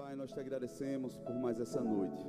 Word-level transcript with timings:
Pai, 0.00 0.16
nós 0.16 0.32
te 0.32 0.40
agradecemos 0.40 1.18
por 1.18 1.34
mais 1.34 1.60
essa 1.60 1.78
noite. 1.78 2.26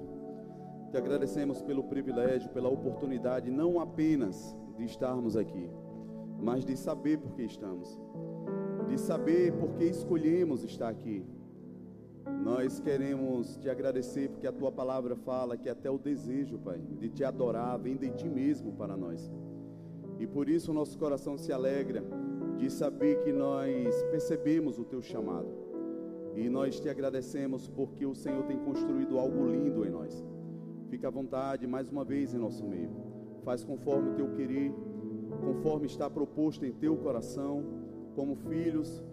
Te 0.92 0.98
agradecemos 0.98 1.62
pelo 1.62 1.86
privilégio, 1.86 2.50
pela 2.50 2.68
oportunidade, 2.68 3.50
não 3.50 3.80
apenas 3.80 4.54
de 4.76 4.84
estarmos 4.84 5.38
aqui, 5.38 5.72
mas 6.38 6.66
de 6.66 6.76
saber 6.76 7.18
por 7.18 7.34
que 7.34 7.44
estamos, 7.44 7.98
de 8.90 8.98
saber 9.00 9.54
por 9.54 9.72
que 9.76 9.86
escolhemos 9.86 10.66
estar 10.66 10.90
aqui. 10.90 11.26
Nós 12.44 12.82
queremos 12.82 13.56
te 13.56 13.70
agradecer 13.70 14.30
porque 14.30 14.48
a 14.48 14.52
tua 14.52 14.70
palavra 14.70 15.16
fala 15.16 15.56
que 15.56 15.70
até 15.70 15.90
o 15.90 15.98
desejo, 15.98 16.60
Pai, 16.60 16.78
de 17.00 17.08
te 17.08 17.24
adorar 17.24 17.80
vem 17.80 17.96
de 17.96 18.12
ti 18.12 18.28
mesmo 18.28 18.74
para 18.74 18.98
nós. 18.98 19.32
E 20.20 20.28
por 20.28 20.50
isso 20.50 20.72
o 20.72 20.74
nosso 20.74 21.00
coração 21.00 21.38
se 21.38 21.54
alegra 21.54 22.04
de 22.58 22.70
saber 22.70 23.24
que 23.24 23.32
nós 23.32 24.04
percebemos 24.12 24.78
o 24.78 24.84
teu 24.84 25.02
chamado 25.02 25.61
e 26.36 26.50
nós 26.50 26.80
te 26.80 26.90
agradecemos 26.90 27.68
porque 27.68 28.06
o 28.06 28.16
Senhor 28.16 28.44
tem 28.44 28.58
construído 28.58 29.18
algo 29.18 29.46
lindo 29.48 29.86
em 29.86 29.90
nós. 29.90 30.26
Fica 30.90 31.08
à 31.08 31.12
vontade 31.12 31.68
mais 31.68 31.90
uma 31.90 32.04
vez 32.04 32.34
em 32.34 32.38
nosso 32.38 32.66
meio. 32.66 32.90
Faz 33.44 33.64
conforme 33.64 34.12
o 34.12 34.14
teu 34.14 34.30
querer, 34.36 34.74
conforme 35.42 35.88
está 35.88 36.10
proposto 36.10 36.66
em 36.66 36.72
teu 36.72 36.96
coração, 36.98 37.64
como 38.16 38.36
filhos. 38.36 39.04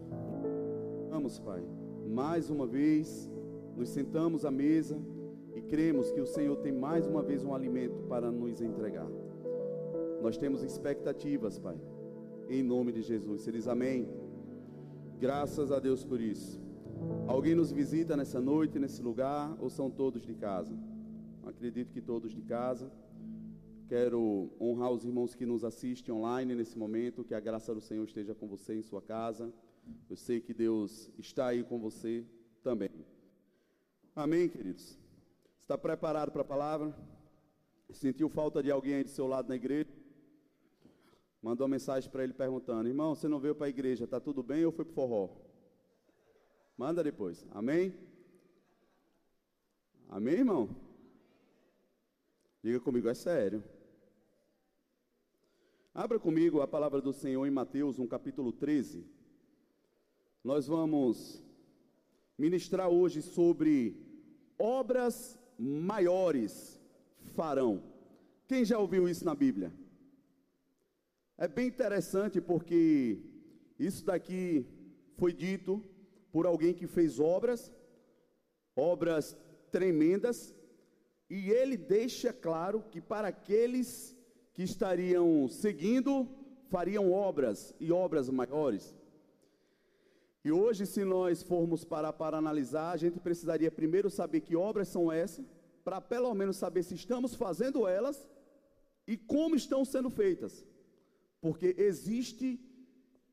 Vamos, 1.11 1.39
Pai. 1.39 1.63
Mais 2.07 2.51
uma 2.51 2.67
vez, 2.67 3.31
nos 3.77 3.89
sentamos 3.91 4.45
à 4.45 4.51
mesa 4.51 4.99
e 5.55 5.61
cremos 5.63 6.11
que 6.11 6.21
o 6.21 6.27
Senhor 6.27 6.57
tem 6.57 6.73
mais 6.73 7.07
uma 7.07 7.23
vez 7.23 7.45
um 7.45 7.55
alimento 7.55 8.03
para 8.09 8.31
nos 8.31 8.61
entregar. 8.61 9.09
Nós 10.23 10.37
temos 10.37 10.63
expectativas, 10.63 11.59
Pai. 11.59 11.77
Em 12.49 12.63
nome 12.63 12.93
de 12.93 13.03
Jesus. 13.03 13.43
Você 13.43 13.53
diz 13.53 13.69
amém? 13.69 14.09
Graças 15.21 15.71
a 15.71 15.79
Deus 15.79 16.05
por 16.05 16.21
isso. 16.21 16.68
Alguém 17.27 17.55
nos 17.55 17.71
visita 17.71 18.17
nessa 18.17 18.41
noite, 18.41 18.79
nesse 18.79 19.03
lugar, 19.03 19.57
ou 19.61 19.69
são 19.69 19.91
todos 19.91 20.23
de 20.23 20.35
casa? 20.35 20.77
Acredito 21.45 21.93
que 21.93 22.01
todos 22.01 22.33
de 22.33 22.43
casa. 22.43 22.91
Quero 23.89 24.51
honrar 24.61 24.91
os 24.91 25.05
irmãos 25.05 25.35
que 25.35 25.47
nos 25.47 25.65
assistem 25.65 26.15
online 26.15 26.55
nesse 26.55 26.77
momento, 26.79 27.25
que 27.25 27.35
a 27.35 27.41
graça 27.41 27.75
do 27.75 27.81
Senhor 27.81 28.05
esteja 28.05 28.35
com 28.35 28.47
você 28.47 28.75
em 28.75 28.83
sua 28.83 29.01
casa. 29.01 29.53
Eu 30.11 30.17
sei 30.17 30.41
que 30.41 30.53
Deus 30.53 31.11
está 31.19 31.47
aí 31.47 31.63
com 31.65 31.79
você 31.79 32.27
também. 32.63 32.91
Amém, 34.15 34.49
queridos? 34.49 34.99
Está 35.63 35.79
preparado 35.79 36.31
para 36.31 36.43
a 36.43 36.45
palavra? 36.45 36.95
Sentiu 37.91 38.29
falta 38.29 38.63
de 38.63 38.71
alguém 38.71 38.95
aí 38.95 39.05
do 39.05 39.11
seu 39.11 39.27
lado 39.27 39.49
na 39.49 39.57
igreja? 39.57 39.89
Mandou 41.41 41.67
uma 41.67 41.73
mensagem 41.73 42.11
para 42.11 42.25
ele 42.25 42.35
perguntando: 42.35 42.89
Irmão, 42.89 43.15
você 43.15 43.29
não 43.29 43.39
veio 43.39 43.55
para 43.55 43.67
a 43.67 43.71
igreja, 43.71 44.05
está 44.05 44.21
tudo 44.21 44.43
bem 44.43 44.65
ou 44.65 44.73
foi 44.73 44.85
para 44.85 44.95
forró? 44.95 45.48
Manda 46.79 47.03
depois. 47.03 47.45
Amém? 47.51 47.93
Amém, 50.09 50.35
irmão? 50.35 50.71
Diga 52.63 52.79
comigo, 52.79 53.09
é 53.09 53.15
sério. 53.15 53.65
Abra 55.93 56.21
comigo 56.21 56.61
a 56.61 56.69
palavra 56.69 57.01
do 57.01 57.13
Senhor 57.13 57.45
em 57.45 57.51
Mateus, 57.51 57.99
no 57.99 58.07
capítulo 58.07 58.53
13. 58.53 59.05
Nós 60.45 60.69
vamos 60.69 61.43
ministrar 62.39 62.89
hoje 62.89 63.23
sobre 63.23 64.01
obras 64.57 65.37
maiores 65.59 66.81
farão. 67.35 67.83
Quem 68.47 68.65
já 68.65 68.79
ouviu 68.79 69.09
isso 69.09 69.25
na 69.25 69.35
Bíblia? 69.35 69.73
É 71.37 71.49
bem 71.49 71.67
interessante 71.67 72.41
porque 72.41 73.19
isso 73.81 74.05
daqui 74.05 74.65
foi 75.17 75.33
dito 75.33 75.85
por 76.33 76.47
alguém 76.47 76.75
que 76.75 76.87
fez 76.87 77.19
obras, 77.19 77.73
obras 78.77 79.37
tremendas, 79.71 80.55
e 81.29 81.51
ele 81.51 81.77
deixa 81.77 82.33
claro 82.33 82.83
que 82.91 83.01
para 83.01 83.29
aqueles 83.29 84.17
que 84.55 84.63
estariam 84.63 85.49
seguindo, 85.49 86.29
fariam 86.69 87.13
obras 87.13 87.75
e 87.79 87.93
obras 87.93 88.29
maiores. 88.29 88.95
E 90.45 90.51
hoje, 90.51 90.87
se 90.87 91.05
nós 91.05 91.43
formos 91.43 91.85
parar 91.85 92.13
para 92.13 92.39
analisar, 92.39 92.93
a 92.93 92.97
gente 92.97 93.19
precisaria 93.19 93.71
primeiro 93.71 94.09
saber 94.09 94.41
que 94.41 94.57
obras 94.57 94.89
são 94.89 95.13
essas, 95.13 95.45
para 95.85 96.01
pelo 96.01 96.33
menos 96.35 96.57
saber 96.57 96.83
se 96.83 96.95
estamos 96.95 97.35
fazendo 97.35 97.87
elas 97.87 98.27
e 99.07 99.17
como 99.17 99.55
estão 99.57 99.85
sendo 99.85 100.09
feitas. 100.09 100.65
Porque 101.41 101.75
existe 101.79 102.61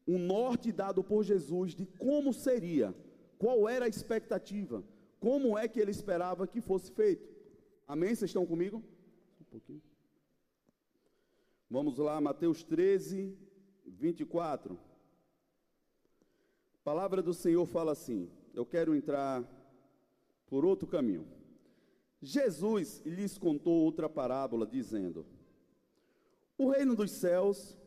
um 0.08 0.20
norte 0.20 0.72
dado 0.72 1.04
por 1.04 1.24
Jesus 1.24 1.74
de 1.74 1.86
como 1.86 2.32
seria, 2.34 2.94
qual 3.38 3.68
era 3.68 3.86
a 3.86 3.90
expectativa, 3.90 4.84
como 5.20 5.58
é 5.58 5.68
que 5.68 5.80
ele 5.80 5.92
esperava 5.92 6.48
que 6.48 6.62
fosse 6.62 6.92
feito. 6.92 7.28
Amém? 7.88 8.10
Vocês 8.10 8.30
estão 8.30 8.46
comigo? 8.46 8.84
Um 9.42 9.44
pouquinho. 9.46 9.82
Vamos 11.70 11.98
lá, 11.98 12.22
Mateus 12.22 12.64
13, 12.64 13.36
24. 13.86 14.78
A 16.74 16.84
palavra 16.84 17.22
do 17.22 17.34
Senhor 17.34 17.66
fala 17.66 17.92
assim: 17.92 18.30
Eu 18.54 18.66
quero 18.66 18.96
entrar 18.96 19.44
por 20.48 20.64
outro 20.64 20.88
caminho. 20.88 21.28
Jesus 22.22 23.02
lhes 23.06 23.38
contou 23.38 23.84
outra 23.84 24.08
parábola, 24.08 24.66
dizendo: 24.66 25.26
O 26.58 26.70
reino 26.70 26.96
dos 26.96 27.12
céus 27.12 27.78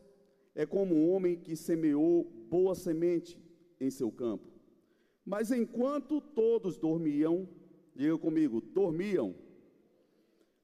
é 0.59 0.65
como 0.65 0.93
um 0.93 1.09
homem 1.09 1.37
que 1.37 1.55
semeou 1.55 2.25
boa 2.49 2.75
semente 2.75 3.41
em 3.79 3.89
seu 3.89 4.11
campo. 4.11 4.51
Mas 5.25 5.53
enquanto 5.53 6.19
todos 6.19 6.77
dormiam, 6.77 7.47
diga 7.95 8.17
comigo, 8.17 8.59
dormiam, 8.59 9.33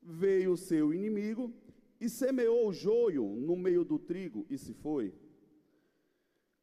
veio 0.02 0.52
o 0.52 0.58
seu 0.58 0.94
inimigo 0.94 1.50
e 1.98 2.10
semeou 2.10 2.68
o 2.68 2.74
joio 2.74 3.26
no 3.38 3.56
meio 3.56 3.86
do 3.86 3.98
trigo 3.98 4.46
e 4.50 4.58
se 4.58 4.74
foi. 4.74 5.14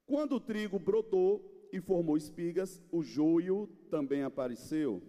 Quando 0.04 0.34
o 0.34 0.40
trigo 0.40 0.78
brotou 0.78 1.68
e 1.72 1.80
formou 1.80 2.18
espigas, 2.18 2.82
o 2.92 3.02
joio 3.02 3.66
também 3.88 4.22
apareceu. 4.24 5.02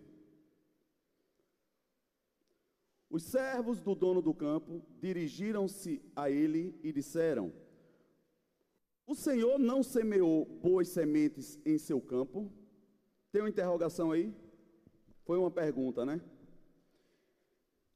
Os 3.09 3.23
servos 3.23 3.81
do 3.81 3.93
dono 3.93 4.21
do 4.21 4.33
campo 4.33 4.81
dirigiram-se 5.01 6.01
a 6.15 6.31
ele 6.31 6.73
e 6.81 6.93
disseram: 6.93 7.51
o 9.05 9.15
Senhor 9.15 9.59
não 9.59 9.83
semeou 9.83 10.45
boas 10.45 10.89
sementes 10.89 11.59
em 11.65 11.77
seu 11.77 11.99
campo? 12.01 12.51
Tem 13.31 13.41
uma 13.41 13.49
interrogação 13.49 14.11
aí? 14.11 14.33
Foi 15.25 15.37
uma 15.37 15.51
pergunta, 15.51 16.05
né? 16.05 16.21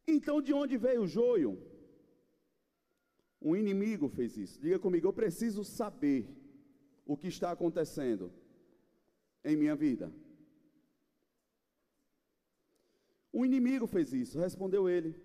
Então, 0.07 0.41
de 0.41 0.53
onde 0.53 0.78
veio 0.78 1.03
o 1.03 1.07
joio? 1.07 1.62
Um 3.41 3.56
inimigo 3.56 4.07
fez 4.09 4.38
isso. 4.38 4.59
Diga 4.59 4.79
comigo, 4.79 5.07
eu 5.07 5.13
preciso 5.13 5.63
saber 5.63 6.28
o 7.06 7.16
que 7.16 7.28
está 7.28 7.51
acontecendo 7.51 8.31
em 9.44 9.56
minha 9.56 9.75
vida. 9.75 10.12
Um 13.34 13.46
inimigo 13.46 13.85
fez 13.85 14.12
isso, 14.13 14.40
respondeu 14.40 14.90
ele. 14.90 15.16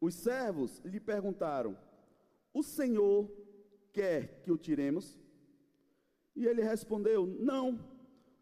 Os 0.00 0.14
servos 0.14 0.80
lhe 0.84 1.00
perguntaram: 1.00 1.76
O 2.52 2.62
Senhor 2.62 3.30
quer 3.92 4.40
que 4.42 4.50
o 4.50 4.58
tiremos? 4.58 5.18
E 6.34 6.46
ele 6.46 6.62
respondeu: 6.62 7.26
Não, 7.26 7.78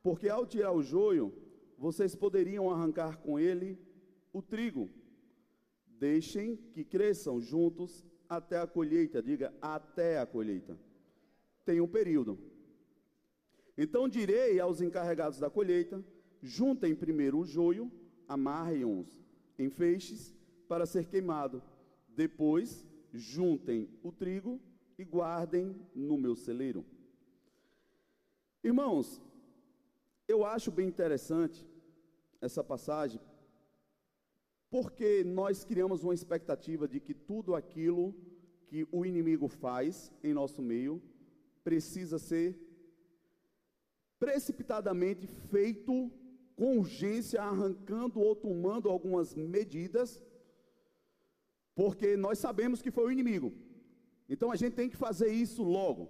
porque 0.02 0.28
ao 0.28 0.46
tirar 0.46 0.72
o 0.72 0.82
joio, 0.82 1.34
vocês 1.76 2.14
poderiam 2.14 2.70
arrancar 2.70 3.18
com 3.18 3.38
ele 3.38 3.78
o 4.32 4.40
trigo. 4.40 4.88
Deixem 5.86 6.56
que 6.56 6.84
cresçam 6.84 7.40
juntos 7.40 8.06
até 8.28 8.58
a 8.58 8.66
colheita, 8.66 9.22
diga 9.22 9.52
até 9.60 10.18
a 10.18 10.26
colheita. 10.26 10.78
Tem 11.64 11.80
um 11.80 11.88
período. 11.88 12.38
Então 13.76 14.08
direi 14.08 14.60
aos 14.60 14.80
encarregados 14.80 15.38
da 15.38 15.50
colheita: 15.50 16.02
juntem 16.40 16.94
primeiro 16.94 17.38
o 17.38 17.46
joio, 17.46 17.90
amarrem-os 18.28 19.20
em 19.58 19.68
feixes 19.68 20.34
para 20.68 20.86
ser 20.86 21.06
queimado. 21.06 21.62
Depois, 22.08 22.86
juntem 23.12 23.88
o 24.02 24.12
trigo 24.12 24.60
e 25.00 25.04
guardem 25.04 25.74
no 25.94 26.18
meu 26.18 26.36
celeiro. 26.36 26.84
Irmãos, 28.62 29.06
eu 30.28 30.44
acho 30.44 30.70
bem 30.70 30.86
interessante 30.86 31.66
essa 32.38 32.62
passagem, 32.62 33.18
porque 34.68 35.24
nós 35.24 35.64
criamos 35.64 36.04
uma 36.04 36.12
expectativa 36.12 36.86
de 36.86 37.00
que 37.00 37.14
tudo 37.14 37.54
aquilo 37.54 38.14
que 38.66 38.86
o 38.92 39.06
inimigo 39.06 39.48
faz 39.48 40.12
em 40.22 40.34
nosso 40.34 40.60
meio 40.60 41.02
precisa 41.64 42.18
ser 42.18 42.48
precipitadamente 44.18 45.26
feito 45.26 46.12
com 46.56 46.76
urgência, 46.76 47.40
arrancando 47.40 48.20
ou 48.20 48.36
tomando 48.36 48.90
algumas 48.90 49.34
medidas, 49.34 50.22
porque 51.74 52.18
nós 52.18 52.38
sabemos 52.38 52.82
que 52.82 52.90
foi 52.90 53.06
o 53.06 53.10
inimigo. 53.10 53.50
Então 54.32 54.52
a 54.52 54.56
gente 54.56 54.74
tem 54.74 54.88
que 54.88 54.96
fazer 54.96 55.32
isso 55.32 55.64
logo. 55.64 56.08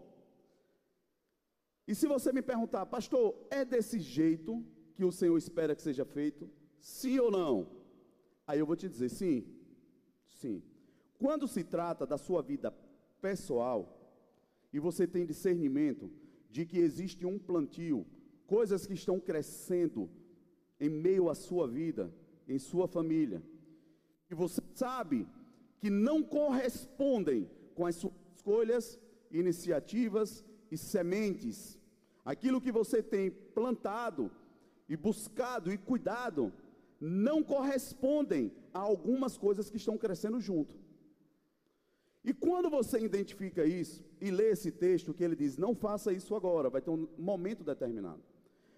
E 1.88 1.94
se 1.94 2.06
você 2.06 2.30
me 2.32 2.42
perguntar, 2.42 2.84
pastor, 2.84 3.34
é 3.50 3.64
desse 3.64 3.98
jeito 3.98 4.62
que 4.94 5.02
o 5.02 5.10
Senhor 5.10 5.38
espera 5.38 5.74
que 5.74 5.80
seja 5.80 6.04
feito? 6.04 6.48
Sim 6.78 7.18
ou 7.18 7.30
não? 7.30 7.66
Aí 8.46 8.58
eu 8.58 8.66
vou 8.66 8.76
te 8.76 8.90
dizer 8.90 9.08
sim. 9.08 9.46
Sim. 10.26 10.62
Quando 11.18 11.48
se 11.48 11.64
trata 11.64 12.06
da 12.06 12.18
sua 12.18 12.42
vida 12.42 12.70
pessoal 13.22 13.80
e 14.70 14.78
você 14.78 15.06
tem 15.06 15.24
discernimento 15.24 16.10
de 16.50 16.66
que 16.66 16.78
existe 16.78 17.24
um 17.24 17.38
plantio, 17.38 18.06
coisas 18.46 18.86
que 18.86 18.92
estão 18.92 19.18
crescendo 19.18 20.10
em 20.78 20.90
meio 20.90 21.30
à 21.30 21.34
sua 21.34 21.66
vida, 21.66 22.12
em 22.46 22.58
sua 22.58 22.86
família, 22.86 23.42
e 24.30 24.34
você 24.34 24.60
sabe 24.74 25.26
que 25.78 25.88
não 25.88 26.22
correspondem 26.22 27.48
com 27.80 27.86
as 27.86 27.96
suas 27.96 28.12
escolhas, 28.36 29.00
iniciativas 29.30 30.44
e 30.70 30.76
sementes, 30.76 31.78
aquilo 32.22 32.60
que 32.60 32.70
você 32.70 33.02
tem 33.02 33.30
plantado 33.30 34.30
e 34.86 34.94
buscado 34.98 35.72
e 35.72 35.78
cuidado, 35.78 36.52
não 37.00 37.42
correspondem 37.42 38.52
a 38.74 38.80
algumas 38.80 39.38
coisas 39.38 39.70
que 39.70 39.78
estão 39.78 39.96
crescendo 39.96 40.38
junto. 40.38 40.74
E 42.22 42.34
quando 42.34 42.68
você 42.68 42.98
identifica 43.00 43.64
isso 43.64 44.04
e 44.20 44.30
lê 44.30 44.50
esse 44.50 44.70
texto 44.70 45.14
que 45.14 45.24
ele 45.24 45.34
diz, 45.34 45.56
não 45.56 45.74
faça 45.74 46.12
isso 46.12 46.34
agora, 46.34 46.68
vai 46.68 46.82
ter 46.82 46.90
um 46.90 47.08
momento 47.16 47.64
determinado. 47.64 48.22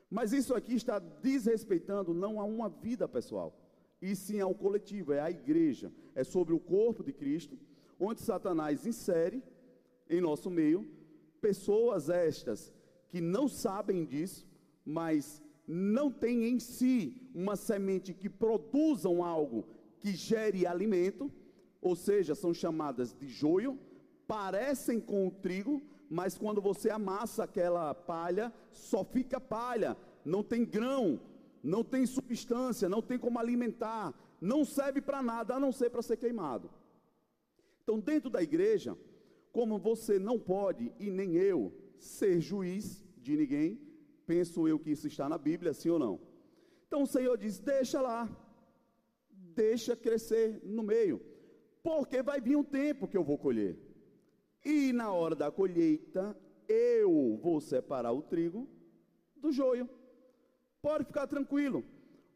Mas 0.08 0.32
isso 0.32 0.54
aqui 0.54 0.74
está 0.76 1.00
desrespeitando 1.00 2.14
não 2.14 2.40
a 2.40 2.44
uma 2.44 2.68
vida 2.68 3.08
pessoal, 3.08 3.52
e 4.00 4.14
sim 4.14 4.38
ao 4.38 4.54
coletivo, 4.54 5.12
é 5.12 5.18
a 5.18 5.28
igreja, 5.28 5.92
é 6.14 6.22
sobre 6.22 6.54
o 6.54 6.60
corpo 6.60 7.02
de 7.02 7.12
Cristo, 7.12 7.58
onde 8.04 8.20
Satanás 8.20 8.86
insere 8.86 9.42
em 10.08 10.20
nosso 10.20 10.50
meio 10.50 10.80
pessoas 11.40 12.08
estas 12.08 12.72
que 13.08 13.20
não 13.20 13.46
sabem 13.48 14.04
disso, 14.04 14.46
mas 14.84 15.42
não 15.66 16.10
têm 16.10 16.44
em 16.48 16.58
si 16.58 16.96
uma 17.34 17.56
semente 17.56 18.12
que 18.12 18.28
produzam 18.28 19.22
algo 19.22 19.64
que 20.00 20.12
gere 20.12 20.66
alimento 20.66 21.30
ou 21.82 21.96
seja, 21.96 22.36
são 22.36 22.54
chamadas 22.54 23.12
de 23.12 23.26
joio, 23.28 23.76
parecem 24.26 25.00
com 25.00 25.26
o 25.26 25.30
trigo, 25.32 25.82
mas 26.08 26.38
quando 26.38 26.62
você 26.62 26.88
amassa 26.90 27.42
aquela 27.42 27.92
palha, 27.92 28.52
só 28.70 29.02
fica 29.02 29.40
palha, 29.40 29.96
não 30.24 30.44
tem 30.44 30.64
grão, 30.64 31.20
não 31.60 31.82
tem 31.82 32.06
substância, 32.06 32.88
não 32.88 33.02
tem 33.02 33.18
como 33.18 33.38
alimentar, 33.38 34.14
não 34.40 34.64
serve 34.64 35.00
para 35.00 35.20
nada 35.20 35.56
a 35.56 35.60
não 35.60 35.72
ser 35.72 35.90
para 35.90 36.02
ser 36.02 36.16
queimado. 36.16 36.70
Então, 37.82 37.98
dentro 37.98 38.30
da 38.30 38.42
igreja, 38.42 38.96
como 39.52 39.78
você 39.78 40.18
não 40.18 40.38
pode 40.38 40.92
e 40.98 41.10
nem 41.10 41.34
eu 41.34 41.72
ser 41.98 42.40
juiz 42.40 43.04
de 43.18 43.36
ninguém, 43.36 43.80
penso 44.26 44.66
eu 44.66 44.78
que 44.78 44.90
isso 44.90 45.06
está 45.06 45.28
na 45.28 45.38
Bíblia, 45.38 45.74
sim 45.74 45.90
ou 45.90 45.98
não? 45.98 46.20
Então 46.86 47.02
o 47.02 47.06
Senhor 47.06 47.36
diz: 47.36 47.58
deixa 47.58 48.00
lá, 48.00 48.28
deixa 49.54 49.96
crescer 49.96 50.60
no 50.64 50.82
meio 50.82 51.20
porque 51.82 52.22
vai 52.22 52.40
vir 52.40 52.56
um 52.56 52.64
tempo 52.64 53.08
que 53.08 53.16
eu 53.16 53.24
vou 53.24 53.36
colher. 53.36 53.76
E 54.64 54.92
na 54.92 55.12
hora 55.12 55.34
da 55.34 55.50
colheita, 55.50 56.36
eu 56.68 57.38
vou 57.42 57.60
separar 57.60 58.12
o 58.12 58.22
trigo 58.22 58.68
do 59.36 59.50
joio. 59.50 59.90
Pode 60.80 61.04
ficar 61.04 61.26
tranquilo. 61.26 61.84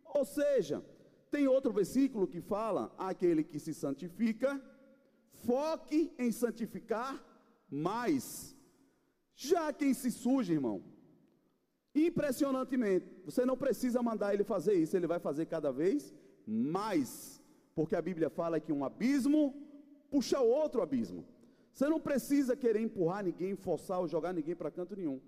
Ou 0.04 0.24
seja, 0.24 0.84
tem 1.30 1.46
outro 1.46 1.72
versículo 1.72 2.26
que 2.26 2.40
fala: 2.40 2.92
aquele 2.98 3.44
que 3.44 3.60
se 3.60 3.72
santifica, 3.72 4.60
foque 5.46 6.12
em 6.18 6.30
santificar 6.32 7.12
mais. 7.70 8.54
Já 9.34 9.72
quem 9.72 9.94
se 9.94 10.10
suja, 10.10 10.52
irmão, 10.52 10.82
impressionantemente, 11.94 13.06
você 13.24 13.44
não 13.44 13.56
precisa 13.56 14.02
mandar 14.02 14.34
ele 14.34 14.44
fazer 14.44 14.74
isso, 14.74 14.96
ele 14.96 15.06
vai 15.06 15.18
fazer 15.18 15.46
cada 15.46 15.70
vez 15.72 16.14
mais 16.46 17.36
porque 17.76 17.94
a 17.94 18.00
Bíblia 18.00 18.30
fala 18.30 18.58
que 18.58 18.72
um 18.72 18.82
abismo 18.82 19.54
puxa 20.10 20.40
outro 20.40 20.80
abismo. 20.80 21.26
Você 21.70 21.86
não 21.86 22.00
precisa 22.00 22.56
querer 22.56 22.80
empurrar 22.80 23.22
ninguém, 23.22 23.54
forçar 23.54 24.00
ou 24.00 24.08
jogar 24.08 24.32
ninguém 24.32 24.56
para 24.56 24.70
canto 24.70 24.96
nenhum. 24.96 25.20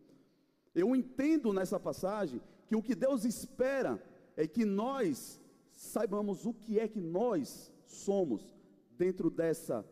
Eu 0.74 0.96
entendo 0.96 1.52
nessa 1.52 1.78
passagem 1.78 2.40
que 2.66 2.74
o 2.74 2.82
que 2.82 2.94
Deus 2.94 3.26
espera 3.26 4.02
é 4.34 4.46
que 4.46 4.64
nós 4.64 5.38
saibamos 5.70 6.46
o 6.46 6.54
que 6.54 6.80
é 6.80 6.88
que 6.88 7.02
nós 7.02 7.70
somos 7.84 8.56
dentro 8.96 9.28
dessa 9.28 9.84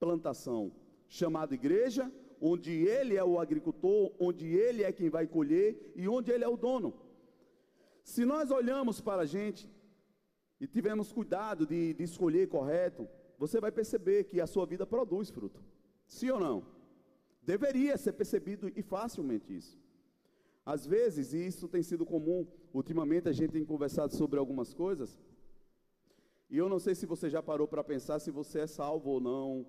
plantação 0.00 0.72
chamada 1.06 1.54
igreja, 1.54 2.10
onde 2.40 2.72
Ele 2.72 3.16
é 3.16 3.22
o 3.22 3.38
agricultor, 3.38 4.12
onde 4.18 4.46
Ele 4.46 4.82
é 4.82 4.90
quem 4.90 5.10
vai 5.10 5.26
colher 5.26 5.92
e 5.94 6.08
onde 6.08 6.32
Ele 6.32 6.42
é 6.42 6.48
o 6.48 6.56
dono. 6.56 6.94
Se 8.02 8.24
nós 8.24 8.50
olhamos 8.50 9.00
para 9.00 9.22
a 9.22 9.26
gente 9.26 9.70
e 10.58 10.66
tivermos 10.66 11.12
cuidado 11.12 11.66
de, 11.66 11.92
de 11.92 12.02
escolher 12.02 12.48
correto, 12.48 13.06
você 13.38 13.60
vai 13.60 13.70
perceber 13.70 14.24
que 14.24 14.40
a 14.40 14.46
sua 14.46 14.64
vida 14.64 14.86
produz 14.86 15.28
fruto. 15.30 15.62
Sim 16.06 16.30
ou 16.30 16.40
não? 16.40 16.66
Deveria 17.42 17.96
ser 17.96 18.12
percebido 18.12 18.72
e 18.74 18.82
facilmente 18.82 19.54
isso. 19.54 19.78
Às 20.64 20.86
vezes, 20.86 21.32
e 21.32 21.46
isso 21.46 21.68
tem 21.68 21.82
sido 21.82 22.06
comum, 22.06 22.46
ultimamente 22.72 23.28
a 23.28 23.32
gente 23.32 23.52
tem 23.52 23.64
conversado 23.64 24.14
sobre 24.14 24.38
algumas 24.38 24.72
coisas, 24.72 25.18
e 26.50 26.58
eu 26.58 26.68
não 26.68 26.80
sei 26.80 26.96
se 26.96 27.06
você 27.06 27.30
já 27.30 27.40
parou 27.40 27.68
para 27.68 27.84
pensar 27.84 28.18
se 28.18 28.30
você 28.30 28.60
é 28.60 28.66
salvo 28.66 29.10
ou 29.10 29.20
não, 29.20 29.64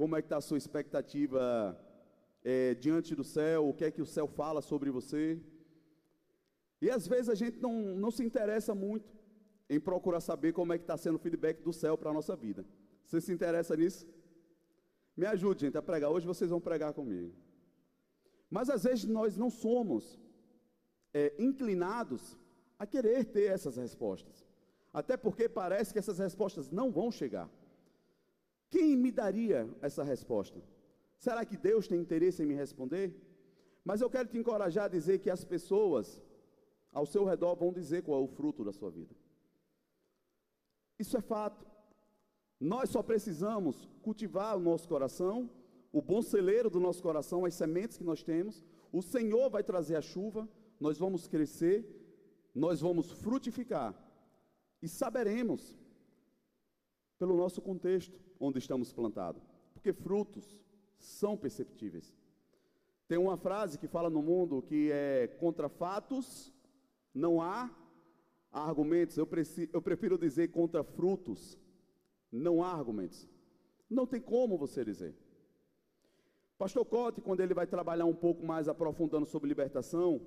como 0.00 0.16
é 0.16 0.22
que 0.22 0.26
está 0.26 0.38
a 0.38 0.40
sua 0.48 0.56
expectativa 0.56 1.78
é, 2.42 2.74
diante 2.74 3.14
do 3.14 3.22
céu, 3.22 3.68
o 3.68 3.74
que 3.74 3.84
é 3.84 3.90
que 3.90 4.00
o 4.00 4.06
céu 4.06 4.26
fala 4.26 4.62
sobre 4.62 4.90
você. 4.90 5.38
E 6.80 6.88
às 6.88 7.06
vezes 7.06 7.28
a 7.28 7.34
gente 7.34 7.58
não, 7.60 7.74
não 8.04 8.10
se 8.10 8.24
interessa 8.24 8.74
muito 8.74 9.14
em 9.68 9.78
procurar 9.78 10.22
saber 10.22 10.54
como 10.54 10.72
é 10.72 10.78
que 10.78 10.84
está 10.84 10.96
sendo 10.96 11.16
o 11.16 11.18
feedback 11.18 11.60
do 11.60 11.70
céu 11.70 11.98
para 11.98 12.08
a 12.08 12.14
nossa 12.14 12.34
vida. 12.34 12.64
Você 13.04 13.20
se 13.20 13.30
interessa 13.30 13.76
nisso? 13.76 14.08
Me 15.14 15.26
ajude, 15.26 15.66
gente, 15.66 15.76
a 15.76 15.82
pregar. 15.82 16.10
Hoje 16.10 16.26
vocês 16.26 16.48
vão 16.48 16.62
pregar 16.62 16.94
comigo. 16.94 17.34
Mas 18.48 18.70
às 18.70 18.84
vezes 18.84 19.04
nós 19.04 19.36
não 19.36 19.50
somos 19.50 20.18
é, 21.12 21.34
inclinados 21.38 22.38
a 22.78 22.86
querer 22.86 23.26
ter 23.26 23.52
essas 23.52 23.76
respostas. 23.76 24.46
Até 24.94 25.14
porque 25.14 25.46
parece 25.46 25.92
que 25.92 25.98
essas 25.98 26.18
respostas 26.18 26.70
não 26.70 26.90
vão 26.90 27.12
chegar. 27.12 27.50
Quem 28.70 28.96
me 28.96 29.10
daria 29.10 29.68
essa 29.82 30.02
resposta? 30.02 30.62
Será 31.18 31.44
que 31.44 31.56
Deus 31.56 31.88
tem 31.88 32.00
interesse 32.00 32.42
em 32.42 32.46
me 32.46 32.54
responder? 32.54 33.14
Mas 33.84 34.00
eu 34.00 34.08
quero 34.08 34.28
te 34.28 34.38
encorajar 34.38 34.84
a 34.84 34.88
dizer 34.88 35.18
que 35.18 35.28
as 35.28 35.44
pessoas 35.44 36.22
ao 36.92 37.04
seu 37.04 37.24
redor 37.24 37.54
vão 37.56 37.72
dizer 37.72 38.02
qual 38.02 38.20
é 38.20 38.24
o 38.24 38.28
fruto 38.28 38.64
da 38.64 38.72
sua 38.72 38.90
vida. 38.90 39.14
Isso 40.98 41.16
é 41.16 41.20
fato. 41.20 41.66
Nós 42.58 42.90
só 42.90 43.02
precisamos 43.02 43.88
cultivar 44.02 44.56
o 44.56 44.60
nosso 44.60 44.88
coração, 44.88 45.50
o 45.92 46.00
bom 46.00 46.22
celeiro 46.22 46.70
do 46.70 46.78
nosso 46.78 47.02
coração, 47.02 47.44
as 47.44 47.54
sementes 47.54 47.96
que 47.98 48.04
nós 48.04 48.22
temos. 48.22 48.64
O 48.92 49.02
Senhor 49.02 49.48
vai 49.50 49.62
trazer 49.62 49.96
a 49.96 50.02
chuva, 50.02 50.48
nós 50.78 50.98
vamos 50.98 51.26
crescer, 51.26 51.84
nós 52.54 52.80
vamos 52.80 53.10
frutificar 53.12 53.94
e 54.82 54.88
saberemos 54.88 55.78
pelo 57.18 57.36
nosso 57.36 57.60
contexto 57.60 58.18
onde 58.40 58.58
estamos 58.58 58.92
plantados, 58.92 59.46
porque 59.74 59.92
frutos 59.92 60.58
são 60.98 61.36
perceptíveis. 61.36 62.16
Tem 63.06 63.18
uma 63.18 63.36
frase 63.36 63.78
que 63.78 63.86
fala 63.86 64.08
no 64.08 64.22
mundo 64.22 64.62
que 64.62 64.90
é 64.90 65.26
contra 65.38 65.68
fatos 65.68 66.52
não 67.12 67.42
há 67.42 67.70
argumentos, 68.52 69.16
eu, 69.16 69.26
preciso, 69.26 69.70
eu 69.72 69.82
prefiro 69.82 70.18
dizer 70.18 70.48
contra 70.48 70.82
frutos, 70.82 71.58
não 72.32 72.62
há 72.62 72.72
argumentos. 72.72 73.28
Não 73.88 74.06
tem 74.06 74.20
como 74.20 74.56
você 74.56 74.84
dizer. 74.84 75.14
Pastor 76.56 76.84
Cote, 76.84 77.20
quando 77.20 77.40
ele 77.40 77.54
vai 77.54 77.66
trabalhar 77.66 78.04
um 78.04 78.14
pouco 78.14 78.44
mais 78.44 78.68
aprofundando 78.68 79.26
sobre 79.26 79.48
libertação, 79.48 80.20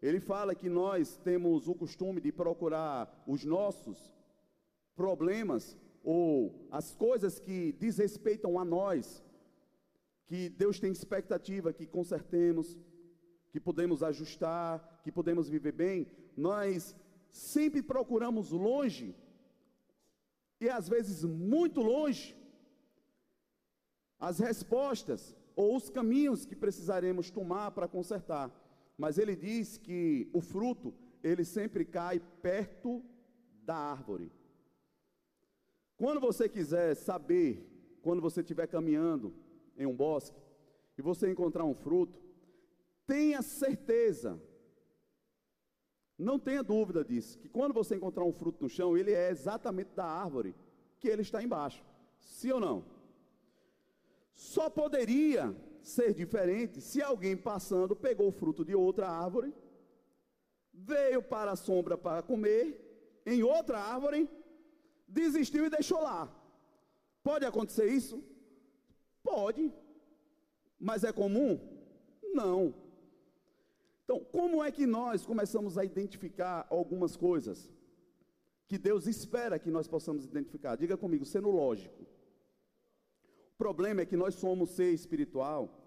ele 0.00 0.20
fala 0.20 0.54
que 0.54 0.68
nós 0.68 1.16
temos 1.16 1.66
o 1.66 1.74
costume 1.74 2.20
de 2.20 2.30
procurar 2.30 3.24
os 3.26 3.44
nossos 3.44 4.12
problemas 4.94 5.76
ou 6.02 6.66
as 6.70 6.94
coisas 6.94 7.38
que 7.38 7.72
desrespeitam 7.72 8.58
a 8.58 8.64
nós, 8.64 9.22
que 10.26 10.48
Deus 10.48 10.78
tem 10.78 10.92
expectativa 10.92 11.72
que 11.72 11.86
consertemos, 11.86 12.78
que 13.50 13.60
podemos 13.60 14.02
ajustar, 14.02 15.00
que 15.02 15.10
podemos 15.10 15.48
viver 15.48 15.72
bem, 15.72 16.06
nós 16.36 16.94
sempre 17.30 17.82
procuramos 17.82 18.50
longe, 18.50 19.14
e 20.60 20.68
às 20.68 20.88
vezes 20.88 21.24
muito 21.24 21.80
longe, 21.80 22.36
as 24.18 24.38
respostas 24.38 25.36
ou 25.54 25.76
os 25.76 25.88
caminhos 25.88 26.44
que 26.44 26.56
precisaremos 26.56 27.30
tomar 27.30 27.70
para 27.70 27.88
consertar. 27.88 28.50
Mas 28.96 29.16
ele 29.18 29.36
diz 29.36 29.78
que 29.78 30.28
o 30.32 30.40
fruto, 30.40 30.92
ele 31.22 31.44
sempre 31.44 31.84
cai 31.84 32.20
perto 32.42 33.04
da 33.62 33.76
árvore. 33.76 34.32
Quando 35.98 36.20
você 36.20 36.48
quiser 36.48 36.94
saber, 36.94 37.50
quando 38.00 38.22
você 38.22 38.40
estiver 38.40 38.66
caminhando 38.68 39.34
em 39.76 39.84
um 39.84 39.94
bosque 39.94 40.40
e 40.96 41.02
você 41.02 41.30
encontrar 41.30 41.64
um 41.64 41.74
fruto, 41.74 42.18
tenha 43.06 43.42
certeza 43.42 44.40
Não 46.18 46.36
tenha 46.36 46.64
dúvida 46.64 47.04
disso, 47.04 47.38
que 47.38 47.48
quando 47.48 47.72
você 47.72 47.94
encontrar 47.94 48.24
um 48.24 48.32
fruto 48.32 48.64
no 48.64 48.68
chão, 48.68 48.96
ele 48.96 49.12
é 49.12 49.30
exatamente 49.30 49.90
da 49.94 50.04
árvore 50.04 50.52
que 50.98 51.06
ele 51.06 51.22
está 51.22 51.40
embaixo. 51.40 51.84
Sim 52.18 52.50
ou 52.52 52.60
não? 52.60 52.84
Só 54.34 54.68
poderia 54.68 55.54
ser 55.80 56.12
diferente 56.12 56.80
se 56.80 57.00
alguém 57.00 57.36
passando 57.36 57.94
pegou 57.94 58.28
o 58.28 58.32
fruto 58.32 58.64
de 58.64 58.74
outra 58.74 59.08
árvore, 59.08 59.54
veio 60.72 61.22
para 61.22 61.52
a 61.52 61.56
sombra 61.56 61.96
para 61.96 62.20
comer, 62.20 63.22
em 63.24 63.44
outra 63.44 63.78
árvore, 63.78 64.28
desistiu 65.08 65.66
e 65.66 65.70
deixou 65.70 66.00
lá. 66.00 66.32
Pode 67.22 67.44
acontecer 67.44 67.86
isso? 67.86 68.22
Pode. 69.22 69.72
Mas 70.78 71.04
é 71.04 71.12
comum? 71.12 71.58
Não. 72.32 72.74
Então, 74.04 74.24
como 74.24 74.62
é 74.62 74.70
que 74.70 74.86
nós 74.86 75.26
começamos 75.26 75.76
a 75.76 75.84
identificar 75.84 76.66
algumas 76.70 77.16
coisas 77.16 77.70
que 78.66 78.78
Deus 78.78 79.06
espera 79.06 79.58
que 79.58 79.70
nós 79.70 79.88
possamos 79.88 80.24
identificar? 80.24 80.76
Diga 80.76 80.96
comigo, 80.96 81.24
sendo 81.24 81.50
lógico. 81.50 82.02
O 83.54 83.58
problema 83.58 84.02
é 84.02 84.06
que 84.06 84.16
nós 84.16 84.34
somos 84.34 84.70
ser 84.70 84.92
espiritual 84.92 85.78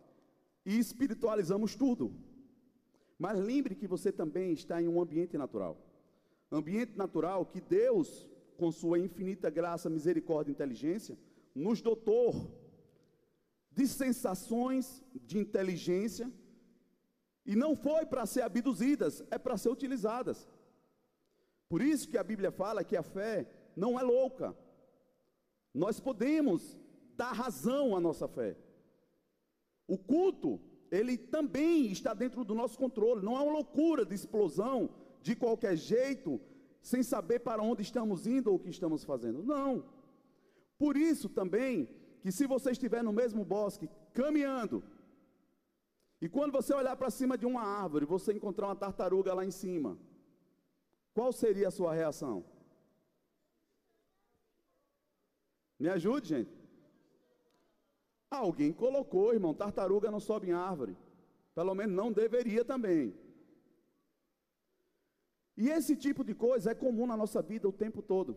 e 0.65 0.77
espiritualizamos 0.77 1.75
tudo. 1.75 2.13
Mas 3.17 3.39
lembre 3.39 3.75
que 3.75 3.87
você 3.87 4.11
também 4.11 4.51
está 4.51 4.81
em 4.81 4.87
um 4.87 4.99
ambiente 5.01 5.37
natural. 5.37 5.77
Ambiente 6.51 6.97
natural 6.97 7.45
que 7.45 7.61
Deus, 7.61 8.27
com 8.61 8.71
sua 8.71 8.99
infinita 8.99 9.49
graça, 9.49 9.89
misericórdia 9.89 10.51
e 10.51 10.53
inteligência, 10.53 11.17
nos 11.55 11.81
dotou 11.81 12.29
de 13.71 13.87
sensações, 13.87 15.03
de 15.29 15.39
inteligência, 15.39 16.31
e 17.43 17.55
não 17.55 17.75
foi 17.75 18.05
para 18.05 18.23
ser 18.27 18.43
abduzidas, 18.43 19.23
é 19.31 19.39
para 19.39 19.57
ser 19.57 19.69
utilizadas. 19.69 20.47
Por 21.67 21.81
isso 21.81 22.07
que 22.07 22.19
a 22.19 22.23
Bíblia 22.23 22.51
fala 22.51 22.83
que 22.83 22.95
a 22.95 23.01
fé 23.01 23.49
não 23.75 23.99
é 23.99 24.03
louca. 24.03 24.55
Nós 25.73 25.99
podemos 25.99 26.77
dar 27.15 27.31
razão 27.31 27.95
à 27.95 27.99
nossa 27.99 28.27
fé. 28.27 28.55
O 29.87 29.97
culto, 29.97 30.61
ele 30.91 31.17
também 31.17 31.91
está 31.91 32.13
dentro 32.13 32.43
do 32.43 32.53
nosso 32.53 32.77
controle. 32.77 33.25
Não 33.25 33.35
é 33.35 33.41
uma 33.41 33.53
loucura 33.53 34.05
de 34.05 34.13
explosão 34.13 34.93
de 35.19 35.35
qualquer 35.35 35.75
jeito, 35.75 36.39
sem 36.81 37.03
saber 37.03 37.39
para 37.39 37.61
onde 37.61 37.81
estamos 37.81 38.25
indo 38.25 38.49
ou 38.49 38.55
o 38.55 38.59
que 38.59 38.69
estamos 38.69 39.03
fazendo. 39.03 39.43
Não. 39.43 39.85
Por 40.77 40.97
isso 40.97 41.29
também 41.29 41.87
que 42.21 42.31
se 42.31 42.47
você 42.47 42.71
estiver 42.71 43.03
no 43.03 43.13
mesmo 43.13 43.43
bosque, 43.43 43.89
caminhando, 44.13 44.83
e 46.21 46.29
quando 46.29 46.51
você 46.51 46.73
olhar 46.73 46.95
para 46.95 47.09
cima 47.09 47.37
de 47.37 47.45
uma 47.45 47.63
árvore, 47.63 48.05
você 48.05 48.31
encontrar 48.31 48.67
uma 48.67 48.75
tartaruga 48.75 49.33
lá 49.33 49.43
em 49.43 49.51
cima, 49.51 49.97
qual 51.13 51.31
seria 51.31 51.67
a 51.67 51.71
sua 51.71 51.93
reação? 51.93 52.45
Me 55.79 55.89
ajude, 55.89 56.29
gente. 56.29 56.61
Alguém 58.29 58.71
colocou, 58.71 59.33
irmão, 59.33 59.53
tartaruga 59.53 60.11
não 60.11 60.19
sobe 60.19 60.49
em 60.49 60.53
árvore. 60.53 60.95
Pelo 61.55 61.73
menos 61.73 61.95
não 61.95 62.11
deveria 62.11 62.63
também. 62.63 63.13
E 65.61 65.65
esse 65.77 65.93
tipo 66.05 66.21
de 66.29 66.33
coisa 66.45 66.71
é 66.71 66.81
comum 66.83 67.07
na 67.11 67.17
nossa 67.21 67.41
vida 67.51 67.69
o 67.71 67.79
tempo 67.83 68.01
todo. 68.13 68.31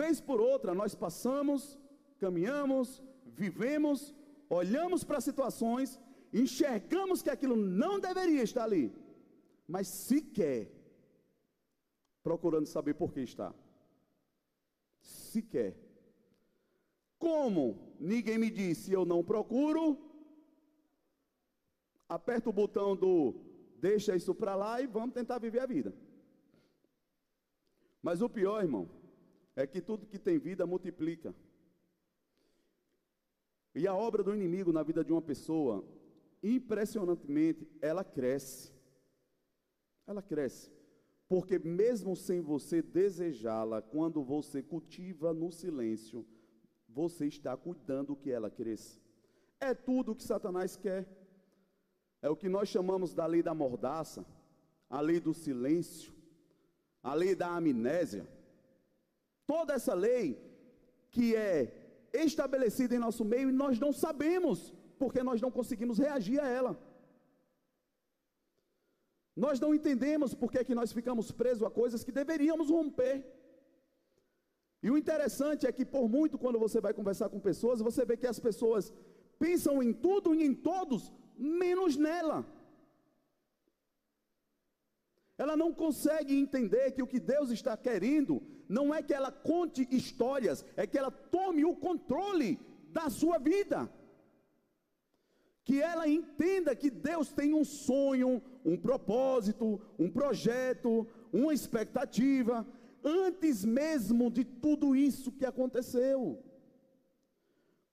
Vez 0.00 0.16
por 0.28 0.38
outra, 0.52 0.70
nós 0.80 0.94
passamos, 1.04 1.60
caminhamos, 2.24 3.02
vivemos 3.44 4.00
olhamos 4.48 5.04
para 5.04 5.20
situações, 5.20 6.00
enxergamos 6.32 7.22
que 7.22 7.30
aquilo 7.30 7.56
não 7.56 8.00
deveria 8.00 8.42
estar 8.42 8.64
ali, 8.64 8.92
mas 9.66 9.88
sequer 9.88 10.70
procurando 12.22 12.66
saber 12.66 12.94
por 12.94 13.12
que 13.12 13.20
está. 13.20 13.54
Sequer. 15.00 15.76
Como 17.18 17.94
ninguém 17.98 18.38
me 18.38 18.50
disse, 18.50 18.92
eu 18.92 19.04
não 19.04 19.24
procuro, 19.24 19.98
aperta 22.08 22.48
o 22.48 22.52
botão 22.52 22.96
do 22.96 23.34
deixa 23.80 24.16
isso 24.16 24.34
para 24.34 24.54
lá 24.54 24.80
e 24.80 24.86
vamos 24.86 25.14
tentar 25.14 25.38
viver 25.38 25.60
a 25.60 25.66
vida. 25.66 25.94
Mas 28.02 28.22
o 28.22 28.28
pior, 28.28 28.62
irmão, 28.62 28.88
é 29.56 29.66
que 29.66 29.80
tudo 29.80 30.06
que 30.06 30.18
tem 30.18 30.38
vida 30.38 30.66
multiplica. 30.66 31.34
E 33.74 33.86
a 33.86 33.94
obra 33.94 34.22
do 34.22 34.34
inimigo 34.34 34.72
na 34.72 34.82
vida 34.82 35.04
de 35.04 35.12
uma 35.12 35.22
pessoa, 35.22 35.84
impressionantemente, 36.42 37.68
ela 37.80 38.04
cresce. 38.04 38.72
Ela 40.06 40.22
cresce. 40.22 40.72
Porque 41.28 41.58
mesmo 41.58 42.16
sem 42.16 42.40
você 42.40 42.80
desejá-la, 42.80 43.82
quando 43.82 44.22
você 44.22 44.62
cultiva 44.62 45.34
no 45.34 45.52
silêncio, 45.52 46.26
você 46.88 47.26
está 47.26 47.56
cuidando 47.56 48.16
que 48.16 48.30
ela 48.30 48.50
cresça. 48.50 48.98
É 49.60 49.74
tudo 49.74 50.12
o 50.12 50.16
que 50.16 50.22
Satanás 50.22 50.76
quer. 50.76 51.06
É 52.20 52.28
o 52.28 52.36
que 52.36 52.48
nós 52.48 52.68
chamamos 52.68 53.14
da 53.14 53.26
lei 53.26 53.42
da 53.42 53.54
mordaça, 53.54 54.24
a 54.90 55.00
lei 55.00 55.20
do 55.20 55.32
silêncio, 55.32 56.12
a 57.02 57.14
lei 57.14 57.34
da 57.34 57.48
amnésia. 57.48 58.26
Toda 59.46 59.74
essa 59.74 59.94
lei 59.94 60.26
que 61.10 61.34
é 61.34 61.52
estabelecida 62.12 62.94
em 62.94 62.98
nosso 62.98 63.24
meio 63.24 63.48
e 63.48 63.52
nós 63.52 63.78
não 63.78 63.92
sabemos, 63.92 64.74
porque 64.98 65.22
nós 65.22 65.40
não 65.40 65.50
conseguimos 65.50 65.98
reagir 65.98 66.40
a 66.40 66.48
ela. 66.48 66.78
Nós 69.36 69.60
não 69.60 69.72
entendemos 69.72 70.34
porque 70.34 70.58
é 70.58 70.64
que 70.64 70.74
nós 70.74 70.92
ficamos 70.92 71.30
presos 71.30 71.62
a 71.62 71.70
coisas 71.70 72.02
que 72.02 72.10
deveríamos 72.10 72.70
romper. 72.70 73.24
E 74.82 74.90
o 74.90 74.98
interessante 74.98 75.66
é 75.66 75.72
que, 75.72 75.84
por 75.84 76.08
muito, 76.08 76.36
quando 76.36 76.58
você 76.58 76.80
vai 76.80 76.92
conversar 76.92 77.28
com 77.28 77.38
pessoas, 77.40 77.80
você 77.80 78.04
vê 78.04 78.16
que 78.16 78.26
as 78.26 78.40
pessoas 78.40 78.92
pensam 79.38 79.82
em 79.82 79.92
tudo 79.92 80.34
e 80.34 80.44
em 80.44 80.54
todos, 80.54 81.12
menos 81.38 81.96
nela. 81.96 82.44
Ela 85.38 85.56
não 85.56 85.72
consegue 85.72 86.34
entender 86.34 86.90
que 86.90 87.02
o 87.02 87.06
que 87.06 87.20
Deus 87.20 87.50
está 87.50 87.76
querendo 87.76 88.42
não 88.68 88.92
é 88.92 89.02
que 89.02 89.14
ela 89.14 89.30
conte 89.30 89.86
histórias, 89.90 90.64
é 90.76 90.86
que 90.86 90.98
ela 90.98 91.10
tome 91.10 91.64
o 91.64 91.76
controle 91.76 92.58
da 92.90 93.08
sua 93.08 93.38
vida. 93.38 93.88
Que 95.64 95.80
ela 95.80 96.08
entenda 96.08 96.74
que 96.74 96.90
Deus 96.90 97.30
tem 97.30 97.54
um 97.54 97.64
sonho, 97.64 98.42
um 98.64 98.76
propósito, 98.76 99.80
um 99.98 100.10
projeto, 100.10 101.06
uma 101.32 101.54
expectativa, 101.54 102.66
antes 103.04 103.64
mesmo 103.64 104.30
de 104.30 104.44
tudo 104.44 104.96
isso 104.96 105.30
que 105.32 105.46
aconteceu. 105.46 106.42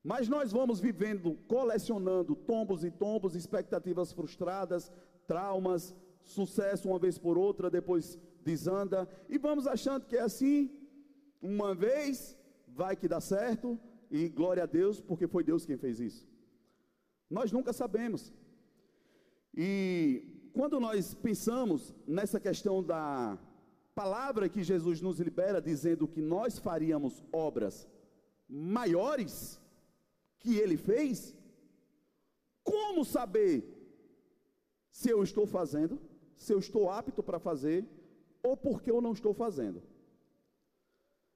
Mas 0.05 0.29
nós 0.29 0.51
vamos 0.51 0.79
vivendo, 0.79 1.35
colecionando 1.47 2.35
tombos 2.35 2.83
e 2.83 2.91
tombos, 2.91 3.33
expectativas 3.33 4.13
frustradas, 4.13 4.91
traumas, 5.25 5.95
sucesso 6.23 6.87
uma 6.89 6.99
vez 6.99 7.17
por 7.17 7.39
outra, 7.39 7.71
depois 7.71 8.19
desanda, 8.43 9.09
e 9.27 9.39
vamos 9.39 9.65
achando 9.65 10.05
que 10.05 10.15
é 10.15 10.21
assim, 10.21 10.69
uma 11.41 11.73
vez, 11.73 12.37
vai 12.67 12.95
que 12.95 13.07
dá 13.07 13.19
certo, 13.19 13.79
e 14.11 14.29
glória 14.29 14.61
a 14.61 14.67
Deus, 14.67 15.01
porque 15.01 15.25
foi 15.25 15.43
Deus 15.43 15.65
quem 15.65 15.75
fez 15.75 15.99
isso. 15.99 16.29
Nós 17.27 17.51
nunca 17.51 17.73
sabemos. 17.73 18.31
E 19.57 20.51
quando 20.53 20.79
nós 20.79 21.15
pensamos 21.15 21.95
nessa 22.05 22.39
questão 22.39 22.83
da 22.83 23.39
palavra 23.95 24.47
que 24.47 24.61
Jesus 24.61 25.01
nos 25.01 25.19
libera, 25.19 25.59
dizendo 25.59 26.07
que 26.07 26.21
nós 26.21 26.59
faríamos 26.59 27.23
obras 27.33 27.89
maiores 28.47 29.64
que 30.45 30.53
ele 30.63 30.77
fez, 30.89 31.17
como 32.71 33.03
saber 33.15 33.55
se 34.99 35.09
eu 35.15 35.19
estou 35.29 35.45
fazendo? 35.57 35.95
se 36.35 36.53
eu 36.53 36.59
estou 36.59 36.89
apto 36.89 37.23
para 37.23 37.39
fazer 37.39 37.85
ou 38.43 38.55
porque 38.55 38.91
eu 38.91 39.01
não 39.01 39.13
estou 39.13 39.33
fazendo. 39.33 39.81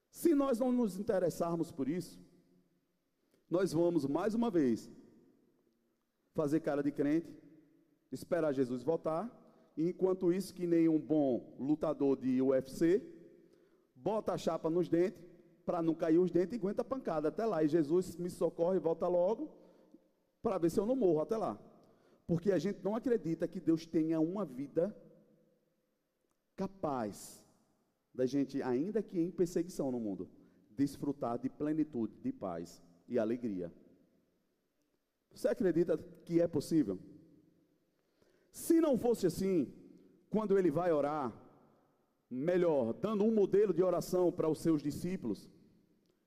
Se 0.09 0.33
nós 0.35 0.59
não 0.59 0.71
nos 0.71 0.97
interessarmos 0.97 1.71
por 1.71 1.87
isso, 1.87 2.19
nós 3.49 3.71
vamos 3.73 4.05
mais 4.05 4.33
uma 4.33 4.49
vez 4.49 4.91
fazer 6.33 6.59
cara 6.59 6.83
de 6.83 6.91
crente, 6.91 7.35
esperar 8.11 8.53
Jesus 8.53 8.83
voltar, 8.83 9.35
e 9.75 9.89
enquanto 9.89 10.33
isso, 10.33 10.53
que 10.53 10.67
nem 10.67 10.89
um 10.89 10.99
bom 10.99 11.55
lutador 11.59 12.17
de 12.17 12.41
UFC, 12.41 13.01
bota 13.95 14.33
a 14.33 14.37
chapa 14.37 14.69
nos 14.69 14.89
dentes, 14.89 15.28
para 15.69 15.83
não 15.83 15.93
cair 15.93 16.17
os 16.17 16.31
dentes 16.31 16.53
e 16.53 16.55
aguenta 16.55 16.81
a 16.81 16.83
pancada 16.83 17.27
até 17.27 17.45
lá. 17.45 17.63
E 17.63 17.67
Jesus 17.67 18.15
me 18.15 18.27
socorre 18.27 18.79
volta 18.79 19.07
logo, 19.07 19.51
para 20.41 20.57
ver 20.57 20.71
se 20.71 20.79
eu 20.79 20.85
não 20.87 20.95
morro 20.95 21.21
até 21.21 21.37
lá. 21.37 21.59
Porque 22.25 22.51
a 22.51 22.57
gente 22.57 22.83
não 22.83 22.95
acredita 22.95 23.47
que 23.47 23.59
Deus 23.59 23.85
tenha 23.85 24.19
uma 24.19 24.43
vida 24.43 24.97
capaz 26.55 27.45
da 28.11 28.25
gente, 28.25 28.63
ainda 28.63 29.03
que 29.03 29.19
em 29.19 29.29
perseguição 29.29 29.91
no 29.91 29.99
mundo, 29.99 30.27
desfrutar 30.71 31.37
de 31.37 31.49
plenitude, 31.51 32.17
de 32.17 32.33
paz 32.33 32.81
e 33.07 33.19
alegria. 33.19 33.71
Você 35.29 35.47
acredita 35.49 35.99
que 36.25 36.41
é 36.41 36.47
possível? 36.47 36.97
Se 38.51 38.81
não 38.81 38.97
fosse 38.97 39.27
assim, 39.27 39.71
quando 40.31 40.57
ele 40.57 40.71
vai 40.71 40.91
orar, 40.91 41.31
melhor, 42.27 42.91
dando 42.93 43.23
um 43.23 43.31
modelo 43.31 43.71
de 43.71 43.83
oração 43.83 44.31
para 44.31 44.49
os 44.49 44.57
seus 44.57 44.81
discípulos, 44.81 45.47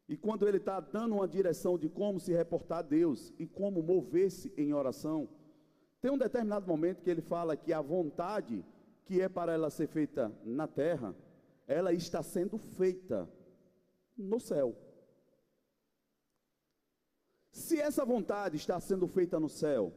e 0.09 0.17
quando 0.17 0.47
ele 0.47 0.59
está 0.59 0.81
dando 0.81 1.15
uma 1.15 1.29
direção 1.29 1.79
de 1.79 1.89
como 1.89 2.21
se 2.21 2.33
reportar 2.33 2.79
a 2.79 2.83
Deus 2.83 3.33
e 3.39 3.47
como 3.47 3.83
mover-se 3.83 4.53
em 4.57 4.73
oração, 4.73 5.29
tem 6.01 6.11
um 6.11 6.19
determinado 6.19 6.67
momento 6.67 7.03
que 7.03 7.11
ele 7.11 7.23
fala 7.23 7.57
que 7.57 7.73
a 7.73 7.81
vontade 7.81 8.65
que 9.05 9.21
é 9.21 9.29
para 9.29 9.53
ela 9.53 9.71
ser 9.71 9.89
feita 9.89 10.33
na 10.45 10.67
terra, 10.67 11.15
ela 11.67 11.93
está 11.93 12.23
sendo 12.23 12.59
feita 12.59 13.29
no 14.17 14.41
céu. 14.41 14.77
Se 17.51 17.81
essa 17.81 18.05
vontade 18.05 18.57
está 18.57 18.81
sendo 18.81 19.07
feita 19.07 19.39
no 19.39 19.49
céu, 19.49 19.93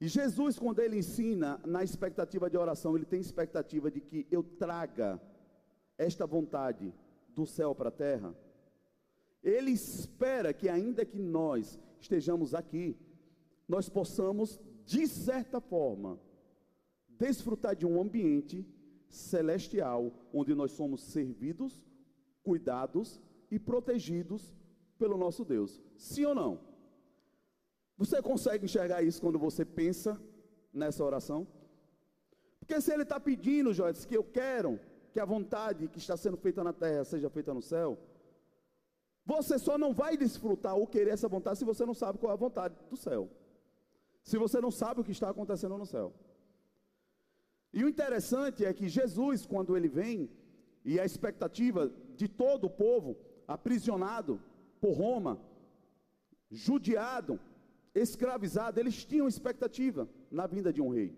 e 0.00 0.08
Jesus, 0.08 0.58
quando 0.58 0.80
ele 0.80 0.98
ensina 0.98 1.60
na 1.64 1.84
expectativa 1.84 2.50
de 2.50 2.56
oração, 2.56 2.96
ele 2.96 3.04
tem 3.04 3.20
expectativa 3.20 3.90
de 3.90 4.00
que 4.00 4.26
eu 4.30 4.42
traga 4.42 5.20
esta 5.96 6.26
vontade 6.26 6.92
do 7.28 7.46
céu 7.46 7.74
para 7.74 7.88
a 7.88 7.92
terra. 7.92 8.34
Ele 9.42 9.70
espera 9.70 10.52
que, 10.52 10.68
ainda 10.68 11.04
que 11.04 11.18
nós 11.18 11.78
estejamos 12.00 12.54
aqui, 12.54 12.96
nós 13.68 13.88
possamos, 13.88 14.60
de 14.84 15.06
certa 15.06 15.60
forma, 15.60 16.20
desfrutar 17.08 17.74
de 17.74 17.86
um 17.86 18.00
ambiente 18.00 18.66
celestial, 19.08 20.12
onde 20.32 20.54
nós 20.54 20.72
somos 20.72 21.02
servidos, 21.02 21.84
cuidados 22.42 23.20
e 23.50 23.58
protegidos 23.58 24.54
pelo 24.98 25.16
nosso 25.16 25.44
Deus. 25.44 25.80
Sim 25.96 26.26
ou 26.26 26.34
não? 26.34 26.60
Você 27.96 28.22
consegue 28.22 28.64
enxergar 28.64 29.02
isso 29.02 29.20
quando 29.20 29.38
você 29.38 29.64
pensa 29.64 30.20
nessa 30.72 31.04
oração? 31.04 31.46
Porque 32.58 32.80
se 32.80 32.92
ele 32.92 33.02
está 33.02 33.20
pedindo, 33.20 33.72
Joyce, 33.72 34.06
que 34.06 34.16
eu 34.16 34.24
quero 34.24 34.80
que 35.12 35.20
a 35.20 35.24
vontade 35.24 35.88
que 35.88 35.98
está 35.98 36.16
sendo 36.16 36.36
feita 36.36 36.64
na 36.64 36.72
terra 36.72 37.04
seja 37.04 37.28
feita 37.28 37.52
no 37.52 37.60
céu, 37.60 37.98
você 39.24 39.58
só 39.58 39.78
não 39.78 39.92
vai 39.92 40.16
desfrutar 40.16 40.74
ou 40.76 40.86
querer 40.86 41.10
essa 41.10 41.28
vontade 41.28 41.58
se 41.58 41.64
você 41.64 41.86
não 41.86 41.94
sabe 41.94 42.18
qual 42.18 42.32
é 42.32 42.34
a 42.34 42.44
vontade 42.46 42.74
do 42.90 42.96
céu. 42.96 43.30
Se 44.22 44.36
você 44.36 44.60
não 44.60 44.70
sabe 44.70 45.00
o 45.00 45.04
que 45.04 45.12
está 45.12 45.30
acontecendo 45.30 45.76
no 45.78 45.86
céu. 45.86 46.12
E 47.72 47.84
o 47.84 47.88
interessante 47.88 48.64
é 48.64 48.72
que 48.72 48.88
Jesus, 48.88 49.46
quando 49.46 49.76
ele 49.76 49.88
vem, 49.88 50.30
e 50.84 50.98
a 50.98 51.04
expectativa 51.04 51.92
de 52.16 52.28
todo 52.28 52.64
o 52.66 52.70
povo 52.70 53.16
aprisionado 53.46 54.40
por 54.80 54.92
Roma, 54.92 55.40
judiado, 56.50 57.40
escravizado, 57.94 58.78
eles 58.78 59.04
tinham 59.04 59.28
expectativa 59.28 60.08
na 60.30 60.46
vinda 60.46 60.72
de 60.72 60.82
um 60.82 60.90
rei. 60.90 61.16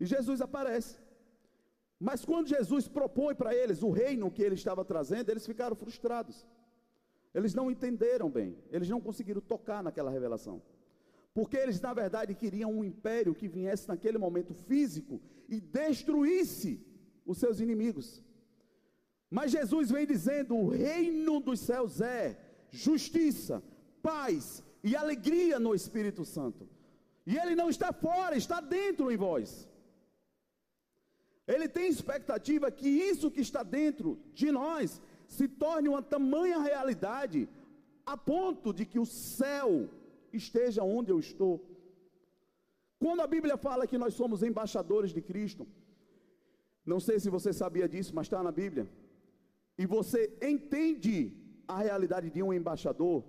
E 0.00 0.06
Jesus 0.06 0.40
aparece. 0.40 0.98
Mas 2.00 2.24
quando 2.24 2.48
Jesus 2.48 2.88
propõe 2.88 3.34
para 3.34 3.54
eles 3.54 3.82
o 3.82 3.90
reino 3.90 4.30
que 4.30 4.42
ele 4.42 4.54
estava 4.54 4.84
trazendo, 4.84 5.30
eles 5.30 5.46
ficaram 5.46 5.76
frustrados. 5.76 6.46
Eles 7.34 7.54
não 7.54 7.70
entenderam 7.70 8.30
bem, 8.30 8.56
eles 8.70 8.88
não 8.88 9.00
conseguiram 9.00 9.40
tocar 9.40 9.82
naquela 9.82 10.10
revelação. 10.10 10.62
Porque 11.34 11.56
eles, 11.56 11.80
na 11.80 11.92
verdade, 11.92 12.34
queriam 12.34 12.72
um 12.72 12.84
império 12.84 13.34
que 13.34 13.46
viesse 13.46 13.86
naquele 13.86 14.18
momento 14.18 14.54
físico 14.54 15.20
e 15.48 15.60
destruísse 15.60 16.84
os 17.24 17.38
seus 17.38 17.60
inimigos. 17.60 18.22
Mas 19.30 19.52
Jesus 19.52 19.90
vem 19.90 20.06
dizendo: 20.06 20.56
o 20.56 20.68
reino 20.68 21.38
dos 21.40 21.60
céus 21.60 22.00
é 22.00 22.38
justiça, 22.70 23.62
paz 24.02 24.64
e 24.82 24.96
alegria 24.96 25.58
no 25.58 25.74
Espírito 25.74 26.24
Santo. 26.24 26.68
E 27.26 27.36
ele 27.36 27.54
não 27.54 27.68
está 27.68 27.92
fora, 27.92 28.36
está 28.36 28.60
dentro 28.60 29.10
em 29.12 29.16
vós. 29.16 29.68
Ele 31.46 31.68
tem 31.68 31.88
expectativa 31.88 32.70
que 32.70 32.88
isso 32.88 33.30
que 33.30 33.40
está 33.40 33.62
dentro 33.62 34.18
de 34.34 34.50
nós 34.50 35.00
se 35.36 35.46
torne 35.62 35.88
uma 35.88 36.02
tamanha 36.14 36.58
realidade, 36.58 37.40
a 38.04 38.16
ponto 38.16 38.72
de 38.72 38.84
que 38.90 38.98
o 38.98 39.06
céu 39.06 39.88
esteja 40.32 40.82
onde 40.82 41.12
eu 41.12 41.18
estou. 41.20 41.54
Quando 42.98 43.20
a 43.20 43.26
Bíblia 43.26 43.56
fala 43.56 43.86
que 43.86 43.98
nós 43.98 44.14
somos 44.14 44.42
embaixadores 44.42 45.12
de 45.12 45.22
Cristo, 45.30 45.66
não 46.84 46.98
sei 46.98 47.20
se 47.20 47.28
você 47.36 47.52
sabia 47.52 47.88
disso, 47.88 48.14
mas 48.14 48.26
está 48.26 48.42
na 48.42 48.50
Bíblia, 48.50 48.88
e 49.76 49.84
você 49.86 50.20
entende 50.42 51.16
a 51.68 51.78
realidade 51.78 52.30
de 52.30 52.42
um 52.42 52.52
embaixador, 52.52 53.22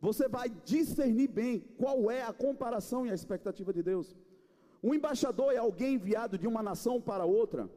você 0.00 0.26
vai 0.26 0.48
discernir 0.64 1.28
bem 1.28 1.60
qual 1.76 2.10
é 2.10 2.22
a 2.22 2.32
comparação 2.32 3.06
e 3.06 3.10
a 3.10 3.14
expectativa 3.14 3.72
de 3.72 3.82
Deus. 3.82 4.16
Um 4.82 4.94
embaixador 4.94 5.52
é 5.52 5.58
alguém 5.58 5.94
enviado 5.94 6.36
de 6.38 6.48
uma 6.48 6.62
nação 6.62 7.00
para 7.00 7.24
outra, 7.24 7.70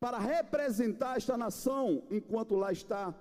para 0.00 0.18
representar 0.18 1.16
esta 1.16 1.36
nação 1.36 2.02
enquanto 2.10 2.54
lá 2.54 2.72
está. 2.72 3.14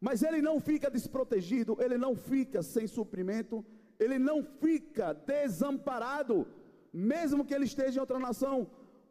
Mas 0.00 0.22
ele 0.22 0.40
não 0.42 0.60
fica 0.60 0.90
desprotegido, 0.90 1.76
ele 1.80 1.98
não 1.98 2.14
fica 2.14 2.62
sem 2.62 2.86
suprimento, 2.86 3.64
ele 3.98 4.18
não 4.18 4.42
fica 4.42 5.12
desamparado, 5.14 6.46
mesmo 6.92 7.44
que 7.44 7.54
ele 7.54 7.64
esteja 7.64 7.98
em 7.98 8.00
outra 8.00 8.18
nação, 8.18 8.66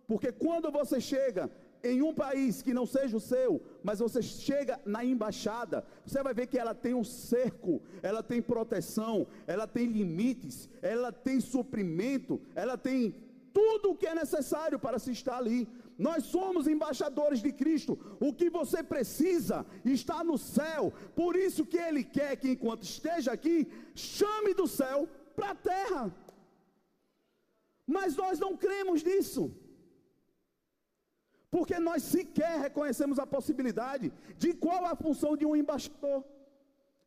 porque 0.08 0.32
quando 0.32 0.72
você 0.72 1.02
chega 1.02 1.50
em 1.84 2.02
um 2.02 2.14
país 2.14 2.62
que 2.62 2.74
não 2.74 2.86
seja 2.86 3.18
o 3.18 3.20
seu, 3.20 3.62
mas 3.84 4.00
você 4.00 4.22
chega 4.22 4.80
na 4.86 5.06
embaixada, 5.06 5.86
você 6.06 6.22
vai 6.24 6.34
ver 6.34 6.48
que 6.48 6.58
ela 6.58 6.74
tem 6.74 6.94
um 6.94 7.04
cerco, 7.04 7.82
ela 8.02 8.24
tem 8.24 8.42
proteção, 8.42 9.28
ela 9.46 9.68
tem 9.68 9.86
limites, 9.86 10.70
ela 10.82 11.12
tem 11.12 11.40
suprimento, 11.40 12.42
ela 12.56 12.78
tem 12.78 13.16
tudo 13.54 13.92
o 13.92 13.96
que 13.96 14.08
é 14.08 14.16
necessário 14.16 14.80
para 14.80 15.00
se 15.00 15.12
estar 15.12 15.38
ali. 15.38 15.68
Nós 15.98 16.26
somos 16.26 16.68
embaixadores 16.68 17.42
de 17.42 17.52
Cristo. 17.52 17.98
O 18.20 18.34
que 18.34 18.50
você 18.50 18.84
precisa 18.84 19.66
está 19.84 20.24
no 20.24 20.38
céu. 20.38 20.92
Por 21.16 21.36
isso 21.36 21.66
que 21.66 21.78
Ele 21.78 22.04
quer 22.04 22.36
que 22.36 22.50
enquanto 22.50 22.84
esteja 22.84 23.32
aqui, 23.32 23.68
chame 23.94 24.54
do 24.54 24.68
céu 24.68 25.08
para 25.36 25.52
a 25.52 25.56
terra. 25.56 26.16
Mas 27.88 28.16
nós 28.16 28.40
não 28.40 28.58
cremos 28.58 29.04
nisso. 29.04 29.54
Porque 31.50 31.80
nós 31.80 32.04
sequer 32.04 32.60
reconhecemos 32.60 33.18
a 33.18 33.26
possibilidade 33.26 34.12
de 34.38 34.54
qual 34.54 34.86
a 34.86 34.96
função 34.96 35.38
de 35.38 35.46
um 35.46 35.56
embaixador. 35.56 36.26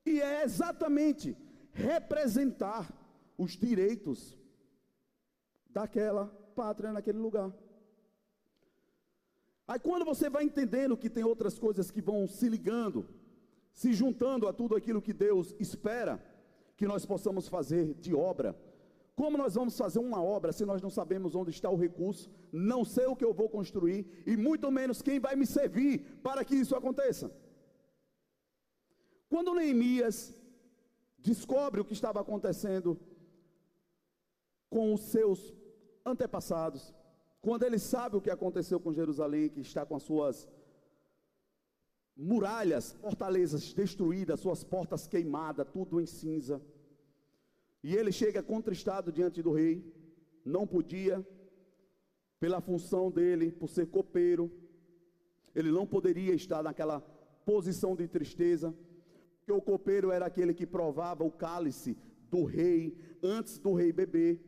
E 0.06 0.22
é 0.22 0.42
exatamente 0.42 1.36
representar 1.72 2.90
os 3.36 3.52
direitos 3.52 4.36
daquela 5.68 6.26
pátria 6.56 6.92
naquele 6.92 7.18
lugar. 7.18 7.52
Aí 9.68 9.78
quando 9.78 10.04
você 10.06 10.30
vai 10.30 10.44
entendendo 10.44 10.96
que 10.96 11.10
tem 11.10 11.22
outras 11.22 11.58
coisas 11.58 11.90
que 11.90 12.00
vão 12.00 12.26
se 12.26 12.48
ligando, 12.48 13.06
se 13.74 13.92
juntando 13.92 14.48
a 14.48 14.52
tudo 14.52 14.74
aquilo 14.74 15.02
que 15.02 15.12
Deus 15.12 15.54
espera 15.60 16.18
que 16.74 16.86
nós 16.86 17.04
possamos 17.04 17.46
fazer 17.48 17.92
de 17.94 18.14
obra. 18.14 18.58
Como 19.14 19.36
nós 19.36 19.56
vamos 19.56 19.76
fazer 19.76 19.98
uma 19.98 20.22
obra 20.22 20.52
se 20.52 20.64
nós 20.64 20.80
não 20.80 20.88
sabemos 20.88 21.34
onde 21.34 21.50
está 21.50 21.68
o 21.68 21.76
recurso, 21.76 22.30
não 22.50 22.82
sei 22.82 23.06
o 23.06 23.14
que 23.14 23.24
eu 23.24 23.34
vou 23.34 23.48
construir 23.50 24.06
e 24.26 24.36
muito 24.38 24.70
menos 24.70 25.02
quem 25.02 25.20
vai 25.20 25.36
me 25.36 25.44
servir 25.44 26.18
para 26.22 26.44
que 26.46 26.54
isso 26.54 26.74
aconteça? 26.74 27.30
Quando 29.28 29.54
Neemias 29.54 30.34
descobre 31.18 31.80
o 31.80 31.84
que 31.84 31.92
estava 31.92 32.20
acontecendo 32.20 32.98
com 34.70 34.94
os 34.94 35.02
seus 35.02 35.54
antepassados, 36.06 36.94
quando 37.40 37.62
ele 37.62 37.78
sabe 37.78 38.16
o 38.16 38.20
que 38.20 38.30
aconteceu 38.30 38.80
com 38.80 38.92
Jerusalém, 38.92 39.48
que 39.48 39.60
está 39.60 39.86
com 39.86 39.96
as 39.96 40.02
suas 40.02 40.48
muralhas, 42.16 42.92
fortalezas 43.00 43.72
destruídas, 43.72 44.40
suas 44.40 44.64
portas 44.64 45.06
queimadas, 45.06 45.68
tudo 45.72 46.00
em 46.00 46.06
cinza. 46.06 46.60
E 47.82 47.94
ele 47.94 48.10
chega 48.10 48.42
contristado 48.42 49.12
diante 49.12 49.40
do 49.40 49.52
rei, 49.52 49.84
não 50.44 50.66
podia, 50.66 51.24
pela 52.40 52.60
função 52.60 53.10
dele, 53.10 53.52
por 53.52 53.68
ser 53.68 53.86
copeiro, 53.86 54.50
ele 55.54 55.70
não 55.70 55.86
poderia 55.86 56.34
estar 56.34 56.62
naquela 56.62 57.00
posição 57.44 57.96
de 57.96 58.06
tristeza, 58.06 58.74
porque 59.38 59.52
o 59.52 59.62
copeiro 59.62 60.10
era 60.10 60.26
aquele 60.26 60.52
que 60.52 60.66
provava 60.66 61.24
o 61.24 61.30
cálice 61.30 61.96
do 62.30 62.44
rei 62.44 62.96
antes 63.22 63.58
do 63.58 63.74
rei 63.74 63.92
beber. 63.92 64.40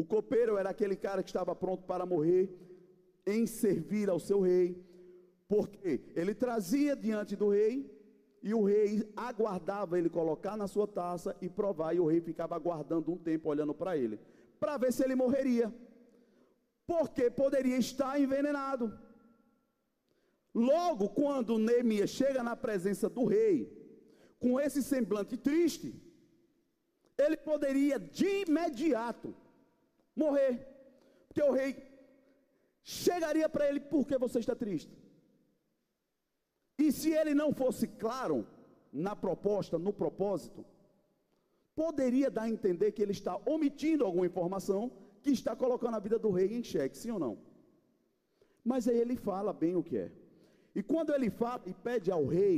O 0.00 0.04
copeiro 0.04 0.56
era 0.56 0.70
aquele 0.70 0.94
cara 0.94 1.24
que 1.24 1.28
estava 1.28 1.56
pronto 1.56 1.82
para 1.82 2.06
morrer 2.06 2.44
em 3.26 3.48
servir 3.48 4.08
ao 4.08 4.20
seu 4.20 4.40
rei, 4.40 4.80
porque 5.48 6.00
ele 6.14 6.36
trazia 6.36 6.94
diante 6.94 7.34
do 7.34 7.48
rei 7.48 7.76
e 8.40 8.54
o 8.54 8.62
rei 8.62 9.12
aguardava 9.16 9.98
ele 9.98 10.08
colocar 10.08 10.56
na 10.56 10.68
sua 10.68 10.86
taça 10.86 11.36
e 11.42 11.48
provar, 11.48 11.94
e 11.96 11.98
o 11.98 12.06
rei 12.06 12.20
ficava 12.20 12.54
aguardando 12.54 13.10
um 13.10 13.18
tempo 13.18 13.48
olhando 13.48 13.74
para 13.74 13.96
ele, 13.96 14.20
para 14.60 14.76
ver 14.76 14.92
se 14.92 15.02
ele 15.02 15.16
morreria, 15.16 15.74
porque 16.86 17.28
poderia 17.28 17.76
estar 17.76 18.20
envenenado. 18.20 18.96
Logo, 20.54 21.08
quando 21.08 21.58
Neemias 21.58 22.10
chega 22.10 22.40
na 22.40 22.54
presença 22.54 23.08
do 23.08 23.24
rei, 23.24 23.56
com 24.38 24.60
esse 24.60 24.80
semblante 24.80 25.36
triste, 25.36 25.92
ele 27.18 27.36
poderia 27.36 27.98
de 27.98 28.44
imediato 28.46 29.34
morrer. 30.18 30.54
Porque 31.28 31.42
o 31.42 31.52
rei 31.52 31.70
chegaria 32.82 33.48
para 33.48 33.68
ele: 33.68 33.80
por 33.80 34.06
que 34.06 34.18
você 34.18 34.38
está 34.40 34.54
triste? 34.54 34.96
E 36.78 36.92
se 36.92 37.10
ele 37.10 37.34
não 37.34 37.52
fosse 37.52 37.86
claro 38.04 38.46
na 38.92 39.14
proposta, 39.14 39.78
no 39.78 39.92
propósito, 39.92 40.64
poderia 41.74 42.30
dar 42.30 42.42
a 42.42 42.50
entender 42.50 42.92
que 42.92 43.02
ele 43.02 43.12
está 43.12 43.36
omitindo 43.46 44.04
alguma 44.04 44.26
informação 44.26 44.90
que 45.22 45.30
está 45.30 45.54
colocando 45.56 45.96
a 45.96 46.00
vida 46.06 46.18
do 46.18 46.30
rei 46.30 46.48
em 46.56 46.62
xeque, 46.62 46.96
sim 46.96 47.10
ou 47.10 47.18
não? 47.18 47.38
Mas 48.64 48.86
aí 48.88 48.98
ele 48.98 49.16
fala 49.16 49.52
bem 49.52 49.74
o 49.76 49.82
que 49.82 49.96
é. 49.96 50.12
E 50.74 50.82
quando 50.82 51.12
ele 51.12 51.30
fala 51.30 51.62
e 51.66 51.74
pede 51.74 52.10
ao 52.10 52.24
rei 52.26 52.56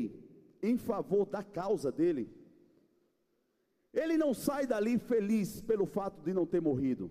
em 0.62 0.77
favor 0.77 1.25
da 1.27 1.42
causa 1.42 1.90
dele, 1.90 2.29
ele 3.92 4.16
não 4.16 4.33
sai 4.35 4.66
dali 4.66 4.99
feliz 4.99 5.61
pelo 5.61 5.87
fato 5.87 6.20
de 6.23 6.33
não 6.33 6.46
ter 6.46 6.61
morrido. 6.61 7.11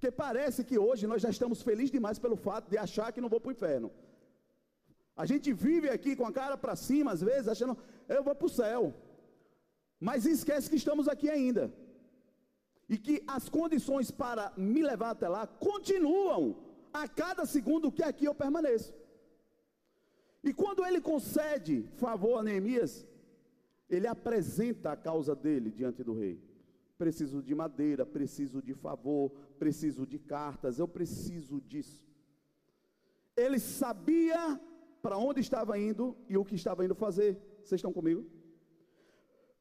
Porque 0.00 0.10
parece 0.10 0.64
que 0.64 0.78
hoje 0.78 1.06
nós 1.06 1.20
já 1.20 1.28
estamos 1.28 1.60
felizes 1.60 1.90
demais 1.90 2.18
pelo 2.18 2.34
fato 2.34 2.70
de 2.70 2.78
achar 2.78 3.12
que 3.12 3.20
não 3.20 3.28
vou 3.28 3.38
para 3.38 3.50
o 3.50 3.52
inferno. 3.52 3.88
A 5.14 5.26
gente 5.26 5.52
vive 5.52 5.90
aqui 5.90 6.16
com 6.16 6.24
a 6.24 6.32
cara 6.32 6.56
para 6.56 6.74
cima, 6.74 7.12
às 7.12 7.20
vezes, 7.20 7.48
achando, 7.48 7.76
eu 8.08 8.22
vou 8.24 8.34
para 8.34 8.46
o 8.46 8.54
céu. 8.60 8.94
Mas 10.08 10.24
esquece 10.24 10.70
que 10.70 10.76
estamos 10.76 11.06
aqui 11.06 11.28
ainda. 11.28 11.70
E 12.88 12.96
que 12.96 13.22
as 13.26 13.50
condições 13.50 14.10
para 14.10 14.54
me 14.56 14.82
levar 14.82 15.10
até 15.10 15.28
lá 15.28 15.46
continuam 15.46 16.56
a 16.94 17.06
cada 17.06 17.44
segundo 17.44 17.92
que 17.92 18.02
aqui 18.02 18.24
eu 18.24 18.34
permaneço. 18.34 18.94
E 20.42 20.54
quando 20.54 20.82
ele 20.82 21.02
concede 21.02 21.82
favor 21.98 22.38
a 22.38 22.42
Neemias, 22.42 23.06
ele 23.90 24.06
apresenta 24.06 24.92
a 24.92 24.96
causa 24.96 25.36
dele 25.36 25.70
diante 25.70 26.02
do 26.02 26.14
rei. 26.14 26.40
Preciso 26.96 27.42
de 27.42 27.54
madeira, 27.54 28.06
preciso 28.06 28.62
de 28.62 28.72
favor, 28.72 29.30
preciso 29.62 30.06
de 30.12 30.18
cartas, 30.18 30.78
eu 30.78 30.88
preciso 30.88 31.60
disso. 31.60 32.02
Ele 33.36 33.58
sabia 33.58 34.42
para 35.02 35.16
onde 35.18 35.40
estava 35.46 35.78
indo 35.78 36.04
e 36.32 36.36
o 36.36 36.44
que 36.48 36.54
estava 36.60 36.84
indo 36.84 36.94
fazer. 36.94 37.32
Vocês 37.62 37.78
estão 37.78 37.92
comigo? 37.92 38.22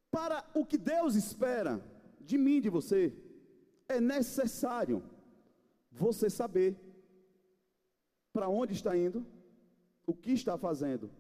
Para 0.10 0.38
o 0.60 0.66
que 0.66 0.78
Deus 0.78 1.16
espera 1.16 1.74
de 2.30 2.38
mim 2.38 2.58
e 2.58 2.66
de 2.66 2.70
você, 2.78 3.02
é 3.96 4.00
necessário 4.00 5.04
você 5.92 6.30
saber 6.30 6.72
para 8.32 8.48
onde 8.48 8.74
está 8.74 8.96
indo 9.06 9.26
o 10.06 10.14
que 10.14 10.32
está 10.32 10.58
fazendo 10.58 11.12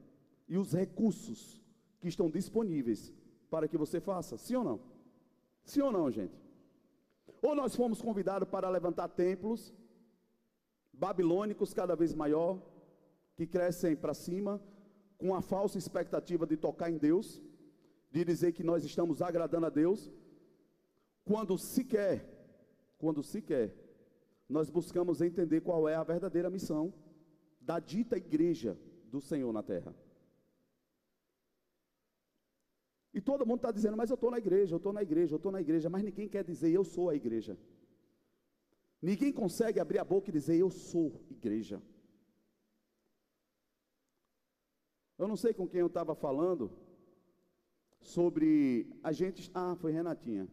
e 0.47 0.57
os 0.57 0.71
recursos 0.73 1.61
que 1.99 2.07
estão 2.07 2.29
disponíveis 2.29 3.13
para 3.49 3.67
que 3.67 3.77
você 3.77 3.99
faça, 3.99 4.37
sim 4.37 4.55
ou 4.55 4.63
não? 4.63 4.79
Sim 5.63 5.81
ou 5.81 5.91
não, 5.91 6.09
gente? 6.09 6.48
Ou 7.41 7.55
nós 7.55 7.75
fomos 7.75 8.01
convidados 8.01 8.49
para 8.49 8.69
levantar 8.69 9.07
templos 9.09 9.73
babilônicos 10.99 11.73
cada 11.73 11.95
vez 11.95 12.13
maior, 12.13 12.61
que 13.35 13.47
crescem 13.47 13.95
para 13.95 14.13
cima, 14.13 14.61
com 15.17 15.33
a 15.33 15.41
falsa 15.41 15.77
expectativa 15.77 16.45
de 16.45 16.57
tocar 16.57 16.89
em 16.89 16.97
Deus, 16.97 17.41
de 18.11 18.25
dizer 18.25 18.51
que 18.51 18.63
nós 18.63 18.83
estamos 18.83 19.21
agradando 19.21 19.65
a 19.65 19.69
Deus, 19.69 20.11
quando 21.23 21.57
sequer, 21.57 22.25
quando 22.97 23.23
sequer, 23.23 23.73
nós 24.47 24.69
buscamos 24.69 25.21
entender 25.21 25.61
qual 25.61 25.87
é 25.87 25.95
a 25.95 26.03
verdadeira 26.03 26.49
missão 26.49 26.93
da 27.61 27.79
dita 27.79 28.17
igreja 28.17 28.77
do 29.05 29.21
Senhor 29.21 29.53
na 29.53 29.63
terra. 29.63 29.95
E 33.13 33.19
todo 33.19 33.45
mundo 33.45 33.57
está 33.57 33.71
dizendo, 33.71 33.97
mas 33.97 34.09
eu 34.09 34.15
estou 34.15 34.29
na 34.29 34.37
igreja, 34.37 34.75
eu 34.75 34.77
estou 34.77 34.93
na 34.93 35.01
igreja, 35.01 35.33
eu 35.33 35.37
estou 35.37 35.51
na 35.51 35.61
igreja, 35.61 35.89
mas 35.89 36.03
ninguém 36.03 36.27
quer 36.27 36.43
dizer 36.43 36.71
eu 36.71 36.83
sou 36.83 37.09
a 37.09 37.15
igreja. 37.15 37.57
Ninguém 39.01 39.31
consegue 39.31 39.79
abrir 39.79 39.99
a 39.99 40.03
boca 40.03 40.29
e 40.29 40.33
dizer 40.33 40.57
eu 40.57 40.69
sou 40.69 41.21
igreja. 41.29 41.81
Eu 45.17 45.27
não 45.27 45.35
sei 45.35 45.53
com 45.53 45.67
quem 45.67 45.81
eu 45.81 45.87
estava 45.87 46.13
falando 46.15 46.71
sobre 47.99 48.87
a 49.03 49.11
gente. 49.11 49.49
Ah, 49.53 49.75
foi 49.75 49.91
Renatinha. 49.91 50.47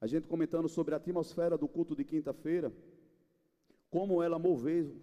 A 0.00 0.06
gente 0.06 0.26
comentando 0.26 0.68
sobre 0.68 0.94
a 0.94 0.96
atmosfera 0.96 1.56
do 1.56 1.68
culto 1.68 1.94
de 1.96 2.04
quinta-feira, 2.04 2.72
como 3.88 4.22
ela 4.22 4.38
moveu 4.38 4.94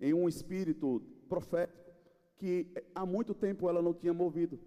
em 0.00 0.12
um 0.12 0.28
espírito 0.28 1.00
profético 1.28 1.80
que 2.36 2.66
há 2.94 3.06
muito 3.06 3.32
tempo 3.32 3.68
ela 3.68 3.80
não 3.80 3.94
tinha 3.94 4.12
movido. 4.12 4.58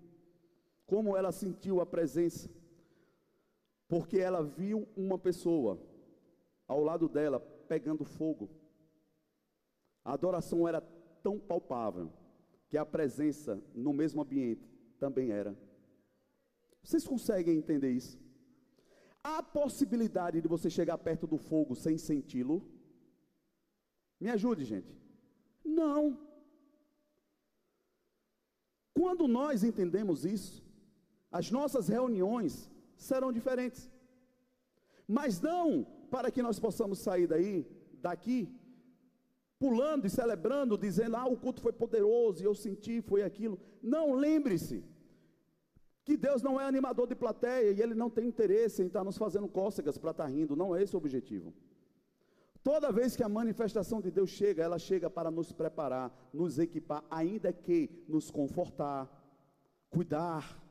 Como 0.85 1.15
ela 1.15 1.31
sentiu 1.31 1.81
a 1.81 1.85
presença? 1.85 2.49
Porque 3.87 4.17
ela 4.17 4.43
viu 4.43 4.87
uma 4.95 5.17
pessoa 5.17 5.79
ao 6.67 6.83
lado 6.83 7.07
dela 7.07 7.39
pegando 7.39 8.03
fogo. 8.03 8.49
A 10.03 10.13
adoração 10.13 10.67
era 10.67 10.81
tão 11.23 11.39
palpável 11.39 12.11
que 12.69 12.77
a 12.77 12.85
presença 12.85 13.61
no 13.73 13.93
mesmo 13.93 14.21
ambiente 14.21 14.67
também 14.99 15.31
era. 15.31 15.57
Vocês 16.83 17.05
conseguem 17.05 17.57
entender 17.57 17.91
isso? 17.91 18.19
Há 19.23 19.41
possibilidade 19.41 20.39
de 20.39 20.47
você 20.47 20.69
chegar 20.69 20.97
perto 20.99 21.25
do 21.25 21.37
fogo 21.37 21.75
sem 21.75 21.97
senti-lo? 21.97 22.63
Me 24.19 24.29
ajude, 24.29 24.63
gente. 24.63 24.95
Não. 25.63 26.19
Quando 28.93 29.27
nós 29.27 29.63
entendemos 29.63 30.25
isso, 30.25 30.64
as 31.39 31.47
nossas 31.51 31.85
reuniões 31.95 32.53
serão 33.07 33.31
diferentes. 33.37 33.83
Mas 35.15 35.41
não 35.41 35.85
para 36.09 36.31
que 36.31 36.41
nós 36.47 36.57
possamos 36.65 36.97
sair 36.99 37.27
daí, 37.27 37.55
daqui, 38.07 38.39
pulando 39.59 40.05
e 40.07 40.09
celebrando, 40.19 40.77
dizendo: 40.77 41.17
"Ah, 41.21 41.27
o 41.33 41.37
culto 41.43 41.61
foi 41.65 41.73
poderoso 41.73 42.41
e 42.41 42.45
eu 42.45 42.55
senti, 42.55 42.95
foi 43.01 43.21
aquilo". 43.21 43.59
Não, 43.81 44.05
lembre-se 44.13 44.77
que 46.05 46.15
Deus 46.15 46.41
não 46.47 46.55
é 46.61 46.65
animador 46.65 47.05
de 47.07 47.15
plateia 47.15 47.71
e 47.71 47.81
ele 47.81 47.95
não 47.95 48.09
tem 48.09 48.27
interesse 48.33 48.81
em 48.81 48.87
estar 48.87 49.03
nos 49.03 49.17
fazendo 49.17 49.47
cócegas 49.59 49.97
para 49.97 50.11
estar 50.11 50.27
rindo, 50.27 50.55
não 50.55 50.73
é 50.75 50.81
esse 50.83 50.95
o 50.95 51.01
objetivo. 51.03 51.53
Toda 52.63 52.91
vez 52.91 53.15
que 53.15 53.23
a 53.23 53.29
manifestação 53.29 53.99
de 54.01 54.09
Deus 54.09 54.29
chega, 54.29 54.63
ela 54.63 54.79
chega 54.79 55.09
para 55.09 55.29
nos 55.29 55.51
preparar, 55.51 56.07
nos 56.33 56.57
equipar, 56.57 57.03
ainda 57.11 57.51
que 57.51 57.89
nos 58.07 58.31
confortar, 58.31 59.01
cuidar, 59.89 60.64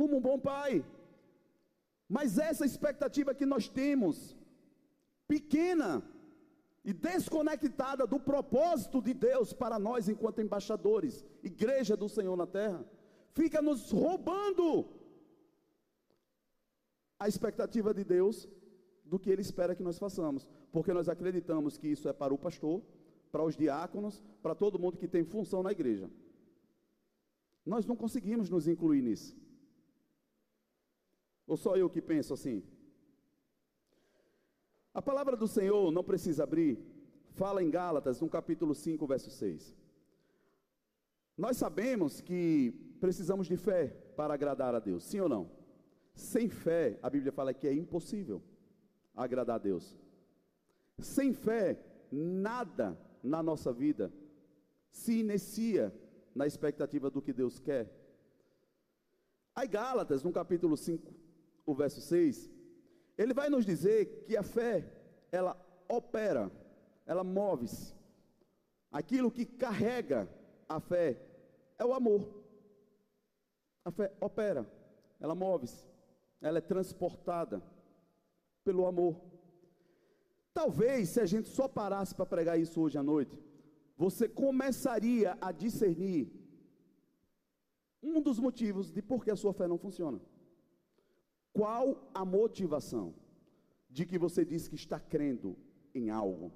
como 0.00 0.16
um 0.16 0.20
bom 0.28 0.38
pai. 0.38 0.82
Mas 2.08 2.38
essa 2.38 2.64
expectativa 2.64 3.34
que 3.34 3.44
nós 3.44 3.68
temos, 3.68 4.34
pequena 5.28 5.90
e 6.82 6.92
desconectada 6.94 8.06
do 8.06 8.18
propósito 8.18 9.02
de 9.02 9.12
Deus 9.12 9.52
para 9.52 9.78
nós 9.78 10.08
enquanto 10.08 10.40
embaixadores, 10.40 11.22
igreja 11.42 11.94
do 12.02 12.08
Senhor 12.08 12.34
na 12.34 12.46
terra, 12.46 12.82
fica 13.40 13.60
nos 13.60 13.90
roubando 13.90 14.88
a 17.18 17.28
expectativa 17.28 17.92
de 17.92 18.02
Deus 18.02 18.48
do 19.04 19.18
que 19.18 19.28
ele 19.28 19.42
espera 19.42 19.74
que 19.74 19.82
nós 19.82 19.98
façamos, 19.98 20.48
porque 20.72 20.94
nós 20.94 21.10
acreditamos 21.10 21.76
que 21.76 21.88
isso 21.88 22.08
é 22.08 22.14
para 22.14 22.32
o 22.32 22.38
pastor, 22.38 22.80
para 23.30 23.44
os 23.44 23.54
diáconos, 23.54 24.22
para 24.42 24.54
todo 24.54 24.78
mundo 24.78 24.96
que 24.96 25.06
tem 25.06 25.24
função 25.24 25.62
na 25.62 25.72
igreja. 25.72 26.10
Nós 27.66 27.84
não 27.84 27.94
conseguimos 27.94 28.48
nos 28.48 28.66
incluir 28.66 29.02
nisso. 29.02 29.36
Ou 31.50 31.56
só 31.56 31.76
eu 31.76 31.90
que 31.90 32.00
penso 32.00 32.32
assim? 32.32 32.62
A 34.94 35.02
palavra 35.02 35.36
do 35.36 35.48
Senhor, 35.48 35.90
não 35.90 36.04
precisa 36.04 36.44
abrir, 36.44 36.78
fala 37.32 37.60
em 37.60 37.68
Gálatas, 37.68 38.20
no 38.20 38.28
capítulo 38.28 38.72
5, 38.72 39.04
verso 39.04 39.32
6. 39.32 39.74
Nós 41.36 41.56
sabemos 41.56 42.20
que 42.20 42.72
precisamos 43.00 43.48
de 43.48 43.56
fé 43.56 43.88
para 44.16 44.32
agradar 44.32 44.76
a 44.76 44.78
Deus, 44.78 45.02
sim 45.02 45.18
ou 45.18 45.28
não? 45.28 45.50
Sem 46.14 46.48
fé, 46.48 47.00
a 47.02 47.10
Bíblia 47.10 47.32
fala 47.32 47.52
que 47.52 47.66
é 47.66 47.74
impossível 47.74 48.40
agradar 49.16 49.56
a 49.56 49.58
Deus. 49.58 49.98
Sem 51.00 51.32
fé, 51.32 51.84
nada 52.12 52.96
na 53.24 53.42
nossa 53.42 53.72
vida 53.72 54.12
se 54.92 55.18
inicia 55.18 55.92
na 56.32 56.46
expectativa 56.46 57.10
do 57.10 57.20
que 57.20 57.32
Deus 57.32 57.58
quer. 57.58 57.92
Aí 59.52 59.66
Gálatas, 59.66 60.22
no 60.22 60.30
capítulo 60.30 60.76
5, 60.76 61.19
o 61.66 61.74
verso 61.74 62.00
6, 62.00 62.50
ele 63.16 63.34
vai 63.34 63.48
nos 63.48 63.66
dizer 63.66 64.24
que 64.24 64.36
a 64.36 64.42
fé, 64.42 64.90
ela 65.30 65.56
opera, 65.88 66.50
ela 67.06 67.22
move-se. 67.22 67.94
Aquilo 68.90 69.30
que 69.30 69.44
carrega 69.44 70.28
a 70.68 70.80
fé 70.80 71.20
é 71.78 71.84
o 71.84 71.92
amor. 71.92 72.42
A 73.84 73.90
fé 73.90 74.12
opera, 74.20 74.66
ela 75.18 75.34
move-se, 75.34 75.84
ela 76.40 76.58
é 76.58 76.60
transportada 76.60 77.62
pelo 78.64 78.86
amor. 78.86 79.20
Talvez, 80.52 81.10
se 81.10 81.20
a 81.20 81.26
gente 81.26 81.48
só 81.48 81.68
parasse 81.68 82.14
para 82.14 82.26
pregar 82.26 82.58
isso 82.58 82.80
hoje 82.80 82.98
à 82.98 83.02
noite, 83.02 83.38
você 83.96 84.28
começaria 84.28 85.36
a 85.40 85.52
discernir 85.52 86.32
um 88.02 88.20
dos 88.20 88.38
motivos 88.38 88.90
de 88.90 89.02
por 89.02 89.24
que 89.24 89.30
a 89.30 89.36
sua 89.36 89.52
fé 89.52 89.68
não 89.68 89.78
funciona. 89.78 90.20
Qual 91.52 92.10
a 92.14 92.24
motivação 92.24 93.14
de 93.88 94.06
que 94.06 94.18
você 94.18 94.44
diz 94.44 94.68
que 94.68 94.76
está 94.76 95.00
crendo 95.00 95.56
em 95.94 96.10
algo? 96.10 96.52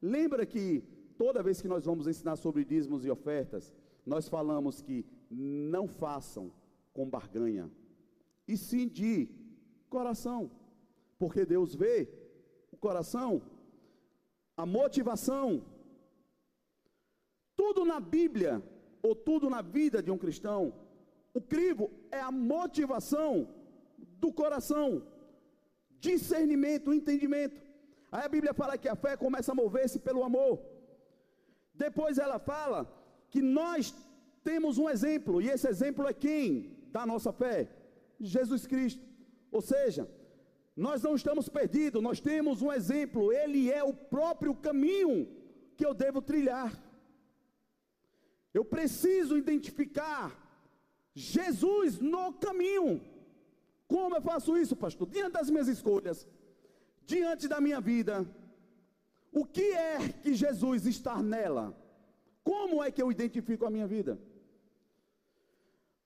Lembra 0.00 0.46
que 0.46 0.82
toda 1.18 1.42
vez 1.42 1.60
que 1.60 1.68
nós 1.68 1.84
vamos 1.84 2.06
ensinar 2.06 2.36
sobre 2.36 2.64
dízimos 2.64 3.04
e 3.04 3.10
ofertas, 3.10 3.74
nós 4.06 4.28
falamos 4.28 4.80
que 4.80 5.04
não 5.30 5.86
façam 5.86 6.50
com 6.92 7.08
barganha, 7.08 7.70
e 8.48 8.56
sim 8.56 8.88
de 8.88 9.28
coração, 9.88 10.50
porque 11.18 11.44
Deus 11.44 11.74
vê 11.74 12.08
o 12.72 12.76
coração, 12.76 13.42
a 14.56 14.64
motivação. 14.66 15.62
Tudo 17.54 17.84
na 17.84 18.00
Bíblia, 18.00 18.62
ou 19.02 19.14
tudo 19.14 19.48
na 19.50 19.62
vida 19.62 20.02
de 20.02 20.10
um 20.10 20.18
cristão, 20.18 20.74
o 21.32 21.40
crivo 21.40 21.90
é 22.10 22.20
a 22.20 22.32
motivação 22.32 23.48
do 24.22 24.32
coração, 24.40 24.86
discernimento, 26.08 26.92
entendimento. 26.92 27.60
Aí 28.12 28.24
a 28.24 28.32
Bíblia 28.34 28.54
fala 28.60 28.78
que 28.82 28.88
a 28.88 28.96
fé 29.04 29.16
começa 29.16 29.52
a 29.52 29.54
mover-se 29.54 29.98
pelo 29.98 30.22
amor. 30.24 30.54
Depois 31.74 32.18
ela 32.18 32.38
fala 32.38 32.78
que 33.30 33.40
nós 33.40 33.94
temos 34.42 34.78
um 34.78 34.88
exemplo, 34.88 35.40
e 35.40 35.48
esse 35.48 35.68
exemplo 35.68 36.06
é 36.06 36.12
quem 36.12 36.76
da 36.96 37.06
nossa 37.06 37.32
fé? 37.32 37.68
Jesus 38.20 38.66
Cristo. 38.66 39.04
Ou 39.50 39.60
seja, 39.60 40.08
nós 40.76 41.02
não 41.02 41.14
estamos 41.14 41.48
perdidos, 41.48 42.02
nós 42.02 42.20
temos 42.20 42.62
um 42.62 42.72
exemplo, 42.72 43.32
ele 43.32 43.70
é 43.70 43.82
o 43.82 43.94
próprio 43.94 44.54
caminho 44.54 45.28
que 45.76 45.84
eu 45.84 45.94
devo 45.94 46.20
trilhar. 46.20 46.72
Eu 48.52 48.64
preciso 48.64 49.36
identificar 49.36 50.26
Jesus 51.14 52.00
no 52.00 52.32
caminho. 52.32 53.00
Como 53.92 54.14
eu 54.16 54.22
faço 54.30 54.56
isso, 54.62 54.74
pastor? 54.84 55.06
Diante 55.16 55.32
das 55.38 55.50
minhas 55.50 55.68
escolhas, 55.76 56.18
diante 57.12 57.48
da 57.52 57.60
minha 57.66 57.80
vida, 57.92 58.14
o 59.40 59.44
que 59.44 59.68
é 59.72 59.96
que 60.22 60.32
Jesus 60.42 60.86
está 60.86 61.14
nela? 61.34 61.64
Como 62.50 62.82
é 62.84 62.88
que 62.92 63.02
eu 63.02 63.10
identifico 63.16 63.66
a 63.66 63.70
minha 63.76 63.88
vida? 63.94 64.12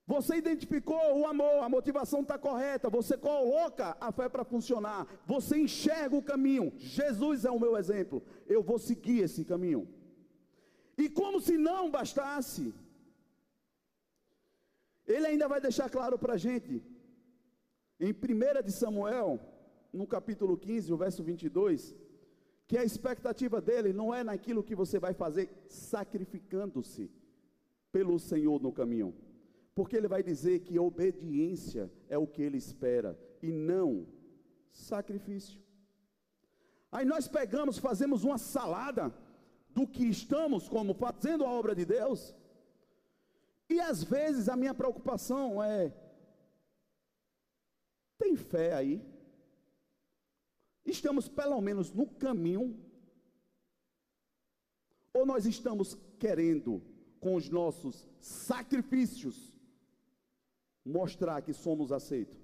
Você 0.06 0.36
identificou 0.36 1.04
o 1.20 1.26
amor, 1.26 1.56
a 1.62 1.68
motivação 1.68 2.20
está 2.22 2.38
correta, 2.38 2.94
você 2.98 3.16
coloca 3.18 3.86
a 4.00 4.10
fé 4.12 4.28
para 4.30 4.44
funcionar, 4.44 5.06
você 5.26 5.58
enxerga 5.66 6.16
o 6.16 6.26
caminho. 6.32 6.72
Jesus 6.78 7.44
é 7.44 7.50
o 7.50 7.60
meu 7.64 7.76
exemplo, 7.82 8.22
eu 8.46 8.62
vou 8.62 8.78
seguir 8.78 9.20
esse 9.26 9.44
caminho. 9.52 9.82
E 10.96 11.06
como 11.20 11.38
se 11.46 11.58
não 11.58 11.90
bastasse, 11.90 12.66
ele 15.06 15.26
ainda 15.26 15.46
vai 15.48 15.60
deixar 15.60 15.88
claro 15.90 16.18
para 16.18 16.34
a 16.34 16.42
gente, 16.48 16.82
em 18.00 18.12
1 18.12 18.62
de 18.64 18.72
Samuel, 18.72 19.40
no 19.92 20.06
capítulo 20.06 20.56
15, 20.56 20.92
o 20.92 20.96
verso 20.96 21.22
22, 21.22 21.94
que 22.66 22.78
a 22.78 22.84
expectativa 22.84 23.60
dele 23.60 23.92
não 23.92 24.12
é 24.14 24.24
naquilo 24.24 24.64
que 24.64 24.74
você 24.74 24.98
vai 24.98 25.14
fazer 25.14 25.50
sacrificando-se 25.68 27.10
pelo 27.92 28.18
Senhor 28.18 28.60
no 28.60 28.72
caminho 28.72 29.14
porque 29.74 29.96
ele 29.96 30.08
vai 30.08 30.22
dizer 30.22 30.60
que 30.60 30.78
obediência 30.78 31.92
é 32.08 32.16
o 32.16 32.26
que 32.26 32.42
ele 32.42 32.56
espera 32.56 33.18
e 33.42 33.50
não 33.50 34.06
sacrifício. 34.70 35.60
Aí 36.92 37.04
nós 37.04 37.26
pegamos, 37.26 37.78
fazemos 37.78 38.22
uma 38.22 38.38
salada 38.38 39.12
do 39.68 39.86
que 39.86 40.04
estamos 40.04 40.68
como 40.68 40.94
fazendo 40.94 41.44
a 41.44 41.50
obra 41.50 41.74
de 41.74 41.84
Deus. 41.84 42.34
E 43.68 43.80
às 43.80 44.04
vezes 44.04 44.48
a 44.48 44.54
minha 44.54 44.72
preocupação 44.72 45.60
é: 45.62 45.92
tem 48.24 48.36
fé 48.36 48.72
aí? 48.72 49.02
Estamos 50.84 51.28
pelo 51.28 51.60
menos 51.60 51.92
no 51.92 52.06
caminho? 52.06 52.66
Ou 55.12 55.26
nós 55.26 55.44
estamos 55.46 55.96
querendo, 56.18 56.82
com 57.20 57.34
os 57.36 57.48
nossos 57.48 58.08
sacrifícios, 58.20 59.54
mostrar 60.84 61.42
que 61.42 61.52
somos 61.52 61.92
aceitos, 61.92 62.40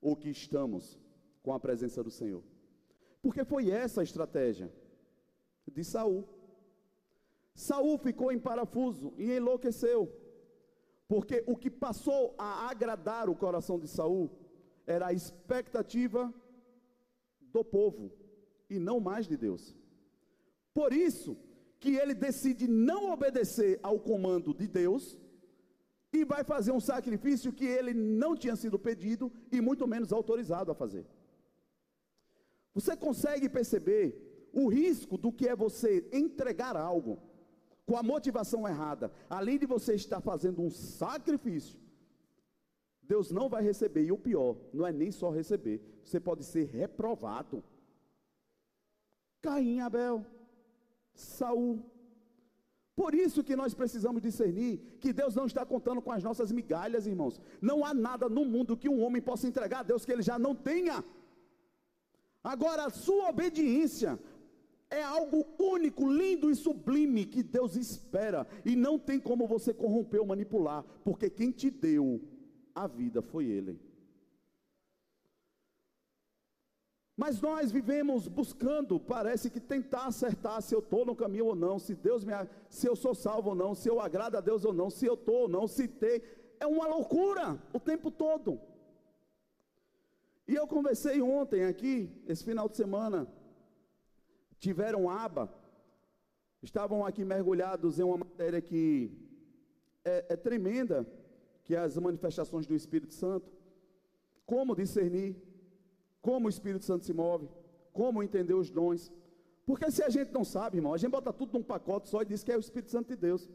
ou 0.00 0.16
que 0.16 0.30
estamos 0.30 0.98
com 1.42 1.52
a 1.52 1.60
presença 1.60 2.02
do 2.02 2.10
Senhor. 2.10 2.42
Porque 3.22 3.44
foi 3.44 3.70
essa 3.70 4.00
a 4.00 4.04
estratégia 4.04 4.72
de 5.70 5.84
Saul. 5.84 6.26
Saul 7.54 7.98
ficou 7.98 8.30
em 8.32 8.38
parafuso 8.38 9.12
e 9.16 9.32
enlouqueceu. 9.32 10.10
Porque 11.06 11.42
o 11.46 11.56
que 11.56 11.70
passou 11.70 12.34
a 12.36 12.68
agradar 12.70 13.30
o 13.30 13.34
coração 13.34 13.78
de 13.78 13.88
Saul 13.88 14.30
era 14.94 15.08
a 15.08 15.12
expectativa 15.12 16.32
do 17.52 17.62
povo 17.62 18.10
e 18.70 18.78
não 18.78 18.98
mais 18.98 19.26
de 19.28 19.36
Deus. 19.36 19.76
Por 20.72 20.92
isso 20.92 21.36
que 21.78 21.94
ele 21.94 22.14
decide 22.14 22.66
não 22.66 23.12
obedecer 23.12 23.78
ao 23.82 24.00
comando 24.00 24.54
de 24.54 24.66
Deus 24.66 25.16
e 26.12 26.24
vai 26.24 26.42
fazer 26.42 26.72
um 26.72 26.80
sacrifício 26.80 27.52
que 27.52 27.66
ele 27.66 27.92
não 27.92 28.34
tinha 28.34 28.56
sido 28.56 28.78
pedido 28.78 29.30
e 29.52 29.60
muito 29.60 29.86
menos 29.86 30.12
autorizado 30.12 30.72
a 30.72 30.74
fazer. 30.74 31.06
Você 32.74 32.96
consegue 32.96 33.48
perceber 33.48 34.50
o 34.52 34.68
risco 34.68 35.18
do 35.18 35.30
que 35.30 35.46
é 35.46 35.54
você 35.54 36.08
entregar 36.12 36.76
algo 36.76 37.20
com 37.84 37.96
a 37.96 38.02
motivação 38.02 38.66
errada, 38.66 39.12
além 39.28 39.58
de 39.58 39.66
você 39.66 39.94
estar 39.94 40.20
fazendo 40.20 40.62
um 40.62 40.70
sacrifício, 40.70 41.78
Deus 43.08 43.30
não 43.30 43.48
vai 43.48 43.62
receber, 43.62 44.04
e 44.04 44.12
o 44.12 44.18
pior, 44.18 44.56
não 44.72 44.86
é 44.86 44.92
nem 44.92 45.10
só 45.10 45.30
receber, 45.30 45.80
você 46.04 46.20
pode 46.20 46.44
ser 46.44 46.64
reprovado. 46.66 47.64
Caim, 49.40 49.80
Abel, 49.80 50.26
Saul, 51.14 51.82
por 52.94 53.14
isso 53.14 53.42
que 53.42 53.56
nós 53.56 53.72
precisamos 53.72 54.20
discernir 54.20 54.98
que 55.00 55.12
Deus 55.12 55.34
não 55.34 55.46
está 55.46 55.64
contando 55.64 56.02
com 56.02 56.12
as 56.12 56.22
nossas 56.22 56.52
migalhas, 56.52 57.06
irmãos. 57.06 57.40
Não 57.62 57.84
há 57.84 57.94
nada 57.94 58.28
no 58.28 58.44
mundo 58.44 58.76
que 58.76 58.88
um 58.88 59.00
homem 59.02 59.22
possa 59.22 59.46
entregar 59.46 59.80
a 59.80 59.84
Deus 59.84 60.04
que 60.04 60.12
ele 60.12 60.22
já 60.22 60.38
não 60.38 60.54
tenha. 60.54 61.02
Agora, 62.42 62.86
a 62.86 62.90
sua 62.90 63.30
obediência 63.30 64.18
é 64.90 65.02
algo 65.02 65.46
único, 65.58 66.10
lindo 66.10 66.50
e 66.50 66.56
sublime 66.56 67.24
que 67.24 67.42
Deus 67.42 67.76
espera 67.76 68.46
e 68.64 68.74
não 68.74 68.98
tem 68.98 69.20
como 69.20 69.46
você 69.46 69.72
corromper 69.72 70.20
ou 70.20 70.26
manipular, 70.26 70.84
porque 71.04 71.30
quem 71.30 71.50
te 71.50 71.70
deu 71.70 72.20
a 72.84 72.86
vida 72.86 73.20
foi 73.22 73.46
Ele. 73.46 73.78
Mas 77.16 77.40
nós 77.40 77.72
vivemos 77.72 78.28
buscando, 78.28 79.00
parece 79.00 79.50
que 79.50 79.58
tentar 79.58 80.06
acertar 80.06 80.62
se 80.62 80.72
eu 80.72 80.78
estou 80.78 81.04
no 81.04 81.16
caminho 81.16 81.46
ou 81.46 81.56
não, 81.56 81.76
se 81.76 81.92
Deus 81.92 82.24
me, 82.24 82.32
se 82.70 82.86
eu 82.86 82.94
sou 82.94 83.12
salvo 83.12 83.48
ou 83.50 83.54
não, 83.56 83.74
se 83.74 83.88
eu 83.88 84.00
agrado 84.00 84.36
a 84.36 84.40
Deus 84.40 84.64
ou 84.64 84.72
não, 84.72 84.88
se 84.88 85.04
eu 85.04 85.14
estou 85.14 85.40
ou 85.42 85.48
não, 85.48 85.66
se 85.66 85.88
tem. 85.88 86.22
É 86.60 86.66
uma 86.66 86.86
loucura 86.86 87.60
o 87.72 87.80
tempo 87.80 88.08
todo. 88.08 88.60
E 90.46 90.54
eu 90.54 90.66
conversei 90.68 91.20
ontem 91.20 91.64
aqui, 91.64 92.08
esse 92.28 92.44
final 92.44 92.68
de 92.68 92.76
semana, 92.76 93.26
tiveram 94.60 95.10
aba, 95.10 95.52
estavam 96.62 97.04
aqui 97.04 97.24
mergulhados 97.24 97.98
em 97.98 98.04
uma 98.04 98.18
matéria 98.18 98.60
que 98.60 99.10
é, 100.04 100.26
é 100.30 100.36
tremenda, 100.36 101.04
que 101.68 101.76
é 101.76 101.78
as 101.78 101.96
manifestações 101.96 102.66
do 102.66 102.74
Espírito 102.74 103.14
Santo. 103.14 103.52
Como 104.44 104.74
discernir? 104.74 105.36
como 106.28 106.46
o 106.46 106.50
Espírito 106.50 106.84
Santo 106.84 107.04
se 107.04 107.12
move, 107.12 107.48
como 107.92 108.22
entender 108.22 108.54
os 108.54 108.70
dons. 108.70 109.12
Porque 109.64 109.90
se 109.90 110.02
a 110.02 110.08
gente 110.08 110.32
não 110.32 110.44
sabe, 110.44 110.78
irmão, 110.78 110.94
a 110.94 110.98
gente 110.98 111.10
bota 111.10 111.32
tudo 111.32 111.52
num 111.54 111.62
pacote 111.62 112.08
só 112.08 112.22
e 112.22 112.26
diz 112.26 112.42
que 112.42 112.52
é 112.52 112.56
o 112.56 112.60
Espírito 112.60 112.90
Santo 112.90 113.08
de 113.08 113.16
Deus. 113.16 113.50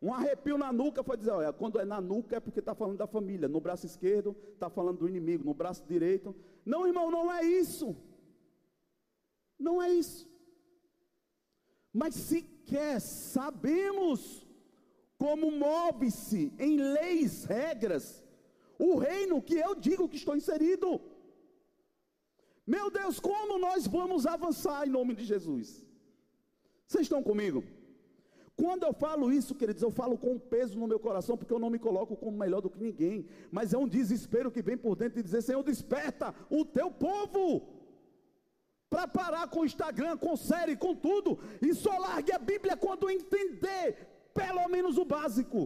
Um 0.00 0.12
arrepio 0.14 0.56
na 0.56 0.72
nuca 0.72 1.02
foi 1.02 1.16
dizer, 1.16 1.32
olha, 1.32 1.52
quando 1.52 1.80
é 1.80 1.84
na 1.84 2.00
nuca 2.00 2.36
é 2.36 2.40
porque 2.40 2.60
está 2.60 2.74
falando 2.74 2.98
da 2.98 3.06
família, 3.06 3.48
no 3.48 3.60
braço 3.60 3.84
esquerdo 3.84 4.36
está 4.52 4.70
falando 4.70 4.98
do 4.98 5.08
inimigo, 5.08 5.44
no 5.44 5.54
braço 5.54 5.84
direito. 5.86 6.34
Não, 6.64 6.86
irmão, 6.86 7.10
não 7.10 7.32
é 7.32 7.42
isso. 7.42 7.96
Não 9.58 9.82
é 9.82 9.90
isso. 9.90 10.28
Mas 11.92 12.14
sequer 12.14 13.00
sabemos 13.00 14.46
como 15.18 15.50
move-se 15.50 16.52
em 16.58 16.76
leis, 16.76 17.44
regras, 17.44 18.24
o 18.78 18.96
reino 18.96 19.42
que 19.42 19.56
eu 19.56 19.74
digo 19.74 20.08
que 20.08 20.16
estou 20.16 20.36
inserido. 20.36 21.00
Meu 22.64 22.90
Deus, 22.90 23.18
como 23.18 23.58
nós 23.58 23.86
vamos 23.86 24.26
avançar 24.26 24.86
em 24.86 24.90
nome 24.90 25.14
de 25.14 25.24
Jesus? 25.24 25.84
Vocês 26.86 27.02
estão 27.02 27.22
comigo? 27.22 27.64
Quando 28.56 28.84
eu 28.84 28.92
falo 28.92 29.32
isso, 29.32 29.54
queridos, 29.54 29.82
eu 29.82 29.90
falo 29.90 30.18
com 30.18 30.38
peso 30.38 30.78
no 30.78 30.86
meu 30.86 30.98
coração, 30.98 31.36
porque 31.36 31.52
eu 31.52 31.58
não 31.58 31.70
me 31.70 31.78
coloco 31.78 32.16
como 32.16 32.36
melhor 32.36 32.60
do 32.60 32.70
que 32.70 32.80
ninguém, 32.80 33.26
mas 33.50 33.72
é 33.72 33.78
um 33.78 33.88
desespero 33.88 34.50
que 34.50 34.62
vem 34.62 34.76
por 34.76 34.96
dentro 34.96 35.18
e 35.18 35.22
dizer: 35.22 35.42
Senhor, 35.42 35.62
desperta 35.62 36.34
o 36.50 36.64
teu 36.64 36.90
povo 36.90 37.44
para 38.90 39.06
parar 39.06 39.48
com 39.48 39.60
o 39.60 39.64
Instagram, 39.64 40.16
com 40.16 40.36
série, 40.36 40.76
com 40.76 40.94
tudo, 40.94 41.38
e 41.62 41.72
só 41.74 41.96
largue 41.98 42.32
a 42.32 42.38
Bíblia 42.38 42.76
quando 42.76 43.10
entender 43.10 44.17
pelo 44.40 44.64
menos 44.74 44.96
o 45.02 45.04
básico. 45.04 45.60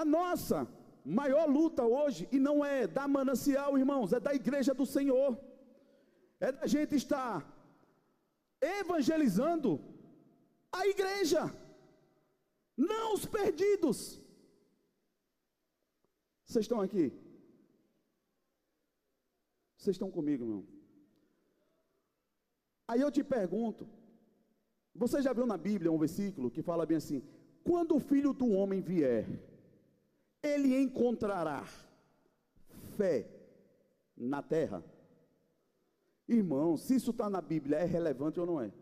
A 0.00 0.04
nossa 0.04 0.58
maior 1.04 1.46
luta 1.58 1.82
hoje, 1.84 2.28
e 2.30 2.38
não 2.38 2.64
é 2.64 2.86
da 2.86 3.06
manancial, 3.08 3.78
irmãos, 3.78 4.12
é 4.12 4.20
da 4.20 4.32
igreja 4.40 4.72
do 4.80 4.86
Senhor, 4.86 5.30
é 6.38 6.52
da 6.52 6.66
gente 6.74 6.94
estar 6.94 7.36
evangelizando 8.60 9.70
a 10.70 10.86
igreja, 10.86 11.42
não 12.76 13.14
os 13.14 13.24
perdidos. 13.26 13.98
Vocês 16.44 16.64
estão 16.64 16.80
aqui? 16.80 17.06
Vocês 19.76 19.94
estão 19.94 20.10
comigo, 20.10 20.44
irmão? 20.44 20.79
Aí 22.90 23.00
eu 23.02 23.10
te 23.16 23.22
pergunto: 23.22 23.88
você 24.92 25.22
já 25.22 25.32
viu 25.32 25.46
na 25.46 25.56
Bíblia 25.56 25.92
um 25.92 25.98
versículo 25.98 26.50
que 26.50 26.60
fala 26.60 26.84
bem 26.84 26.96
assim: 26.96 27.22
quando 27.62 27.94
o 27.94 28.00
filho 28.00 28.32
do 28.32 28.48
homem 28.50 28.80
vier, 28.80 29.26
ele 30.42 30.76
encontrará 30.76 31.64
fé 32.96 33.30
na 34.16 34.42
terra? 34.42 34.82
Irmão, 36.26 36.76
se 36.76 36.96
isso 36.96 37.12
está 37.12 37.30
na 37.30 37.40
Bíblia, 37.40 37.76
é 37.78 37.84
relevante 37.84 38.40
ou 38.40 38.46
não 38.46 38.60
é? 38.60 38.72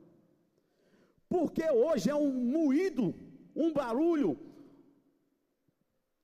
Porque 1.29 1.71
hoje 1.71 2.09
é 2.09 2.15
um 2.15 2.33
moído, 2.33 3.15
um 3.55 3.71
barulho. 3.75 4.39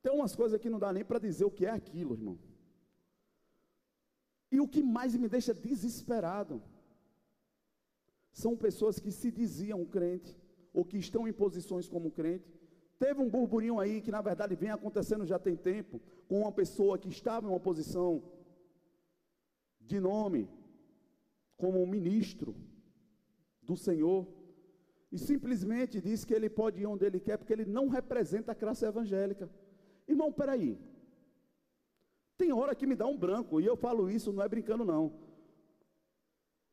Tem 0.02 0.10
umas 0.10 0.34
coisas 0.34 0.58
que 0.58 0.70
não 0.70 0.78
dá 0.78 0.90
nem 0.90 1.04
para 1.04 1.18
dizer 1.18 1.44
o 1.44 1.50
que 1.50 1.66
é 1.66 1.70
aquilo, 1.70 2.14
irmão. 2.14 2.38
E 4.50 4.58
o 4.58 4.66
que 4.66 4.82
mais 4.82 5.14
me 5.14 5.28
deixa 5.28 5.52
desesperado 5.52 6.62
são 8.34 8.56
pessoas 8.56 8.98
que 8.98 9.12
se 9.12 9.30
diziam 9.30 9.84
crente, 9.84 10.36
ou 10.72 10.84
que 10.84 10.98
estão 10.98 11.26
em 11.28 11.32
posições 11.32 11.88
como 11.88 12.10
crente. 12.10 12.52
Teve 12.98 13.20
um 13.20 13.30
burburinho 13.30 13.78
aí 13.78 14.00
que 14.02 14.10
na 14.10 14.20
verdade 14.20 14.56
vem 14.56 14.70
acontecendo 14.70 15.24
já 15.24 15.38
tem 15.38 15.56
tempo, 15.56 16.00
com 16.26 16.40
uma 16.40 16.50
pessoa 16.50 16.98
que 16.98 17.08
estava 17.08 17.46
em 17.46 17.50
uma 17.50 17.60
posição 17.60 18.22
de 19.80 20.00
nome, 20.00 20.50
como 21.56 21.80
um 21.80 21.86
ministro 21.86 22.56
do 23.62 23.76
Senhor, 23.76 24.26
e 25.12 25.18
simplesmente 25.18 26.00
diz 26.00 26.24
que 26.24 26.34
ele 26.34 26.50
pode 26.50 26.80
ir 26.80 26.86
onde 26.86 27.04
ele 27.04 27.20
quer, 27.20 27.36
porque 27.38 27.52
ele 27.52 27.64
não 27.64 27.86
representa 27.88 28.50
a 28.50 28.54
classe 28.54 28.84
evangélica. 28.84 29.48
Irmão, 30.08 30.32
peraí. 30.32 30.76
Tem 32.36 32.52
hora 32.52 32.74
que 32.74 32.84
me 32.84 32.96
dá 32.96 33.06
um 33.06 33.16
branco, 33.16 33.60
e 33.60 33.64
eu 33.64 33.76
falo 33.76 34.10
isso, 34.10 34.32
não 34.32 34.42
é 34.42 34.48
brincando, 34.48 34.84
não. 34.84 35.12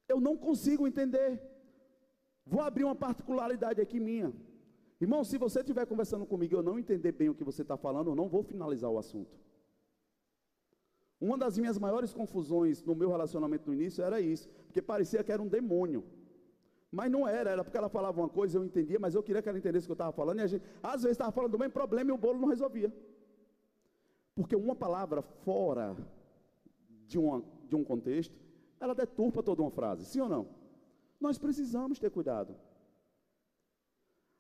Eu 0.09 0.19
não 0.19 0.35
consigo 0.35 0.87
entender. 0.87 1.50
Vou 2.45 2.61
abrir 2.61 2.83
uma 2.83 2.95
particularidade 2.95 3.79
aqui 3.81 3.99
minha. 3.99 4.33
Irmão, 4.99 5.23
se 5.23 5.37
você 5.37 5.61
estiver 5.61 5.85
conversando 5.85 6.25
comigo 6.25 6.53
e 6.53 6.57
eu 6.57 6.63
não 6.63 6.77
entender 6.77 7.11
bem 7.11 7.29
o 7.29 7.35
que 7.35 7.43
você 7.43 7.61
está 7.63 7.75
falando, 7.75 8.11
eu 8.11 8.15
não 8.15 8.27
vou 8.27 8.43
finalizar 8.43 8.89
o 8.89 8.97
assunto. 8.97 9.39
Uma 11.19 11.37
das 11.37 11.57
minhas 11.57 11.77
maiores 11.77 12.13
confusões 12.13 12.83
no 12.83 12.95
meu 12.95 13.09
relacionamento 13.09 13.67
no 13.67 13.75
início 13.75 14.03
era 14.03 14.19
isso, 14.19 14.49
porque 14.65 14.81
parecia 14.81 15.23
que 15.23 15.31
era 15.31 15.41
um 15.41 15.47
demônio. 15.47 16.03
Mas 16.91 17.09
não 17.09 17.27
era, 17.27 17.51
era 17.51 17.63
porque 17.63 17.77
ela 17.77 17.89
falava 17.89 18.19
uma 18.19 18.27
coisa, 18.27 18.57
eu 18.57 18.65
entendia, 18.65 18.99
mas 18.99 19.15
eu 19.15 19.23
queria 19.23 19.41
que 19.41 19.47
ela 19.47 19.57
entendesse 19.57 19.85
o 19.85 19.87
que 19.87 19.91
eu 19.91 19.93
estava 19.93 20.11
falando, 20.11 20.39
e 20.39 20.41
a 20.41 20.47
gente, 20.47 20.63
às 20.83 21.03
vezes, 21.03 21.11
estava 21.11 21.31
falando 21.31 21.51
do 21.51 21.59
mesmo 21.59 21.73
problema 21.73 22.09
e 22.09 22.13
o 22.13 22.17
bolo 22.17 22.39
não 22.39 22.49
resolvia. 22.49 22.91
Porque 24.35 24.55
uma 24.55 24.75
palavra 24.75 25.21
fora 25.21 25.95
de, 27.07 27.17
uma, 27.17 27.43
de 27.67 27.75
um 27.75 27.83
contexto, 27.83 28.35
ela 28.79 28.93
deturpa 28.95 29.41
toda 29.41 29.61
uma 29.61 29.71
frase, 29.71 30.05
sim 30.05 30.21
ou 30.21 30.29
não? 30.29 30.60
Nós 31.21 31.37
precisamos 31.37 31.99
ter 31.99 32.09
cuidado. 32.09 32.55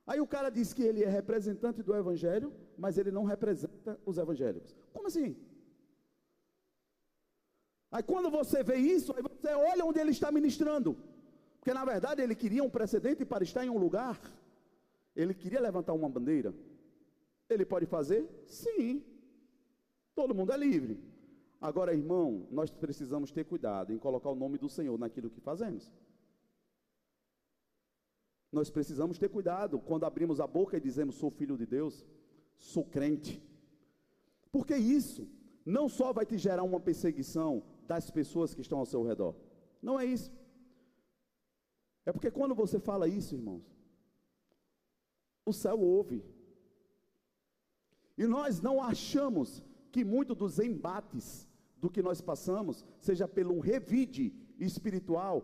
Aí 0.05 0.19
o 0.19 0.27
cara 0.27 0.49
diz 0.49 0.73
que 0.73 0.81
ele 0.81 1.03
é 1.03 1.07
representante 1.07 1.83
do 1.83 1.95
evangelho, 1.95 2.51
mas 2.77 2.97
ele 2.97 3.11
não 3.11 3.23
representa 3.23 3.99
os 4.05 4.17
evangélicos. 4.17 4.75
Como 4.91 5.07
assim? 5.07 5.37
Aí 7.91 8.01
quando 8.01 8.31
você 8.31 8.63
vê 8.63 8.77
isso, 8.77 9.13
aí 9.15 9.21
você 9.21 9.53
olha 9.53 9.85
onde 9.85 9.99
ele 9.99 10.11
está 10.11 10.31
ministrando. 10.31 10.97
Porque 11.59 11.73
na 11.73 11.85
verdade 11.85 12.21
ele 12.21 12.35
queria 12.35 12.63
um 12.63 12.69
precedente 12.69 13.23
para 13.23 13.43
estar 13.43 13.63
em 13.63 13.69
um 13.69 13.77
lugar. 13.77 14.19
Ele 15.15 15.33
queria 15.33 15.61
levantar 15.61 15.93
uma 15.93 16.09
bandeira. 16.09 16.53
Ele 17.47 17.65
pode 17.65 17.85
fazer? 17.85 18.27
Sim. 18.47 19.03
Todo 20.15 20.33
mundo 20.33 20.51
é 20.51 20.57
livre. 20.57 20.99
Agora, 21.59 21.93
irmão, 21.93 22.47
nós 22.49 22.71
precisamos 22.71 23.31
ter 23.31 23.43
cuidado 23.45 23.93
em 23.93 23.99
colocar 23.99 24.29
o 24.31 24.35
nome 24.35 24.57
do 24.57 24.67
Senhor 24.67 24.97
naquilo 24.97 25.29
que 25.29 25.39
fazemos. 25.39 25.91
Nós 28.51 28.69
precisamos 28.69 29.17
ter 29.17 29.29
cuidado 29.29 29.79
quando 29.79 30.05
abrimos 30.05 30.39
a 30.39 30.47
boca 30.47 30.77
e 30.77 30.81
dizemos 30.81 31.15
sou 31.15 31.31
filho 31.31 31.57
de 31.57 31.65
Deus, 31.65 32.05
sou 32.57 32.83
crente. 32.83 33.41
Porque 34.51 34.75
isso 34.75 35.27
não 35.65 35.87
só 35.87 36.11
vai 36.11 36.25
te 36.25 36.37
gerar 36.37 36.63
uma 36.63 36.79
perseguição 36.79 37.63
das 37.87 38.09
pessoas 38.11 38.53
que 38.53 38.61
estão 38.61 38.79
ao 38.79 38.85
seu 38.85 39.03
redor. 39.03 39.35
Não 39.81 39.99
é 39.99 40.05
isso. 40.05 40.31
É 42.05 42.11
porque 42.11 42.31
quando 42.31 42.53
você 42.53 42.79
fala 42.79 43.07
isso, 43.07 43.35
irmãos, 43.35 43.63
o 45.45 45.53
céu 45.53 45.79
ouve. 45.79 46.23
E 48.17 48.25
nós 48.25 48.61
não 48.61 48.81
achamos 48.81 49.63
que 49.91 50.03
muito 50.03 50.35
dos 50.35 50.59
embates 50.59 51.47
do 51.77 51.89
que 51.89 52.01
nós 52.01 52.21
passamos 52.21 52.85
seja 52.99 53.27
pelo 53.27 53.59
revide 53.59 54.33
espiritual, 54.59 55.43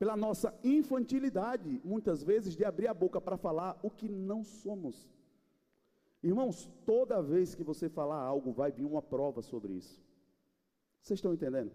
pela 0.00 0.16
nossa 0.16 0.58
infantilidade, 0.64 1.78
muitas 1.84 2.22
vezes, 2.22 2.56
de 2.56 2.64
abrir 2.64 2.86
a 2.86 2.94
boca 2.94 3.20
para 3.20 3.36
falar 3.36 3.78
o 3.82 3.90
que 3.90 4.08
não 4.08 4.42
somos. 4.42 4.96
Irmãos, 6.22 6.70
toda 6.86 7.22
vez 7.22 7.54
que 7.54 7.62
você 7.62 7.86
falar 7.86 8.16
algo, 8.16 8.50
vai 8.50 8.72
vir 8.72 8.86
uma 8.86 9.02
prova 9.02 9.42
sobre 9.42 9.74
isso. 9.74 10.02
Vocês 11.02 11.18
estão 11.18 11.34
entendendo? 11.34 11.70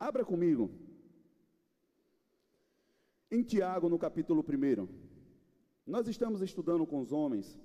Abra 0.00 0.24
comigo 0.24 0.70
em 3.30 3.42
Tiago, 3.42 3.90
no 3.90 3.98
capítulo 3.98 4.42
1, 4.42 4.88
nós 5.86 6.08
estamos 6.08 6.40
estudando 6.40 6.86
com 6.86 6.98
os 6.98 7.12
homens 7.12 7.60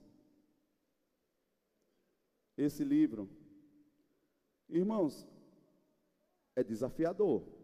esse 2.57 2.83
livro. 2.83 3.29
Irmãos, 4.67 5.25
é 6.53 6.61
desafiador, 6.65 7.56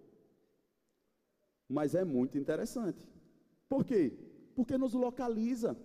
mas 1.74 1.96
é 1.96 2.04
muito 2.06 2.38
interessante. 2.38 3.02
Por 3.68 3.84
quê? 3.84 4.04
Porque 4.56 4.78
nos 4.78 4.94
localiza. 4.94 5.76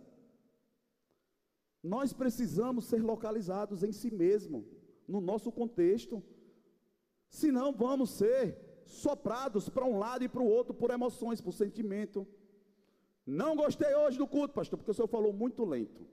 Nós 1.83 2.13
precisamos 2.13 2.85
ser 2.85 3.03
localizados 3.03 3.83
em 3.83 3.93
si 3.93 4.11
mesmo, 4.11 4.67
no 5.07 5.21
nosso 5.21 5.51
contexto. 5.51 6.23
Senão 7.31 7.73
vamos 7.73 8.11
ser 8.11 8.43
soprados 8.85 9.69
para 9.71 9.87
um 9.87 9.99
lado 9.99 10.23
e 10.25 10.29
para 10.29 10.43
o 10.43 10.51
outro 10.59 10.75
por 10.75 10.91
emoções, 10.91 11.41
por 11.41 11.53
sentimento. 11.53 12.27
Não 13.25 13.57
gostei 13.57 13.95
hoje 13.95 14.19
do 14.19 14.27
culto, 14.27 14.55
pastor, 14.55 14.77
porque 14.79 14.91
o 14.91 14.95
senhor 14.95 15.09
falou 15.09 15.33
muito 15.33 15.65
lento. 15.65 16.07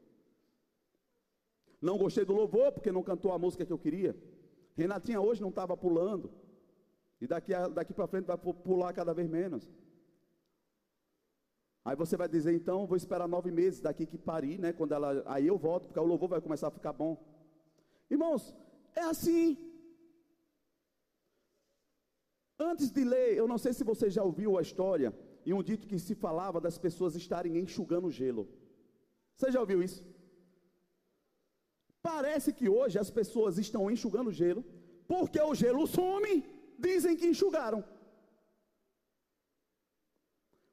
Não 1.81 1.97
gostei 1.97 2.23
do 2.23 2.33
louvor, 2.33 2.71
porque 2.71 2.91
não 2.91 3.03
cantou 3.03 3.31
a 3.33 3.39
música 3.39 3.65
que 3.65 3.73
eu 3.73 3.77
queria. 3.77 4.15
Renatinha 4.75 5.19
hoje 5.19 5.41
não 5.41 5.49
estava 5.49 5.75
pulando. 5.75 6.31
E 7.25 7.27
daqui, 7.27 7.51
daqui 7.73 7.91
para 7.91 8.11
frente 8.11 8.25
vai 8.31 8.37
pular 8.37 8.93
cada 8.93 9.13
vez 9.19 9.27
menos. 9.27 9.63
Aí 11.83 11.95
você 11.95 12.15
vai 12.21 12.29
dizer, 12.35 12.53
então, 12.53 12.85
vou 12.85 12.97
esperar 13.01 13.27
nove 13.27 13.51
meses 13.51 13.79
daqui 13.87 14.05
que 14.11 14.17
parir, 14.17 14.57
né? 14.59 14.71
Quando 14.79 14.93
ela. 14.97 15.09
Aí 15.25 15.47
eu 15.47 15.57
volto, 15.57 15.87
porque 15.87 15.99
o 15.99 16.11
louvor 16.11 16.29
vai 16.29 16.39
começar 16.39 16.67
a 16.67 16.77
ficar 16.77 16.93
bom. 16.93 17.13
Irmãos, 18.15 18.43
é 18.95 19.01
assim. 19.13 19.57
Antes 22.59 22.91
de 22.91 23.03
ler, 23.03 23.29
eu 23.35 23.47
não 23.47 23.57
sei 23.57 23.73
se 23.73 23.83
você 23.91 24.07
já 24.17 24.23
ouviu 24.23 24.57
a 24.57 24.61
história, 24.61 25.09
e 25.47 25.51
um 25.51 25.63
dito 25.69 25.87
que 25.87 25.97
se 25.97 26.13
falava 26.25 26.61
das 26.61 26.77
pessoas 26.77 27.15
estarem 27.15 27.57
enxugando 27.57 28.15
gelo. 28.19 28.47
Você 29.35 29.51
já 29.51 29.59
ouviu 29.59 29.81
isso? 29.87 30.01
Parece 32.03 32.53
que 32.53 32.69
hoje 32.69 32.99
as 32.99 33.09
pessoas 33.09 33.57
estão 33.57 33.89
enxugando 33.89 34.31
gelo, 34.41 34.63
porque 35.07 35.41
o 35.41 35.55
gelo 35.55 35.87
some, 35.87 36.35
dizem 36.77 37.15
que 37.15 37.27
enxugaram. 37.27 37.83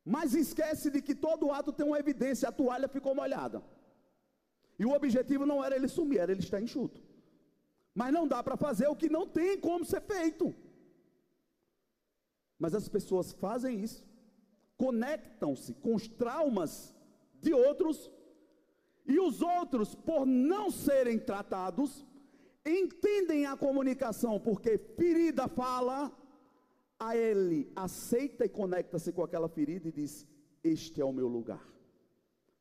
Mas 0.05 0.35
esquece 0.35 0.91
de 0.91 1.01
que 1.01 1.15
todo 1.15 1.53
ato 1.53 1.73
tem 1.73 1.87
uma 1.87 1.99
evidência, 1.99 2.49
a 2.49 2.53
toalha 2.53 2.89
ficou 2.89 3.15
molhada. 3.15 3.63
E 4.79 4.85
o 4.85 4.93
objetivo 4.93 5.47
não 5.47 5.63
era 5.65 5.77
ele 5.77 5.89
sumir, 5.89 6.19
era 6.19 6.33
ele 6.33 6.41
estar 6.41 6.61
enxuto. 6.61 7.01
Mas 7.95 8.13
não 8.13 8.27
dá 8.27 8.43
para 8.43 8.57
fazer 8.57 8.89
o 8.89 8.97
que 8.97 9.09
não 9.09 9.27
tem 9.27 9.59
como 9.59 9.85
ser 9.85 10.01
feito. 10.01 10.55
Mas 12.59 12.75
as 12.75 12.89
pessoas 12.89 13.33
fazem 13.33 13.83
isso, 13.83 14.05
conectam-se 14.77 15.75
com 15.75 15.95
os 15.95 16.09
traumas 16.09 16.95
de 17.41 17.53
outros, 17.53 18.11
e 19.05 19.19
os 19.19 19.43
outros, 19.43 19.95
por 19.95 20.25
não 20.25 20.71
serem 20.71 21.19
tratados, 21.19 22.07
entendem 22.65 23.47
a 23.47 23.57
comunicação, 23.57 24.39
porque 24.41 24.79
ferida 24.79 25.49
fala, 25.49 26.17
a 26.99 27.17
ele 27.17 27.71
aceita 27.75 28.45
e 28.45 28.49
conecta-se 28.49 29.13
com 29.13 29.23
aquela 29.23 29.49
ferida 29.49 29.89
e 29.89 29.93
diz: 29.93 30.27
Este 30.63 31.01
é 31.01 31.05
o 31.05 31.13
meu 31.13 31.27
lugar. 31.27 31.67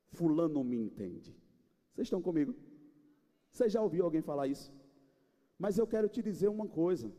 Fulano 0.09 0.63
me 0.63 0.77
entende. 0.77 1.35
Vocês 1.93 2.07
estão 2.07 2.21
comigo? 2.21 2.55
Você 3.49 3.69
já 3.69 3.81
ouviu 3.81 4.03
alguém 4.05 4.21
falar 4.21 4.47
isso? 4.47 4.73
Mas 5.59 5.77
eu 5.77 5.85
quero 5.85 6.09
te 6.09 6.21
dizer 6.21 6.47
uma 6.47 6.67
coisa: 6.67 7.13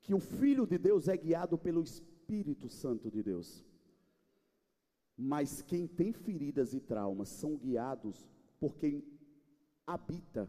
que 0.00 0.14
o 0.14 0.20
Filho 0.20 0.66
de 0.66 0.78
Deus 0.78 1.08
é 1.08 1.16
guiado 1.16 1.58
pelo 1.58 1.82
Espírito 1.82 2.68
Santo 2.68 3.10
de 3.10 3.22
Deus. 3.22 3.64
Mas 5.16 5.62
quem 5.62 5.86
tem 5.86 6.12
feridas 6.12 6.74
e 6.74 6.80
traumas 6.80 7.28
são 7.28 7.56
guiados 7.56 8.28
por 8.60 8.76
quem 8.76 9.02
habita 9.86 10.48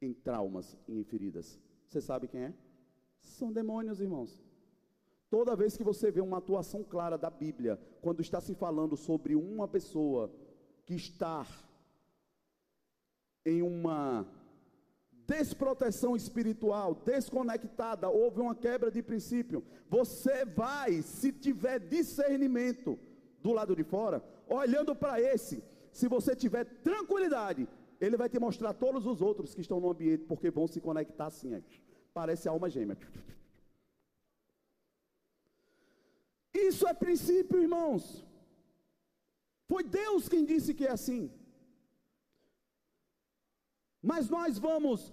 em 0.00 0.12
traumas 0.12 0.76
e 0.88 0.98
em 0.98 1.04
feridas. 1.04 1.58
Você 1.86 2.00
sabe 2.00 2.28
quem 2.28 2.44
é? 2.44 2.54
São 3.20 3.52
demônios, 3.52 4.00
irmãos. 4.00 4.42
Toda 5.28 5.54
vez 5.54 5.76
que 5.76 5.84
você 5.84 6.10
vê 6.10 6.20
uma 6.20 6.38
atuação 6.38 6.82
clara 6.82 7.16
da 7.16 7.30
Bíblia, 7.30 7.80
quando 8.00 8.20
está 8.20 8.40
se 8.40 8.54
falando 8.54 8.96
sobre 8.96 9.36
uma 9.36 9.68
pessoa 9.68 10.32
que 10.84 10.94
está 10.94 11.46
em 13.44 13.62
uma 13.62 14.26
desproteção 15.26 16.16
espiritual, 16.16 16.94
desconectada, 16.94 18.08
houve 18.08 18.40
uma 18.40 18.54
quebra 18.54 18.90
de 18.90 19.00
princípio, 19.02 19.64
você 19.88 20.44
vai, 20.44 21.02
se 21.02 21.32
tiver 21.32 21.78
discernimento 21.78 22.98
do 23.40 23.52
lado 23.52 23.76
de 23.76 23.84
fora, 23.84 24.24
olhando 24.48 24.94
para 24.94 25.20
esse, 25.20 25.62
se 25.92 26.08
você 26.08 26.34
tiver 26.34 26.64
tranquilidade, 26.82 27.68
ele 28.00 28.16
vai 28.16 28.28
te 28.28 28.38
mostrar 28.38 28.72
todos 28.72 29.06
os 29.06 29.20
outros 29.20 29.54
que 29.54 29.60
estão 29.60 29.78
no 29.78 29.90
ambiente, 29.90 30.24
porque 30.24 30.50
vão 30.50 30.66
se 30.66 30.80
conectar 30.80 31.26
assim. 31.26 31.62
Parece 32.14 32.48
alma 32.48 32.68
gêmea. 32.70 32.96
Isso 36.52 36.86
é 36.88 36.94
princípio, 36.94 37.60
irmãos. 37.60 38.24
Foi 39.68 39.84
Deus 39.84 40.28
quem 40.28 40.44
disse 40.44 40.74
que 40.74 40.86
é 40.86 40.92
assim. 40.92 41.30
Mas 44.02 44.28
nós 44.28 44.58
vamos 44.58 45.12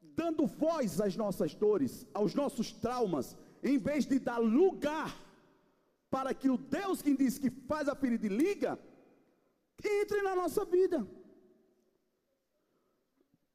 dando 0.00 0.46
voz 0.46 1.00
às 1.00 1.14
nossas 1.16 1.54
dores, 1.54 2.06
aos 2.14 2.34
nossos 2.34 2.72
traumas, 2.72 3.36
em 3.62 3.78
vez 3.78 4.06
de 4.06 4.18
dar 4.18 4.38
lugar 4.38 5.14
para 6.10 6.32
que 6.32 6.48
o 6.48 6.56
Deus 6.56 7.02
quem 7.02 7.14
diz 7.14 7.38
que 7.38 7.50
faz 7.50 7.88
a 7.88 7.94
ferida 7.94 8.26
e 8.26 8.28
liga, 8.28 8.78
entre 9.84 10.22
na 10.22 10.34
nossa 10.34 10.64
vida. 10.64 11.06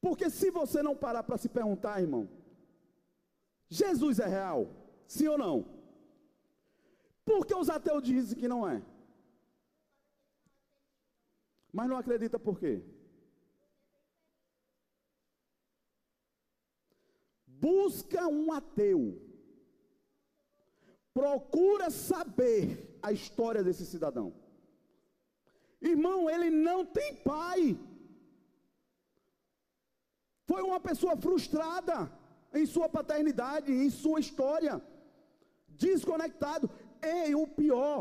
Porque 0.00 0.30
se 0.30 0.50
você 0.50 0.82
não 0.82 0.96
parar 0.96 1.22
para 1.22 1.36
se 1.36 1.48
perguntar, 1.48 2.00
irmão, 2.00 2.28
Jesus 3.68 4.18
é 4.18 4.26
real? 4.26 4.68
Sim 5.06 5.28
ou 5.28 5.38
não? 5.38 5.80
Por 7.24 7.46
que 7.46 7.54
os 7.54 7.68
ateus 7.68 8.02
dizem 8.02 8.38
que 8.38 8.48
não 8.48 8.68
é? 8.68 8.82
Mas 11.72 11.88
não 11.88 11.96
acredita 11.96 12.38
por 12.38 12.58
quê? 12.58 12.82
Busca 17.46 18.26
um 18.26 18.52
ateu. 18.52 19.20
Procura 21.12 21.90
saber 21.90 22.98
a 23.02 23.12
história 23.12 23.62
desse 23.62 23.84
cidadão. 23.84 24.32
Irmão, 25.80 26.28
ele 26.28 26.50
não 26.50 26.84
tem 26.84 27.14
pai. 27.16 27.78
Foi 30.50 30.62
uma 30.68 30.80
pessoa 30.88 31.14
frustrada 31.24 31.96
em 32.58 32.64
sua 32.66 32.88
paternidade, 32.96 33.70
em 33.82 33.90
sua 34.02 34.18
história, 34.24 34.74
desconectado. 35.84 36.68
E 37.10 37.34
o 37.42 37.46
pior, 37.58 37.98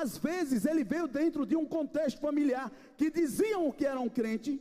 às 0.00 0.10
vezes 0.26 0.66
ele 0.70 0.84
veio 0.92 1.08
dentro 1.20 1.44
de 1.50 1.56
um 1.60 1.66
contexto 1.76 2.20
familiar 2.26 2.66
que 2.98 3.08
diziam 3.10 3.72
que 3.78 3.86
era 3.92 3.98
um 4.06 4.12
crente, 4.18 4.52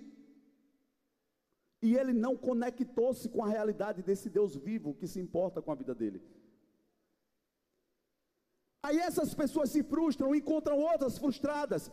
e 1.87 1.95
ele 1.99 2.13
não 2.25 2.33
conectou-se 2.47 3.29
com 3.33 3.43
a 3.43 3.51
realidade 3.57 4.01
desse 4.07 4.27
Deus 4.37 4.55
vivo 4.55 4.95
que 4.99 5.07
se 5.13 5.19
importa 5.25 5.61
com 5.61 5.71
a 5.71 5.79
vida 5.81 5.93
dele. 5.93 6.19
Aí 8.87 8.97
essas 9.09 9.35
pessoas 9.41 9.69
se 9.75 9.83
frustram, 9.83 10.33
encontram 10.33 10.79
outras 10.79 11.19
frustradas. 11.19 11.91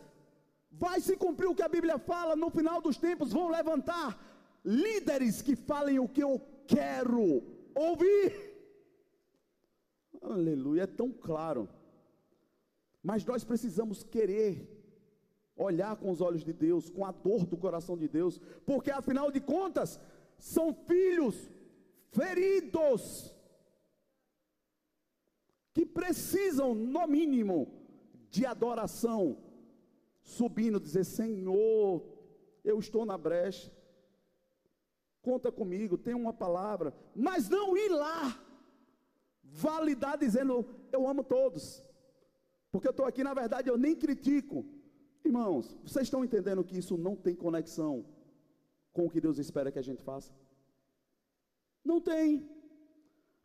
Vai 0.85 0.99
se 1.09 1.15
cumprir 1.25 1.49
o 1.49 1.55
que 1.55 1.67
a 1.67 1.75
Bíblia 1.77 1.99
fala, 1.99 2.35
no 2.45 2.51
final 2.59 2.81
dos 2.87 2.97
tempos 2.97 3.35
vão 3.39 3.49
levantar 3.59 4.09
líderes 4.67 5.41
que 5.41 5.55
falem 5.55 6.01
o 6.01 6.09
que 6.09 6.23
eu 6.23 6.41
quero 6.67 7.43
ouvir. 7.75 8.35
Aleluia, 10.21 10.83
é 10.83 10.87
tão 10.87 11.13
claro. 11.13 11.69
Mas 13.01 13.25
nós 13.25 13.45
precisamos 13.45 14.03
querer 14.03 14.69
olhar 15.57 15.97
com 15.97 16.11
os 16.11 16.21
olhos 16.21 16.45
de 16.45 16.53
Deus, 16.53 16.91
com 16.91 17.05
a 17.05 17.13
dor 17.13 17.47
do 17.47 17.57
coração 17.57 17.97
de 17.97 18.09
Deus, 18.09 18.41
porque 18.67 18.91
afinal 18.91 19.31
de 19.31 19.41
contas, 19.41 20.01
são 20.39 20.75
filhos 20.75 21.49
feridos 22.11 23.35
que 25.73 25.87
precisam, 25.87 26.75
no 26.75 27.07
mínimo, 27.07 27.69
de 28.31 28.45
adoração, 28.45 29.39
subindo, 30.23 30.81
dizer: 30.81 31.05
Senhor, 31.05 32.03
eu 32.65 32.79
estou 32.79 33.07
na 33.07 33.17
brecha, 33.17 33.71
conta 35.29 35.51
comigo, 35.61 36.03
tem 36.07 36.15
uma 36.15 36.33
palavra, 36.45 36.95
mas 37.27 37.49
não 37.49 37.77
ir 37.77 37.91
lá, 38.05 38.23
validar 39.43 40.17
dizendo, 40.25 40.55
eu 40.97 41.03
amo 41.13 41.23
todos, 41.37 41.65
porque 42.71 42.89
eu 42.89 42.95
estou 42.97 43.07
aqui, 43.07 43.23
na 43.29 43.35
verdade, 43.43 43.69
eu 43.69 43.79
nem 43.85 43.95
critico. 44.05 44.59
Irmãos, 45.29 45.77
vocês 45.85 46.07
estão 46.07 46.25
entendendo 46.25 46.67
que 46.69 46.79
isso 46.83 46.97
não 47.07 47.15
tem 47.25 47.35
conexão 47.35 47.95
com 48.93 49.07
o 49.07 49.11
que 49.13 49.21
Deus 49.27 49.39
espera 49.45 49.73
que 49.73 49.83
a 49.85 49.89
gente 49.89 50.03
faça? 50.11 50.33
Não 51.91 52.01
tem. 52.01 52.27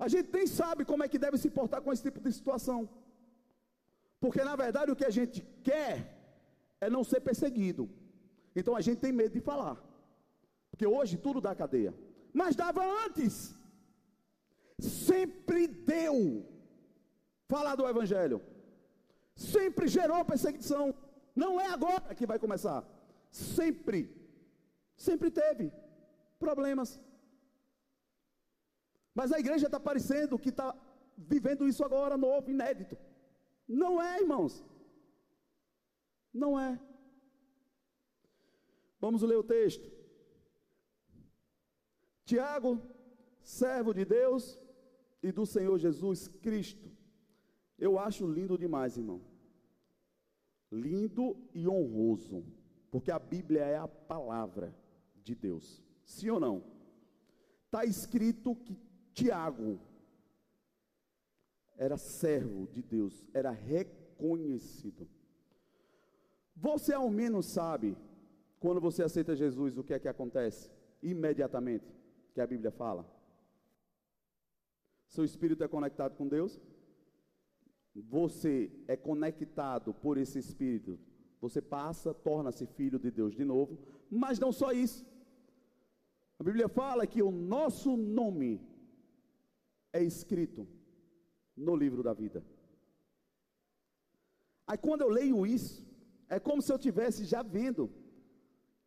A 0.05 0.07
gente 0.13 0.29
nem 0.37 0.45
sabe 0.45 0.85
como 0.85 1.03
é 1.03 1.07
que 1.11 1.23
deve 1.25 1.37
se 1.43 1.49
portar 1.49 1.81
com 1.81 1.91
esse 1.93 2.03
tipo 2.07 2.19
de 2.25 2.31
situação. 2.39 2.79
Porque 4.19 4.43
na 4.49 4.55
verdade 4.55 4.91
o 4.91 4.95
que 4.99 5.05
a 5.11 5.15
gente 5.17 5.41
quer 5.63 5.93
é 6.79 6.89
não 6.95 7.03
ser 7.03 7.21
perseguido. 7.21 7.89
Então 8.55 8.75
a 8.75 8.81
gente 8.81 8.99
tem 8.99 9.11
medo 9.11 9.33
de 9.33 9.41
falar. 9.49 9.75
Porque 10.81 10.95
hoje 10.99 11.15
tudo 11.15 11.39
dá 11.39 11.53
cadeia. 11.53 11.93
Mas 12.33 12.55
dava 12.55 12.81
antes. 13.05 13.53
Sempre 14.79 15.67
deu. 15.67 16.43
Falar 17.47 17.75
do 17.75 17.87
Evangelho. 17.87 18.41
Sempre 19.35 19.87
gerou 19.87 20.25
perseguição. 20.25 20.85
Não 21.35 21.61
é 21.61 21.67
agora 21.67 22.15
que 22.15 22.25
vai 22.25 22.39
começar. 22.39 22.83
Sempre. 23.29 23.99
Sempre 24.97 25.29
teve 25.29 25.71
problemas. 26.39 26.99
Mas 29.13 29.31
a 29.31 29.39
igreja 29.39 29.67
está 29.67 29.79
parecendo 29.79 30.39
que 30.39 30.49
está 30.49 30.75
vivendo 31.15 31.67
isso 31.67 31.85
agora, 31.85 32.17
novo, 32.17 32.49
inédito. 32.49 32.97
Não 33.67 34.01
é, 34.01 34.19
irmãos. 34.19 34.65
Não 36.33 36.59
é. 36.59 36.79
Vamos 38.99 39.21
ler 39.21 39.37
o 39.37 39.43
texto. 39.43 40.00
Tiago, 42.25 42.81
servo 43.41 43.93
de 43.93 44.05
Deus 44.05 44.59
e 45.21 45.31
do 45.31 45.45
Senhor 45.45 45.77
Jesus 45.77 46.27
Cristo. 46.27 46.89
Eu 47.77 47.97
acho 47.97 48.27
lindo 48.27 48.57
demais, 48.57 48.97
irmão. 48.97 49.21
Lindo 50.71 51.35
e 51.53 51.67
honroso, 51.67 52.45
porque 52.89 53.11
a 53.11 53.19
Bíblia 53.19 53.61
é 53.61 53.77
a 53.77 53.87
palavra 53.87 54.75
de 55.23 55.35
Deus. 55.35 55.83
Sim 56.05 56.29
ou 56.29 56.39
não? 56.39 56.63
Está 57.65 57.83
escrito 57.85 58.55
que 58.55 58.77
Tiago 59.13 59.79
era 61.77 61.97
servo 61.97 62.67
de 62.67 62.81
Deus, 62.81 63.25
era 63.33 63.51
reconhecido. 63.51 65.09
Você 66.55 66.93
ao 66.93 67.09
menos 67.09 67.47
sabe, 67.47 67.97
quando 68.59 68.79
você 68.79 69.03
aceita 69.03 69.35
Jesus, 69.35 69.77
o 69.77 69.83
que 69.83 69.93
é 69.93 69.99
que 69.99 70.07
acontece? 70.07 70.69
Imediatamente 71.01 72.00
que 72.33 72.41
a 72.41 72.47
Bíblia 72.47 72.71
fala? 72.71 73.05
Seu 75.07 75.23
espírito 75.25 75.63
é 75.63 75.67
conectado 75.67 76.15
com 76.15 76.27
Deus? 76.27 76.59
Você 77.93 78.71
é 78.87 78.95
conectado 78.95 79.93
por 79.93 80.17
esse 80.17 80.39
espírito. 80.39 80.97
Você 81.41 81.61
passa, 81.61 82.13
torna-se 82.13 82.65
filho 82.65 82.99
de 82.99 83.11
Deus 83.11 83.33
de 83.33 83.43
novo, 83.43 83.77
mas 84.09 84.39
não 84.39 84.51
só 84.51 84.71
isso. 84.71 85.05
A 86.39 86.43
Bíblia 86.43 86.69
fala 86.69 87.05
que 87.05 87.21
o 87.21 87.31
nosso 87.31 87.97
nome 87.97 88.61
é 89.91 90.01
escrito 90.03 90.67
no 91.55 91.75
livro 91.75 92.01
da 92.01 92.13
vida. 92.13 92.43
Aí 94.65 94.77
quando 94.77 95.01
eu 95.01 95.09
leio 95.09 95.45
isso, 95.45 95.85
é 96.29 96.39
como 96.39 96.61
se 96.61 96.71
eu 96.71 96.79
tivesse 96.79 97.25
já 97.25 97.43
vendo 97.43 97.91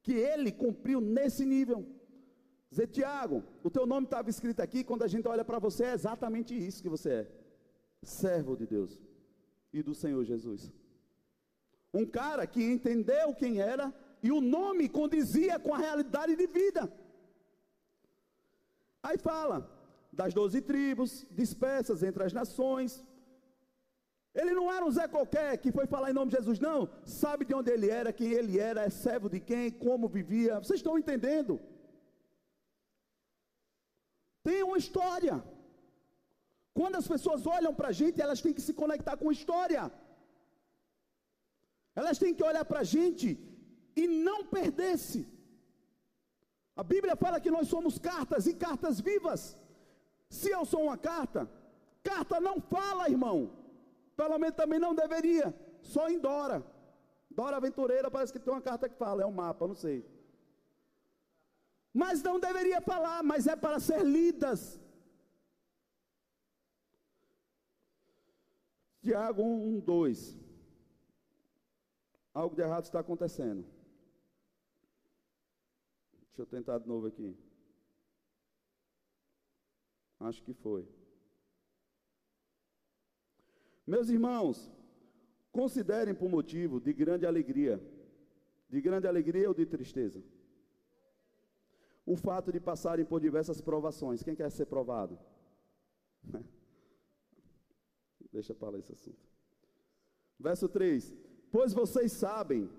que 0.03 0.12
ele 0.12 0.51
cumpriu 0.51 1.01
nesse 1.01 1.45
nível. 1.45 1.86
Dizer, 2.75 2.89
Tiago, 2.89 3.45
o 3.62 3.70
teu 3.70 3.87
nome 3.87 4.05
estava 4.05 4.29
escrito 4.29 4.61
aqui, 4.61 4.83
quando 4.83 5.05
a 5.05 5.11
gente 5.12 5.29
olha 5.29 5.45
para 5.45 5.61
você, 5.61 5.85
é 5.85 5.93
exatamente 5.93 6.53
isso 6.68 6.83
que 6.83 6.89
você 6.95 7.11
é: 7.20 7.27
servo 8.03 8.57
de 8.61 8.66
Deus 8.66 8.99
e 9.72 9.81
do 9.81 9.95
Senhor 9.95 10.25
Jesus. 10.25 10.72
Um 12.01 12.05
cara 12.05 12.45
que 12.49 12.61
entendeu 12.77 13.33
quem 13.33 13.61
era 13.61 13.95
e 14.20 14.33
o 14.33 14.41
nome 14.41 14.89
condizia 14.89 15.57
com 15.64 15.72
a 15.72 15.79
realidade 15.79 16.35
de 16.35 16.49
vida. 16.49 16.83
Aí 19.05 19.18
fala 19.18 19.59
das 20.20 20.35
doze 20.35 20.61
tribos, 20.61 21.25
dispersas 21.31 22.03
entre 22.03 22.25
as 22.25 22.33
nações. 22.33 23.05
Ele 24.35 24.53
não 24.53 24.66
era 24.72 24.85
um 24.85 24.91
Zé 24.91 25.07
qualquer 25.07 25.59
que 25.59 25.70
foi 25.70 25.87
falar 25.87 26.11
em 26.11 26.18
nome 26.18 26.33
de 26.33 26.39
Jesus, 26.39 26.59
não. 26.59 26.81
Sabe 27.05 27.45
de 27.45 27.55
onde 27.55 27.70
ele 27.70 27.89
era, 28.01 28.12
quem 28.12 28.33
ele 28.33 28.59
era, 28.59 28.83
é 28.83 28.91
servo 28.91 29.29
de 29.29 29.39
quem, 29.39 29.70
como 29.70 30.09
vivia. 30.09 30.59
Vocês 30.59 30.81
estão 30.81 30.99
entendendo? 30.99 31.61
Tem 34.47 34.62
uma 34.68 34.78
história. 34.84 35.36
Quando 36.78 36.97
as 37.01 37.09
pessoas 37.12 37.42
olham 37.57 37.72
para 37.78 37.88
a 37.92 37.97
gente, 38.01 38.20
elas 38.24 38.42
têm 38.45 38.57
que 38.57 38.66
se 38.68 38.74
conectar 38.82 39.16
com 39.20 39.28
a 39.30 39.36
história. 39.38 39.82
Elas 42.01 42.18
têm 42.22 42.34
que 42.36 42.45
olhar 42.51 42.64
para 42.70 42.80
a 42.80 42.88
gente 42.97 43.26
e 44.03 44.07
não 44.28 44.38
perder-se. 44.57 45.20
A 46.76 46.82
Bíblia 46.92 47.14
fala 47.24 47.40
que 47.45 47.55
nós 47.57 47.68
somos 47.74 47.99
cartas 48.11 48.47
e 48.47 48.55
cartas 48.66 49.01
vivas. 49.01 49.42
Se 50.28 50.51
eu 50.51 50.64
sou 50.64 50.82
uma 50.84 50.99
carta, 50.99 51.49
carta 52.03 52.40
não 52.40 52.57
fala, 52.61 53.09
irmão. 53.09 53.38
Pelo 54.16 54.38
menos 54.38 54.57
também 54.57 54.80
não 54.86 54.95
deveria. 55.03 55.55
Só 55.80 56.09
em 56.09 56.18
Dora. 56.18 56.59
Dora 57.30 57.57
Aventureira 57.57 58.11
parece 58.11 58.32
que 58.32 58.38
tem 58.38 58.53
uma 58.53 58.61
carta 58.61 58.88
que 58.88 58.97
fala, 58.97 59.22
é 59.22 59.26
um 59.26 59.32
mapa, 59.32 59.66
não 59.66 59.74
sei. 59.74 60.05
Mas 61.95 62.22
não 62.24 62.40
deveria 62.40 62.80
falar, 62.80 63.22
mas 63.22 63.47
é 63.47 63.55
para 63.55 63.78
ser 63.78 64.03
lidas. 64.05 64.80
Tiago 69.01 69.42
1, 69.42 69.80
2. 69.80 70.36
Algo 72.32 72.57
de 72.57 72.62
errado 72.62 72.84
está 72.84 72.99
acontecendo. 72.99 73.64
Deixa 76.26 76.42
eu 76.42 76.47
tentar 76.47 76.78
de 76.78 76.88
novo 76.88 77.07
aqui. 77.07 77.36
Acho 80.18 80.42
que 80.42 80.53
foi. 80.53 80.88
Meus 83.86 84.09
irmãos, 84.09 84.72
considerem 85.53 86.14
por 86.14 86.28
motivo 86.28 86.80
de 86.80 86.92
grande 86.92 87.24
alegria, 87.24 87.80
de 88.68 88.80
grande 88.80 89.07
alegria 89.07 89.47
ou 89.47 89.55
de 89.55 89.64
tristeza, 89.64 90.20
o 92.07 92.16
fato 92.16 92.52
de 92.52 92.61
passarem 92.61 93.05
por 93.05 93.20
diversas 93.20 93.61
provações. 93.61 94.22
Quem 94.22 94.34
quer 94.34 94.50
ser 94.50 94.66
provado? 94.66 95.18
Deixa 98.32 98.55
para 98.55 98.70
lá 98.70 98.78
esse 98.78 98.92
assunto. 98.92 99.26
Verso 100.38 100.68
3: 100.68 101.14
Pois 101.50 101.72
vocês 101.72 102.12
sabem 102.12 102.70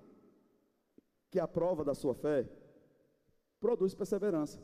que 1.30 1.40
a 1.40 1.48
prova 1.48 1.84
da 1.84 1.94
sua 1.94 2.14
fé 2.14 2.48
produz 3.58 3.94
perseverança. 3.94 4.62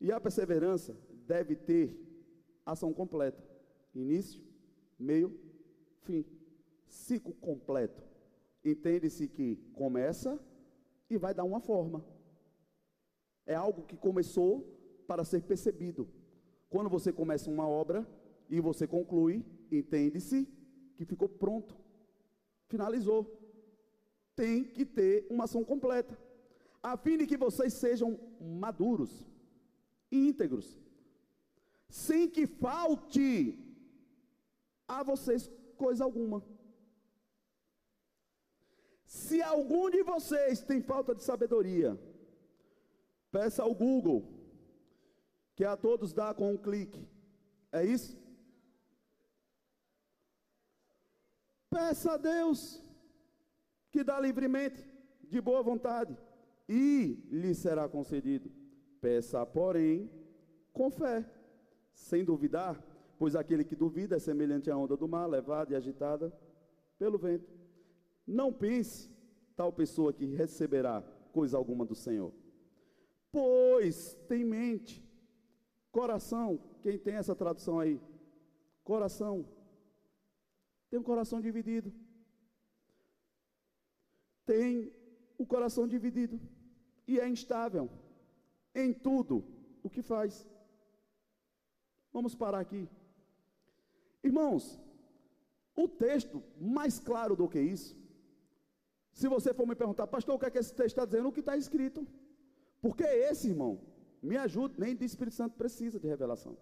E 0.00 0.12
a 0.12 0.20
perseverança 0.20 0.96
deve 1.26 1.56
ter 1.56 1.98
ação 2.64 2.92
completa: 2.92 3.42
início, 3.94 4.42
meio, 4.98 5.38
fim. 6.02 6.24
Ciclo 6.86 7.32
completo. 7.34 8.02
Entende-se 8.64 9.26
que 9.26 9.56
começa 9.74 10.38
e 11.08 11.16
vai 11.16 11.32
dar 11.32 11.44
uma 11.44 11.60
forma. 11.60 12.04
É 13.52 13.54
algo 13.54 13.86
que 13.88 13.96
começou 14.06 14.50
para 15.06 15.24
ser 15.30 15.42
percebido. 15.50 16.02
Quando 16.72 16.88
você 16.96 17.10
começa 17.20 17.50
uma 17.56 17.66
obra 17.68 17.98
e 18.48 18.58
você 18.68 18.84
conclui, 18.86 19.34
entende-se 19.70 20.38
que 20.96 21.04
ficou 21.04 21.28
pronto, 21.28 21.74
finalizou. 22.72 23.20
Tem 24.34 24.64
que 24.64 24.84
ter 24.86 25.26
uma 25.28 25.44
ação 25.44 25.62
completa, 25.72 26.14
a 26.82 26.96
fim 26.96 27.18
de 27.18 27.26
que 27.26 27.36
vocês 27.36 27.74
sejam 27.74 28.18
maduros, 28.40 29.12
íntegros, 30.10 30.80
sem 31.90 32.22
que 32.34 32.46
falte 32.46 33.26
a 34.88 35.02
vocês 35.02 35.42
coisa 35.76 36.04
alguma. 36.04 36.42
Se 39.04 39.42
algum 39.42 39.90
de 39.90 40.02
vocês 40.02 40.62
tem 40.62 40.80
falta 40.80 41.14
de 41.14 41.22
sabedoria, 41.22 41.90
peça 43.32 43.62
ao 43.62 43.74
Google, 43.74 44.22
que 45.56 45.64
a 45.64 45.76
todos 45.76 46.12
dá 46.12 46.32
com 46.34 46.52
um 46.52 46.56
clique. 46.56 47.08
É 47.72 47.82
isso? 47.84 48.20
Peça 51.70 52.12
a 52.12 52.16
Deus, 52.18 52.84
que 53.90 54.04
dá 54.04 54.20
livremente, 54.20 54.86
de 55.24 55.40
boa 55.40 55.62
vontade, 55.62 56.16
e 56.68 57.26
lhe 57.30 57.54
será 57.54 57.88
concedido. 57.88 58.52
Peça, 59.00 59.44
porém, 59.46 60.10
com 60.70 60.90
fé, 60.90 61.24
sem 61.94 62.22
duvidar, 62.22 62.80
pois 63.18 63.34
aquele 63.34 63.64
que 63.64 63.74
duvida 63.74 64.16
é 64.16 64.18
semelhante 64.18 64.70
à 64.70 64.76
onda 64.76 64.96
do 64.96 65.08
mar, 65.08 65.26
levada 65.26 65.72
e 65.72 65.76
agitada 65.76 66.30
pelo 66.98 67.18
vento. 67.18 67.50
Não 68.26 68.52
pense 68.52 69.10
tal 69.56 69.72
pessoa 69.72 70.12
que 70.12 70.26
receberá 70.26 71.02
coisa 71.32 71.56
alguma 71.56 71.86
do 71.86 71.94
Senhor. 71.94 72.41
Pois 73.32 74.14
tem 74.28 74.44
mente, 74.44 75.02
coração, 75.90 76.60
quem 76.82 76.98
tem 76.98 77.14
essa 77.14 77.34
tradução 77.34 77.80
aí? 77.80 77.98
Coração. 78.84 79.48
Tem 80.90 81.00
um 81.00 81.02
coração 81.02 81.40
dividido. 81.40 81.90
Tem 84.44 84.92
o 85.38 85.46
coração 85.46 85.88
dividido 85.88 86.38
e 87.06 87.18
é 87.18 87.26
instável 87.26 87.90
em 88.74 88.92
tudo 88.92 89.44
o 89.82 89.88
que 89.88 90.02
faz. 90.02 90.46
Vamos 92.12 92.34
parar 92.34 92.60
aqui. 92.60 92.86
Irmãos, 94.22 94.78
o 95.74 95.88
texto 95.88 96.42
mais 96.60 96.98
claro 96.98 97.34
do 97.34 97.48
que 97.48 97.60
isso, 97.60 97.96
se 99.12 99.26
você 99.28 99.54
for 99.54 99.66
me 99.66 99.74
perguntar, 99.74 100.06
pastor, 100.06 100.34
o 100.34 100.38
que 100.38 100.46
é 100.46 100.50
que 100.50 100.58
esse 100.58 100.74
texto 100.74 100.98
está 100.98 101.04
dizendo? 101.06 101.28
O 101.28 101.32
que 101.32 101.40
está 101.40 101.56
escrito. 101.56 102.06
Porque 102.82 103.04
esse, 103.04 103.48
irmão, 103.48 103.80
me 104.20 104.36
ajuda, 104.36 104.74
nem 104.76 104.94
de 104.94 105.04
Espírito 105.04 105.36
Santo 105.36 105.56
precisa 105.56 106.00
de 106.00 106.08
revelação, 106.08 106.56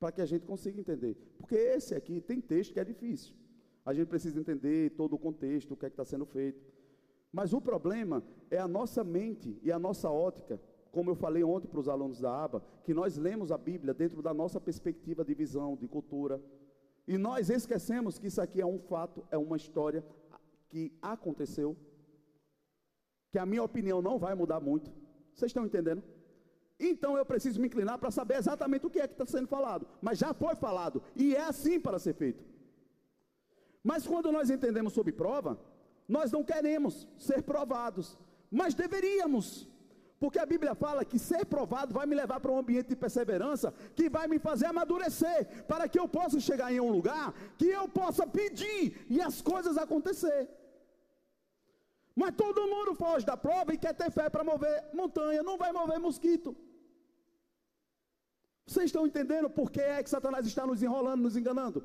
para 0.00 0.10
que 0.10 0.22
a 0.22 0.26
gente 0.26 0.46
consiga 0.46 0.80
entender. 0.80 1.14
Porque 1.38 1.54
esse 1.54 1.94
aqui 1.94 2.20
tem 2.20 2.40
texto 2.40 2.72
que 2.72 2.80
é 2.80 2.84
difícil. 2.84 3.34
A 3.84 3.92
gente 3.92 4.08
precisa 4.08 4.40
entender 4.40 4.90
todo 4.96 5.12
o 5.12 5.18
contexto, 5.18 5.72
o 5.72 5.76
que 5.76 5.84
é 5.84 5.90
que 5.90 5.92
está 5.92 6.04
sendo 6.04 6.24
feito. 6.24 6.64
Mas 7.30 7.52
o 7.52 7.60
problema 7.60 8.24
é 8.50 8.58
a 8.58 8.66
nossa 8.66 9.04
mente 9.04 9.58
e 9.62 9.70
a 9.70 9.78
nossa 9.78 10.10
ótica, 10.10 10.58
como 10.90 11.10
eu 11.10 11.14
falei 11.14 11.44
ontem 11.44 11.68
para 11.68 11.80
os 11.80 11.88
alunos 11.88 12.20
da 12.20 12.44
aba, 12.44 12.64
que 12.82 12.94
nós 12.94 13.18
lemos 13.18 13.52
a 13.52 13.58
Bíblia 13.58 13.92
dentro 13.92 14.22
da 14.22 14.32
nossa 14.32 14.58
perspectiva 14.58 15.22
de 15.24 15.34
visão, 15.34 15.76
de 15.76 15.86
cultura, 15.86 16.40
e 17.06 17.18
nós 17.18 17.50
esquecemos 17.50 18.18
que 18.18 18.28
isso 18.28 18.40
aqui 18.40 18.62
é 18.62 18.66
um 18.66 18.78
fato, 18.78 19.22
é 19.30 19.36
uma 19.36 19.56
história 19.56 20.02
que 20.70 20.90
aconteceu, 21.02 21.76
que 23.30 23.38
a 23.38 23.44
minha 23.44 23.62
opinião 23.62 24.00
não 24.00 24.18
vai 24.18 24.34
mudar 24.34 24.60
muito. 24.60 24.90
Vocês 25.34 25.50
estão 25.50 25.66
entendendo? 25.66 26.02
Então 26.78 27.16
eu 27.16 27.24
preciso 27.24 27.60
me 27.60 27.66
inclinar 27.66 27.98
para 27.98 28.10
saber 28.10 28.36
exatamente 28.36 28.86
o 28.86 28.90
que 28.90 29.00
é 29.00 29.06
que 29.06 29.14
está 29.14 29.26
sendo 29.26 29.48
falado. 29.48 29.86
Mas 30.00 30.18
já 30.18 30.32
foi 30.34 30.54
falado, 30.54 31.02
e 31.14 31.34
é 31.34 31.42
assim 31.42 31.78
para 31.78 31.98
ser 31.98 32.14
feito. 32.14 32.44
Mas 33.82 34.06
quando 34.06 34.32
nós 34.32 34.50
entendemos 34.50 34.92
sobre 34.92 35.12
prova, 35.12 35.58
nós 36.08 36.32
não 36.32 36.42
queremos 36.42 37.06
ser 37.18 37.42
provados, 37.42 38.18
mas 38.50 38.74
deveríamos. 38.74 39.68
Porque 40.18 40.38
a 40.38 40.46
Bíblia 40.46 40.74
fala 40.74 41.04
que 41.04 41.18
ser 41.18 41.44
provado 41.44 41.92
vai 41.92 42.06
me 42.06 42.14
levar 42.14 42.40
para 42.40 42.50
um 42.50 42.58
ambiente 42.58 42.88
de 42.88 42.96
perseverança 42.96 43.74
que 43.94 44.08
vai 44.08 44.26
me 44.26 44.38
fazer 44.38 44.66
amadurecer, 44.66 45.64
para 45.64 45.86
que 45.86 45.98
eu 45.98 46.08
possa 46.08 46.40
chegar 46.40 46.72
em 46.72 46.80
um 46.80 46.90
lugar 46.90 47.34
que 47.58 47.66
eu 47.66 47.86
possa 47.88 48.26
pedir 48.26 49.04
e 49.10 49.20
as 49.20 49.42
coisas 49.42 49.76
acontecer. 49.76 50.48
Mas 52.20 52.34
todo 52.42 52.68
mundo 52.72 52.94
foge 52.94 53.26
da 53.26 53.36
prova 53.36 53.74
e 53.74 53.78
quer 53.78 53.94
ter 53.94 54.10
fé 54.10 54.30
para 54.30 54.44
mover 54.44 54.76
montanha, 54.94 55.42
não 55.42 55.56
vai 55.58 55.72
mover 55.72 55.98
mosquito. 55.98 56.56
Vocês 58.66 58.86
estão 58.86 59.06
entendendo 59.06 59.50
por 59.50 59.70
que 59.70 59.80
é 59.80 60.02
que 60.02 60.08
Satanás 60.08 60.46
está 60.46 60.66
nos 60.66 60.82
enrolando, 60.82 61.22
nos 61.22 61.36
enganando? 61.36 61.84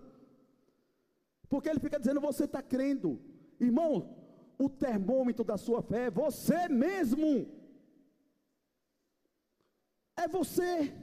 Porque 1.49 1.67
ele 1.69 1.80
fica 1.80 1.99
dizendo: 1.99 2.21
você 2.21 2.45
está 2.45 2.61
crendo, 2.61 3.19
irmão. 3.59 4.15
O 4.57 4.67
termômetro 4.69 5.43
da 5.45 5.57
sua 5.57 5.82
fé 5.82 6.07
é 6.07 6.11
você 6.11 6.67
mesmo. 6.67 7.30
É 10.17 10.27
você. 10.27 10.93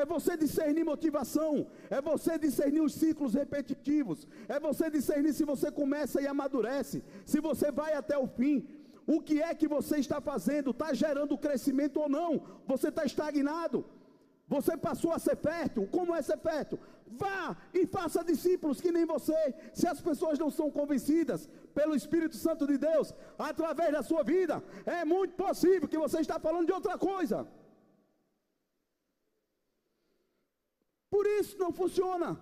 É 0.00 0.04
você 0.14 0.36
discernir 0.36 0.84
motivação, 0.84 1.52
é 1.90 2.00
você 2.00 2.32
discernir 2.38 2.82
os 2.88 2.94
ciclos 3.00 3.34
repetitivos, 3.34 4.28
é 4.54 4.56
você 4.66 4.88
discernir 4.96 5.32
se 5.32 5.44
você 5.52 5.68
começa 5.80 6.20
e 6.22 6.26
amadurece, 6.32 6.98
se 7.30 7.40
você 7.40 7.68
vai 7.80 7.94
até 7.94 8.16
o 8.16 8.28
fim. 8.38 8.56
O 9.14 9.20
que 9.20 9.36
é 9.42 9.52
que 9.60 9.66
você 9.76 9.96
está 10.04 10.20
fazendo? 10.20 10.70
Está 10.70 10.92
gerando 11.02 11.42
crescimento 11.46 11.98
ou 11.98 12.08
não? 12.08 12.30
Você 12.72 12.88
está 12.90 13.04
estagnado? 13.04 13.78
Você 14.46 14.76
passou 14.76 15.12
a 15.12 15.18
ser 15.18 15.36
fértil? 15.36 15.88
Como 15.90 16.14
é 16.14 16.22
ser 16.22 16.38
fértil? 16.38 16.78
Vá 17.22 17.56
e 17.74 17.84
faça 17.86 18.22
discípulos 18.22 18.80
que 18.80 18.92
nem 18.92 19.04
você. 19.04 19.40
Se 19.74 19.86
as 19.88 20.00
pessoas 20.00 20.38
não 20.38 20.50
são 20.58 20.70
convencidas 20.70 21.48
pelo 21.74 21.96
Espírito 21.96 22.36
Santo 22.36 22.66
de 22.68 22.78
Deus, 22.78 23.12
através 23.50 23.92
da 23.92 24.02
sua 24.02 24.22
vida, 24.22 24.62
é 24.86 25.04
muito 25.04 25.34
possível 25.34 25.88
que 25.88 25.98
você 25.98 26.20
está 26.20 26.38
falando 26.38 26.66
de 26.66 26.72
outra 26.72 26.96
coisa. 26.96 27.48
Por 31.10 31.26
isso 31.26 31.56
não 31.58 31.72
funciona. 31.72 32.38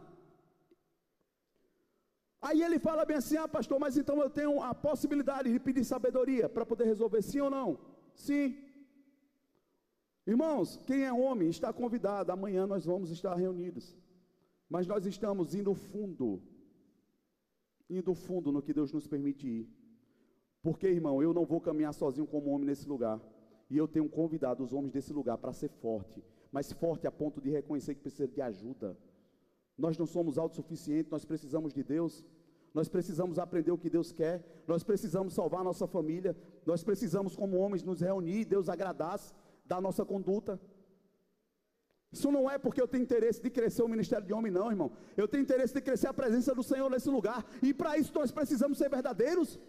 Aí 2.40 2.62
ele 2.62 2.78
fala 2.78 3.04
bem 3.04 3.16
assim: 3.16 3.36
ah, 3.36 3.48
pastor, 3.48 3.78
mas 3.78 3.96
então 3.96 4.20
eu 4.20 4.30
tenho 4.30 4.62
a 4.62 4.74
possibilidade 4.74 5.52
de 5.52 5.58
pedir 5.58 5.84
sabedoria 5.84 6.48
para 6.48 6.66
poder 6.66 6.84
resolver 6.84 7.22
sim 7.22 7.40
ou 7.40 7.50
não? 7.50 7.78
Sim. 8.14 8.56
Irmãos, 10.26 10.76
quem 10.86 11.04
é 11.04 11.12
homem 11.12 11.48
está 11.48 11.72
convidado. 11.72 12.32
Amanhã 12.32 12.66
nós 12.66 12.84
vamos 12.84 13.10
estar 13.10 13.34
reunidos. 13.34 13.96
Mas 14.68 14.86
nós 14.86 15.06
estamos 15.06 15.54
indo 15.54 15.72
fundo. 15.74 16.42
Indo 17.88 18.14
fundo 18.14 18.50
no 18.50 18.62
que 18.62 18.74
Deus 18.74 18.92
nos 18.92 19.06
permite 19.06 19.46
ir. 19.46 19.68
Porque, 20.60 20.88
irmão, 20.88 21.22
eu 21.22 21.32
não 21.32 21.46
vou 21.46 21.60
caminhar 21.60 21.94
sozinho 21.94 22.26
como 22.26 22.50
homem 22.50 22.66
nesse 22.66 22.88
lugar. 22.88 23.20
E 23.70 23.76
eu 23.76 23.86
tenho 23.86 24.08
convidado 24.08 24.64
os 24.64 24.72
homens 24.72 24.92
desse 24.92 25.12
lugar 25.12 25.38
para 25.38 25.52
ser 25.52 25.68
forte. 25.68 26.24
Mas 26.56 26.72
forte 26.72 27.06
a 27.06 27.12
ponto 27.12 27.38
de 27.44 27.50
reconhecer 27.50 27.94
que 27.94 28.00
precisa 28.00 28.26
de 28.26 28.40
ajuda. 28.40 28.96
Nós 29.76 29.98
não 29.98 30.06
somos 30.06 30.38
autossuficientes, 30.38 31.12
nós 31.12 31.22
precisamos 31.30 31.70
de 31.78 31.82
Deus. 31.84 32.24
Nós 32.72 32.88
precisamos 32.88 33.38
aprender 33.38 33.72
o 33.72 33.76
que 33.82 33.90
Deus 33.90 34.10
quer. 34.10 34.36
Nós 34.66 34.82
precisamos 34.82 35.34
salvar 35.34 35.60
a 35.60 35.64
nossa 35.64 35.86
família. 35.86 36.32
Nós 36.64 36.82
precisamos, 36.82 37.36
como 37.36 37.58
homens, 37.58 37.82
nos 37.82 38.00
reunir, 38.00 38.46
Deus 38.46 38.70
agradasse 38.70 39.34
da 39.66 39.78
nossa 39.82 40.02
conduta. 40.12 40.58
Isso 42.10 42.32
não 42.32 42.50
é 42.50 42.56
porque 42.56 42.80
eu 42.80 42.88
tenho 42.88 43.04
interesse 43.04 43.42
de 43.46 43.50
crescer 43.50 43.82
o 43.82 43.88
ministério 43.94 44.26
de 44.26 44.32
homem, 44.32 44.50
não, 44.50 44.70
irmão. 44.70 44.90
Eu 45.14 45.28
tenho 45.28 45.42
interesse 45.42 45.74
de 45.74 45.82
crescer 45.82 46.08
a 46.08 46.14
presença 46.14 46.54
do 46.54 46.62
Senhor 46.62 46.88
nesse 46.88 47.10
lugar. 47.10 47.44
E 47.62 47.74
para 47.74 47.98
isso 47.98 48.12
nós 48.14 48.32
precisamos 48.32 48.78
ser 48.78 48.88
verdadeiros. 48.88 49.60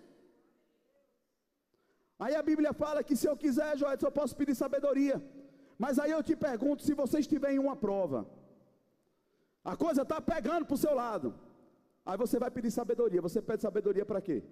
Aí 2.17 2.33
a 2.33 2.41
Bíblia 2.41 2.71
fala 2.71 3.03
que 3.03 3.17
se 3.17 3.27
eu 3.27 3.35
quiser, 3.35 3.77
Joel, 3.77 3.97
eu 4.01 4.11
posso 4.21 4.37
pedir 4.37 4.55
sabedoria. 4.55 5.21
Mas 5.77 5.99
aí 5.99 6.11
eu 6.11 6.23
te 6.23 6.35
pergunto: 6.35 6.83
se 6.83 6.93
você 6.93 7.19
estiver 7.19 7.51
em 7.53 7.59
uma 7.59 7.75
prova, 7.75 8.27
a 9.63 9.75
coisa 9.75 10.01
está 10.01 10.19
pegando 10.19 10.65
para 10.65 10.73
o 10.73 10.83
seu 10.85 10.93
lado, 10.93 11.35
aí 12.05 12.17
você 12.17 12.39
vai 12.39 12.49
pedir 12.49 12.71
sabedoria. 12.71 13.21
Você 13.21 13.41
pede 13.41 13.61
sabedoria 13.61 14.05
para 14.05 14.21
quê? 14.21 14.43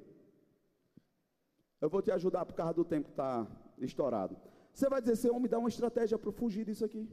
Eu 1.81 1.89
vou 1.89 2.01
te 2.01 2.11
ajudar 2.11 2.45
por 2.45 2.53
causa 2.53 2.73
do 2.73 2.85
tempo 2.85 3.05
que 3.05 3.13
está 3.13 3.47
estourado. 3.77 4.35
Você 4.73 4.89
vai 4.89 5.01
dizer, 5.01 5.15
Senhor, 5.15 5.39
me 5.39 5.47
dá 5.47 5.57
uma 5.57 5.69
estratégia 5.69 6.17
para 6.17 6.31
fugir 6.31 6.65
disso 6.65 6.83
aqui. 6.83 7.09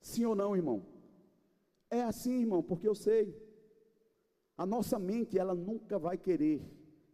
Sim 0.00 0.26
ou 0.26 0.34
não, 0.34 0.54
irmão? 0.54 0.86
É 1.90 2.02
assim, 2.02 2.40
irmão, 2.40 2.62
porque 2.62 2.86
eu 2.86 2.94
sei. 2.94 3.36
A 4.56 4.64
nossa 4.64 4.98
mente, 4.98 5.38
ela 5.38 5.54
nunca 5.54 5.98
vai 5.98 6.16
querer 6.16 6.62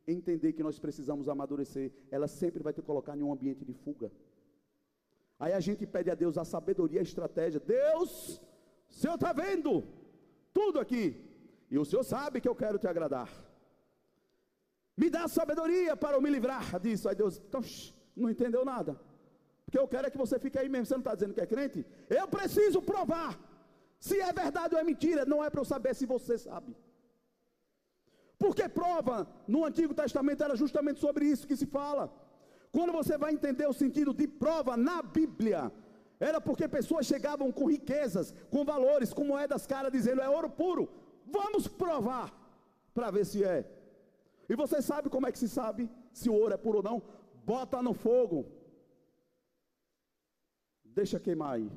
entender 0.06 0.52
que 0.52 0.62
nós 0.62 0.78
precisamos 0.78 1.28
amadurecer. 1.28 1.92
Ela 2.10 2.28
sempre 2.28 2.62
vai 2.62 2.72
te 2.72 2.82
colocar 2.82 3.16
em 3.16 3.22
um 3.22 3.32
ambiente 3.32 3.64
de 3.64 3.72
fuga. 3.72 4.10
Aí 5.40 5.52
a 5.54 5.60
gente 5.66 5.86
pede 5.86 6.10
a 6.10 6.14
Deus 6.14 6.36
a 6.36 6.44
sabedoria, 6.44 7.00
a 7.00 7.08
estratégia. 7.10 7.58
Deus, 7.58 8.10
o 8.90 8.94
Senhor 9.00 9.14
está 9.14 9.32
vendo 9.32 9.72
tudo 10.52 10.78
aqui. 10.78 11.04
E 11.70 11.78
o 11.78 11.84
Senhor 11.84 12.04
sabe 12.04 12.40
que 12.42 12.48
eu 12.48 12.54
quero 12.54 12.78
te 12.78 12.86
agradar. 12.86 13.30
Me 15.00 15.08
dá 15.08 15.26
sabedoria 15.28 15.96
para 15.96 16.16
eu 16.16 16.20
me 16.20 16.28
livrar 16.28 16.78
disso. 16.78 17.08
Aí 17.08 17.14
Deus, 17.14 17.40
não 18.14 18.28
entendeu 18.28 18.64
nada. 18.66 19.00
Porque 19.64 19.78
eu 19.78 19.88
quero 19.88 20.08
é 20.08 20.10
que 20.10 20.18
você 20.18 20.38
fique 20.38 20.58
aí 20.58 20.68
mesmo. 20.68 20.86
Você 20.86 20.94
não 20.94 21.00
está 21.00 21.14
dizendo 21.14 21.32
que 21.32 21.40
é 21.40 21.46
crente? 21.46 21.86
Eu 22.08 22.28
preciso 22.28 22.82
provar. 22.82 23.38
Se 23.98 24.20
é 24.20 24.32
verdade 24.32 24.74
ou 24.74 24.80
é 24.80 24.84
mentira. 24.84 25.24
Não 25.24 25.42
é 25.42 25.48
para 25.48 25.62
eu 25.62 25.64
saber 25.64 25.94
se 25.94 26.04
você 26.04 26.36
sabe. 26.36 26.76
Porque 28.38 28.68
prova 28.68 29.16
no 29.46 29.64
Antigo 29.64 29.94
Testamento 29.94 30.42
era 30.42 30.56
justamente 30.56 31.00
sobre 31.00 31.24
isso 31.24 31.46
que 31.46 31.56
se 31.56 31.66
fala. 31.66 32.12
Quando 32.72 32.92
você 32.92 33.18
vai 33.18 33.32
entender 33.32 33.66
o 33.66 33.78
sentido 33.82 34.12
de 34.14 34.26
prova 34.26 34.76
na 34.76 35.02
Bíblia, 35.02 35.72
era 36.28 36.40
porque 36.40 36.68
pessoas 36.68 37.06
chegavam 37.06 37.50
com 37.50 37.66
riquezas, 37.66 38.34
com 38.50 38.64
valores, 38.64 39.12
com 39.12 39.24
moedas 39.24 39.66
caras, 39.66 39.90
dizendo 39.90 40.20
é 40.20 40.28
ouro 40.28 40.50
puro. 40.50 40.88
Vamos 41.26 41.66
provar 41.66 42.28
para 42.94 43.10
ver 43.10 43.24
se 43.24 43.42
é. 43.44 43.58
E 44.48 44.54
você 44.54 44.82
sabe 44.82 45.08
como 45.08 45.26
é 45.26 45.32
que 45.32 45.38
se 45.38 45.48
sabe 45.48 45.90
se 46.12 46.28
o 46.28 46.34
ouro 46.34 46.54
é 46.54 46.56
puro 46.56 46.78
ou 46.78 46.82
não? 46.82 47.02
Bota 47.44 47.82
no 47.82 47.94
fogo. 47.94 48.46
Deixa 50.84 51.18
queimar 51.18 51.54
aí. 51.54 51.70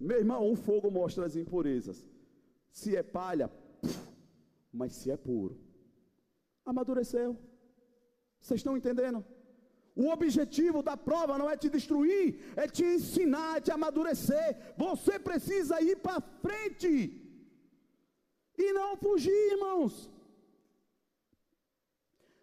Meu 0.00 0.18
irmão, 0.18 0.50
o 0.50 0.56
fogo 0.56 0.90
mostra 0.90 1.26
as 1.26 1.36
impurezas. 1.36 2.06
Se 2.70 2.96
é 2.96 3.02
palha, 3.02 3.50
mas 4.72 4.92
se 4.92 5.10
é 5.10 5.16
puro, 5.16 5.58
amadureceu. 6.64 7.36
Vocês 8.40 8.60
estão 8.60 8.76
entendendo? 8.76 9.24
O 10.02 10.10
objetivo 10.16 10.80
da 10.88 10.96
prova 10.96 11.36
não 11.36 11.50
é 11.52 11.56
te 11.56 11.68
destruir, 11.68 12.26
é 12.54 12.68
te 12.68 12.84
ensinar, 12.84 13.56
é 13.56 13.60
te 13.60 13.72
amadurecer. 13.72 14.48
Você 14.76 15.18
precisa 15.18 15.80
ir 15.82 15.96
para 15.96 16.20
frente 16.44 16.92
e 18.56 18.72
não 18.72 18.96
fugir, 18.96 19.40
irmãos. 19.54 20.08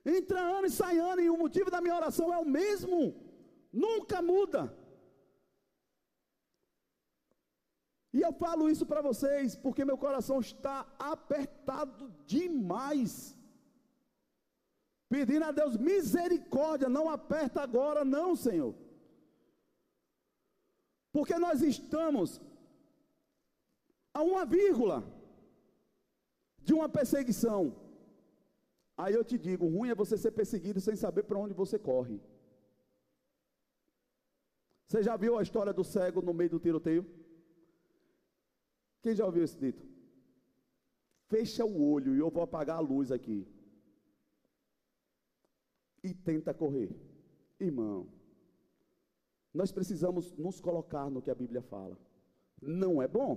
Entra 0.05 0.41
ano 0.41 0.67
e 0.67 0.69
sai 0.69 0.97
ano, 0.99 1.21
e 1.21 1.29
o 1.29 1.37
motivo 1.37 1.71
da 1.71 1.81
minha 1.81 1.95
oração 1.95 2.33
é 2.33 2.37
o 2.37 2.51
mesmo, 2.57 3.15
nunca 3.71 4.21
muda. 4.21 4.61
E 8.13 8.21
eu 8.21 8.31
falo 8.33 8.69
isso 8.69 8.85
para 8.85 9.01
vocês 9.01 9.55
porque 9.55 9.83
meu 9.83 9.97
coração 9.97 10.39
está 10.39 10.85
apertado 10.97 12.13
demais. 12.25 13.34
Pedindo 15.09 15.45
a 15.45 15.51
Deus 15.51 15.77
misericórdia, 15.77 16.89
não 16.89 17.09
aperta 17.09 17.61
agora, 17.61 18.03
não, 18.03 18.35
Senhor. 18.35 18.73
Porque 21.11 21.37
nós 21.37 21.61
estamos 21.61 22.41
a 24.13 24.21
uma 24.21 24.45
vírgula 24.45 25.03
de 26.61 26.73
uma 26.73 26.89
perseguição. 26.89 27.75
Aí 28.97 29.13
eu 29.13 29.23
te 29.23 29.37
digo: 29.37 29.67
ruim 29.67 29.89
é 29.89 29.95
você 29.95 30.17
ser 30.17 30.31
perseguido 30.31 30.81
sem 30.81 30.95
saber 30.95 31.23
para 31.23 31.37
onde 31.37 31.53
você 31.53 31.77
corre. 31.77 32.19
Você 34.87 35.01
já 35.03 35.15
viu 35.17 35.37
a 35.37 35.43
história 35.43 35.73
do 35.73 35.83
cego 35.83 36.21
no 36.21 36.33
meio 36.33 36.49
do 36.49 36.59
tiroteio? 36.59 37.05
Quem 39.01 39.15
já 39.15 39.25
ouviu 39.25 39.43
esse 39.43 39.57
dito? 39.57 39.83
Fecha 41.27 41.65
o 41.65 41.81
olho 41.91 42.15
e 42.15 42.19
eu 42.19 42.29
vou 42.29 42.43
apagar 42.43 42.77
a 42.77 42.87
luz 42.91 43.11
aqui. 43.11 43.47
E 46.05 46.13
tenta 46.13 46.53
correr. 46.53 46.91
Irmão, 47.59 48.07
nós 49.51 49.71
precisamos 49.71 50.31
nos 50.33 50.61
colocar 50.61 51.09
no 51.09 51.19
que 51.19 51.31
a 51.31 51.35
Bíblia 51.43 51.63
fala. 51.63 51.97
Não 52.61 53.01
é 53.01 53.07
bom? 53.07 53.31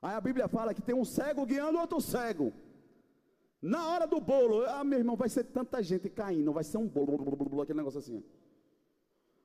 Aí 0.00 0.14
a 0.14 0.20
Bíblia 0.20 0.48
fala 0.48 0.72
que 0.72 0.80
tem 0.80 0.94
um 0.94 1.04
cego 1.04 1.44
guiando 1.44 1.78
outro 1.78 2.00
cego. 2.00 2.54
Na 3.60 3.86
hora 3.90 4.06
do 4.06 4.18
bolo, 4.18 4.64
ah, 4.64 4.82
meu 4.82 4.98
irmão, 4.98 5.14
vai 5.14 5.28
ser 5.28 5.44
tanta 5.44 5.82
gente 5.82 6.08
caindo, 6.08 6.54
vai 6.54 6.64
ser 6.64 6.78
um 6.78 6.88
bolo, 6.88 7.18
bolo, 7.18 7.36
bolo, 7.36 7.50
bolo 7.50 7.62
aquele 7.62 7.80
negócio 7.80 8.00
assim. 8.00 8.24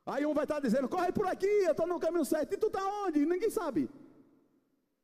Aí 0.05 0.25
um 0.25 0.33
vai 0.33 0.45
estar 0.45 0.61
dizendo, 0.61 0.87
corre 0.87 1.11
por 1.11 1.27
aqui, 1.27 1.53
eu 1.65 1.71
estou 1.71 1.87
no 1.87 1.99
caminho 1.99 2.23
certo. 2.23 2.53
E 2.53 2.57
tu 2.57 2.67
está 2.67 2.81
onde? 3.03 3.25
Ninguém 3.25 3.49
sabe. 3.49 3.89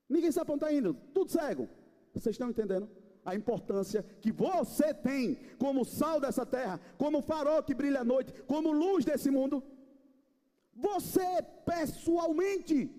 Ninguém 0.08 0.32
sabe 0.32 0.52
onde 0.52 0.64
está 0.64 0.74
indo, 0.74 0.94
tudo 1.14 1.32
cego. 1.32 1.68
Vocês 2.14 2.36
estão 2.36 2.50
entendendo? 2.50 2.88
A 3.24 3.36
importância 3.36 4.04
que 4.22 4.32
você 4.32 4.94
tem 4.94 5.36
como 5.58 5.86
sal 5.86 6.20
dessa 6.20 6.46
terra, 6.46 6.80
como 6.98 7.22
farol 7.22 7.62
que 7.62 7.74
brilha 7.74 8.02
à 8.02 8.04
noite, 8.04 8.34
como 8.44 8.72
luz 8.72 9.06
desse 9.06 9.30
mundo. 9.30 9.64
Você 10.74 11.42
pessoalmente. 11.66 12.90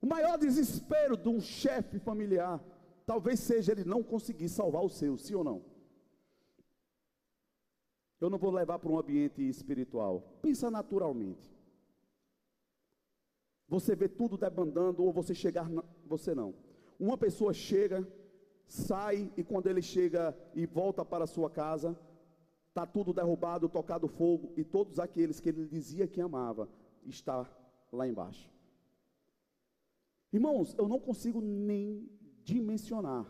O 0.00 0.06
maior 0.06 0.38
desespero 0.38 1.16
de 1.16 1.28
um 1.28 1.40
chefe 1.40 1.98
familiar 1.98 2.62
talvez 3.06 3.40
seja 3.40 3.72
ele 3.72 3.84
não 3.84 4.02
conseguir 4.02 4.48
salvar 4.48 4.84
o 4.84 4.88
seu, 4.88 5.16
sim 5.16 5.34
ou 5.34 5.44
não? 5.44 5.64
Eu 8.20 8.28
não 8.28 8.38
vou 8.38 8.50
levar 8.50 8.78
para 8.78 8.90
um 8.90 8.98
ambiente 8.98 9.42
espiritual. 9.42 10.20
Pensa 10.42 10.70
naturalmente. 10.70 11.54
Você 13.68 13.94
vê 13.94 14.08
tudo 14.08 14.36
debandando 14.36 15.04
ou 15.04 15.12
você 15.12 15.34
chegar, 15.34 15.68
na, 15.68 15.84
você 16.04 16.34
não. 16.34 16.54
Uma 16.98 17.16
pessoa 17.16 17.52
chega, 17.52 18.06
sai 18.66 19.30
e 19.36 19.44
quando 19.44 19.66
ele 19.66 19.82
chega 19.82 20.36
e 20.54 20.66
volta 20.66 21.04
para 21.04 21.26
sua 21.26 21.50
casa, 21.50 21.98
está 22.68 22.86
tudo 22.86 23.12
derrubado, 23.12 23.68
tocado 23.68 24.08
fogo 24.08 24.52
e 24.56 24.64
todos 24.64 24.98
aqueles 24.98 25.40
que 25.40 25.48
ele 25.48 25.66
dizia 25.66 26.06
que 26.06 26.20
amava 26.20 26.68
está 27.04 27.48
lá 27.92 28.06
embaixo. 28.06 28.50
Irmãos, 30.32 30.74
eu 30.76 30.88
não 30.88 30.98
consigo 30.98 31.40
nem 31.40 32.10
dimensionar 32.42 33.26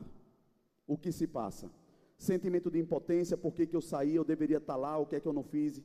o 0.86 0.96
que 0.96 1.12
se 1.12 1.26
passa. 1.26 1.70
Sentimento 2.18 2.70
de 2.70 2.78
impotência, 2.78 3.36
por 3.36 3.52
que, 3.54 3.66
que 3.66 3.76
eu 3.76 3.80
saí, 3.80 4.14
eu 4.14 4.24
deveria 4.24 4.56
estar 4.56 4.76
lá, 4.76 4.96
o 4.98 5.06
que 5.06 5.16
é 5.16 5.20
que 5.20 5.28
eu 5.28 5.32
não 5.32 5.44
fiz. 5.44 5.82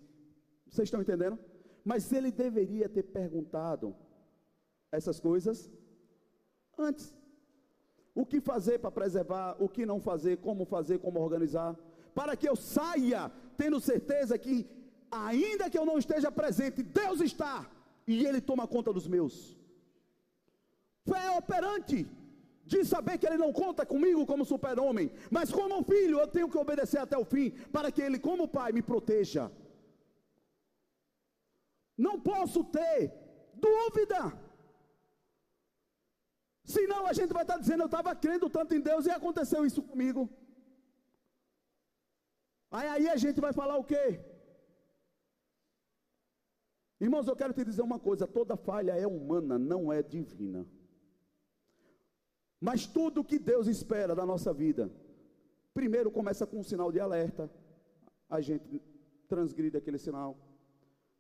Vocês 0.67 0.87
estão 0.87 1.01
entendendo? 1.01 1.37
Mas 1.83 2.11
ele 2.11 2.31
deveria 2.31 2.87
ter 2.87 3.03
perguntado 3.03 3.95
essas 4.91 5.19
coisas 5.19 5.71
antes. 6.77 7.13
O 8.13 8.25
que 8.25 8.41
fazer 8.41 8.79
para 8.79 8.91
preservar, 8.91 9.55
o 9.59 9.69
que 9.69 9.85
não 9.85 9.99
fazer, 10.01 10.37
como 10.37 10.65
fazer, 10.65 10.99
como 10.99 11.19
organizar, 11.19 11.75
para 12.13 12.35
que 12.35 12.47
eu 12.47 12.55
saia 12.55 13.31
tendo 13.57 13.79
certeza 13.79 14.37
que 14.37 14.67
ainda 15.09 15.69
que 15.69 15.77
eu 15.77 15.85
não 15.85 15.97
esteja 15.97 16.31
presente, 16.31 16.83
Deus 16.83 17.21
está 17.21 17.69
e 18.07 18.25
Ele 18.25 18.41
toma 18.41 18.67
conta 18.67 18.91
dos 18.91 19.07
meus. 19.07 19.57
Fé 21.05 21.31
operante 21.37 22.07
de 22.65 22.83
saber 22.85 23.17
que 23.17 23.27
Ele 23.27 23.37
não 23.37 23.51
conta 23.51 23.85
comigo 23.85 24.25
como 24.25 24.45
super-homem, 24.45 25.11
mas 25.29 25.51
como 25.51 25.83
filho 25.83 26.19
eu 26.19 26.27
tenho 26.27 26.49
que 26.49 26.57
obedecer 26.57 26.99
até 26.99 27.17
o 27.17 27.25
fim, 27.25 27.51
para 27.71 27.91
que 27.91 28.01
Ele, 28.01 28.19
como 28.19 28.47
pai, 28.47 28.71
me 28.71 28.81
proteja. 28.81 29.51
Não 31.97 32.19
posso 32.19 32.63
ter 32.63 33.13
dúvida. 33.53 34.33
Senão 36.63 37.05
a 37.07 37.13
gente 37.13 37.33
vai 37.33 37.43
estar 37.43 37.57
dizendo, 37.57 37.83
eu 37.83 37.87
estava 37.87 38.15
crendo 38.15 38.49
tanto 38.49 38.73
em 38.75 38.79
Deus 38.79 39.05
e 39.05 39.11
aconteceu 39.11 39.65
isso 39.65 39.81
comigo. 39.81 40.29
Aí, 42.69 42.87
aí 42.87 43.09
a 43.09 43.17
gente 43.17 43.41
vai 43.41 43.51
falar 43.51 43.77
o 43.77 43.83
quê? 43.83 44.19
Irmãos, 46.99 47.27
eu 47.27 47.35
quero 47.35 47.53
te 47.53 47.65
dizer 47.65 47.81
uma 47.81 47.99
coisa: 47.99 48.27
toda 48.27 48.55
falha 48.55 48.91
é 48.91 49.07
humana, 49.07 49.57
não 49.57 49.91
é 49.91 50.03
divina. 50.03 50.65
Mas 52.59 52.85
tudo 52.85 53.23
que 53.23 53.39
Deus 53.39 53.67
espera 53.67 54.13
da 54.15 54.23
nossa 54.23 54.53
vida, 54.53 54.91
primeiro 55.73 56.11
começa 56.11 56.45
com 56.45 56.59
um 56.59 56.63
sinal 56.63 56.91
de 56.91 56.99
alerta, 56.99 57.49
a 58.29 58.39
gente 58.39 58.79
transgride 59.27 59.75
aquele 59.75 59.97
sinal. 59.97 60.37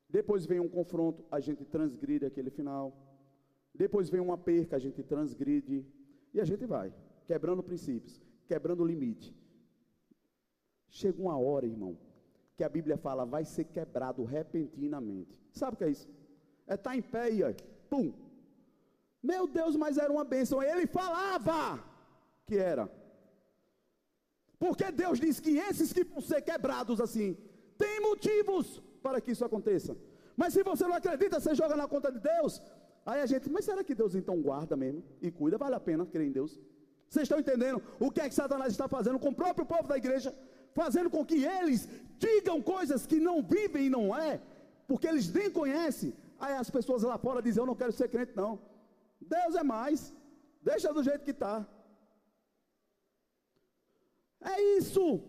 Depois 0.07 0.45
vem 0.45 0.59
um 0.59 0.69
confronto, 0.69 1.25
a 1.31 1.39
gente 1.39 1.65
transgride 1.65 2.25
aquele 2.25 2.51
final. 2.51 3.10
Depois 3.73 4.09
vem 4.09 4.21
uma 4.21 4.37
perca, 4.37 4.75
a 4.75 4.79
gente 4.79 5.01
transgride. 5.03 5.85
E 6.33 6.39
a 6.39 6.45
gente 6.45 6.65
vai, 6.65 6.93
quebrando 7.25 7.63
princípios, 7.63 8.21
quebrando 8.47 8.85
limite. 8.85 9.35
Chega 10.89 11.21
uma 11.21 11.37
hora, 11.37 11.65
irmão, 11.65 11.97
que 12.55 12.63
a 12.63 12.69
Bíblia 12.69 12.97
fala, 12.97 13.25
vai 13.25 13.45
ser 13.45 13.65
quebrado 13.65 14.23
repentinamente. 14.23 15.37
Sabe 15.51 15.75
o 15.75 15.77
que 15.77 15.83
é 15.83 15.89
isso? 15.89 16.09
É 16.67 16.75
estar 16.75 16.91
tá 16.91 16.95
em 16.95 17.01
pé 17.01 17.31
e 17.31 17.43
aí, 17.43 17.55
pum. 17.89 18.13
Meu 19.21 19.47
Deus, 19.47 19.75
mas 19.75 19.97
era 19.97 20.11
uma 20.11 20.23
bênção. 20.23 20.61
Ele 20.61 20.87
falava 20.87 21.83
que 22.45 22.57
era. 22.57 22.89
Porque 24.57 24.91
Deus 24.91 25.19
diz 25.19 25.39
que 25.39 25.57
esses 25.57 25.91
que 25.91 26.03
vão 26.03 26.21
ser 26.21 26.41
quebrados 26.41 26.99
assim, 27.01 27.37
tem 27.77 27.99
motivos 27.99 28.81
para 29.01 29.19
que 29.19 29.31
isso 29.31 29.43
aconteça. 29.43 29.97
Mas 30.35 30.53
se 30.53 30.63
você 30.63 30.85
não 30.87 30.95
acredita, 30.95 31.39
você 31.39 31.53
joga 31.55 31.75
na 31.75 31.87
conta 31.87 32.11
de 32.11 32.19
Deus. 32.19 32.61
Aí 33.05 33.21
a 33.21 33.25
gente, 33.25 33.49
mas 33.49 33.65
será 33.65 33.83
que 33.83 33.95
Deus 33.95 34.15
então 34.15 34.41
guarda 34.41 34.75
mesmo 34.75 35.03
e 35.21 35.31
cuida? 35.31 35.57
Vale 35.57 35.75
a 35.75 35.79
pena 35.79 36.05
crer 36.05 36.27
em 36.27 36.31
Deus? 36.31 36.59
Vocês 37.09 37.23
estão 37.23 37.39
entendendo 37.39 37.81
o 37.99 38.11
que 38.11 38.21
é 38.21 38.29
que 38.29 38.35
Satanás 38.35 38.71
está 38.71 38.87
fazendo 38.87 39.19
com 39.19 39.29
o 39.29 39.35
próprio 39.35 39.65
povo 39.65 39.87
da 39.87 39.97
igreja? 39.97 40.33
fazendo 40.73 41.09
com 41.09 41.25
que 41.25 41.43
eles 41.43 41.87
digam 42.17 42.61
coisas 42.61 43.05
que 43.05 43.19
não 43.19 43.41
vivem 43.41 43.85
e 43.85 43.89
não 43.89 44.15
é, 44.15 44.41
porque 44.87 45.07
eles 45.07 45.31
nem 45.31 45.49
conhecem. 45.51 46.13
Aí 46.39 46.53
as 46.53 46.69
pessoas 46.69 47.03
lá 47.03 47.17
fora 47.17 47.41
dizem: 47.41 47.61
Eu 47.61 47.67
não 47.67 47.75
quero 47.75 47.91
ser 47.91 48.09
crente, 48.09 48.35
não. 48.35 48.59
Deus 49.19 49.55
é 49.55 49.63
mais, 49.63 50.13
deixa 50.61 50.93
do 50.93 51.03
jeito 51.03 51.23
que 51.23 51.31
está. 51.31 51.67
É 54.41 54.59
isso, 54.77 55.23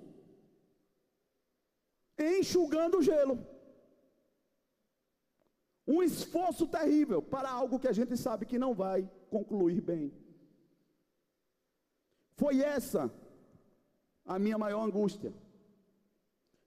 enxugando 2.19 2.99
o 2.99 3.03
gelo. 3.03 3.47
Um 5.87 6.03
esforço 6.03 6.67
terrível 6.67 7.21
para 7.21 7.51
algo 7.51 7.79
que 7.79 7.89
a 7.89 7.93
gente 7.93 8.17
sabe 8.17 8.47
que 8.47 8.59
não 8.59 8.73
vai 8.75 9.09
concluir 9.31 9.81
bem. 9.81 10.13
Foi 12.35 12.61
essa 12.61 13.13
a 14.25 14.39
minha 14.39 14.57
maior 14.57 14.85
angústia. 14.85 15.33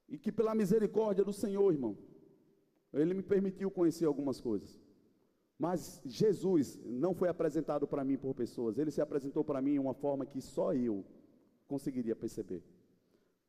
E 0.08 0.18
que 0.18 0.30
pela 0.30 0.54
misericórdia 0.54 1.24
do 1.24 1.32
Senhor, 1.32 1.72
irmão, 1.72 1.96
Ele 2.92 3.14
me 3.14 3.22
permitiu 3.22 3.70
conhecer 3.70 4.04
algumas 4.04 4.40
coisas. 4.40 4.80
Mas 5.58 6.00
Jesus 6.04 6.78
não 6.84 7.14
foi 7.14 7.28
apresentado 7.28 7.86
para 7.86 8.04
mim 8.04 8.18
por 8.18 8.34
pessoas, 8.34 8.78
Ele 8.78 8.90
se 8.90 9.00
apresentou 9.00 9.42
para 9.42 9.62
mim 9.62 9.72
em 9.72 9.78
uma 9.78 9.94
forma 9.94 10.26
que 10.26 10.40
só 10.40 10.74
eu 10.74 11.04
conseguiria 11.66 12.14
perceber. 12.14 12.62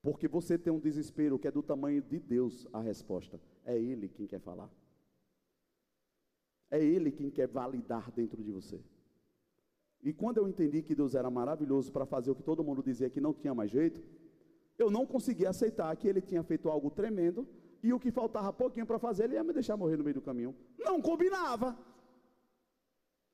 Porque 0.02 0.28
você 0.28 0.58
tem 0.58 0.72
um 0.72 0.80
desespero 0.80 1.38
que 1.38 1.48
é 1.48 1.52
do 1.52 1.62
tamanho 1.62 2.02
de 2.02 2.20
Deus 2.20 2.66
a 2.72 2.80
resposta. 2.80 3.40
É 3.66 3.78
Ele 3.78 4.08
quem 4.08 4.26
quer 4.26 4.40
falar. 4.40 4.70
É 6.70 6.84
Ele 6.84 7.12
quem 7.12 7.30
quer 7.30 7.48
validar 7.48 8.12
dentro 8.12 8.44
de 8.44 8.52
você. 8.52 8.80
E 10.04 10.14
quando 10.14 10.38
eu 10.38 10.48
entendi 10.48 10.82
que 10.82 10.96
Deus 10.96 11.16
era 11.16 11.30
maravilhoso 11.30 11.92
para 11.92 12.06
fazer 12.06 12.32
o 12.32 12.36
que 12.36 12.44
todo 12.44 12.64
mundo 12.64 12.84
dizia 12.84 13.10
que 13.10 13.20
não 13.20 13.34
tinha 13.34 13.54
mais 13.54 13.72
jeito, 13.72 14.02
eu 14.78 14.92
não 14.92 15.06
conseguia 15.06 15.50
aceitar 15.50 15.96
que 15.96 16.08
ele 16.08 16.22
tinha 16.22 16.44
feito 16.44 16.70
algo 16.70 16.92
tremendo 16.92 17.48
e 17.82 17.94
o 17.94 18.00
que 18.00 18.12
faltava 18.12 18.54
pouquinho 18.54 18.86
para 18.86 19.00
fazer, 19.00 19.26
ele 19.26 19.36
ia 19.36 19.44
me 19.44 19.54
deixar 19.54 19.78
morrer 19.78 19.98
no 19.98 20.04
meio 20.04 20.16
do 20.16 20.22
caminho. 20.22 20.56
Não 20.78 21.02
combinava. 21.02 21.78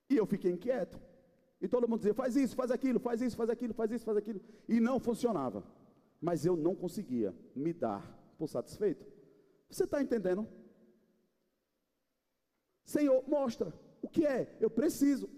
E 0.08 0.16
eu 0.16 0.26
fiquei 0.26 0.50
inquieto. 0.50 1.00
E 1.60 1.68
todo 1.68 1.88
mundo 1.88 2.00
dizia: 2.00 2.14
faz 2.14 2.36
isso, 2.36 2.54
faz 2.54 2.70
aquilo, 2.70 3.00
faz 3.00 3.20
isso, 3.20 3.36
faz 3.36 3.50
aquilo, 3.50 3.74
faz 3.74 3.90
isso, 3.90 4.04
faz 4.04 4.16
aquilo. 4.16 4.40
E 4.68 4.80
não 4.80 4.98
funcionava. 4.98 5.64
Mas 6.20 6.44
eu 6.44 6.56
não 6.56 6.74
conseguia 6.74 7.34
me 7.54 7.72
dar 7.72 8.02
por 8.38 8.48
satisfeito. 8.48 9.06
Você 9.68 9.84
está 9.84 10.02
entendendo? 10.02 10.46
Senhor, 12.84 13.24
mostra 13.28 13.72
o 14.02 14.08
que 14.08 14.26
é. 14.26 14.56
Eu 14.60 14.70
preciso. 14.70 15.28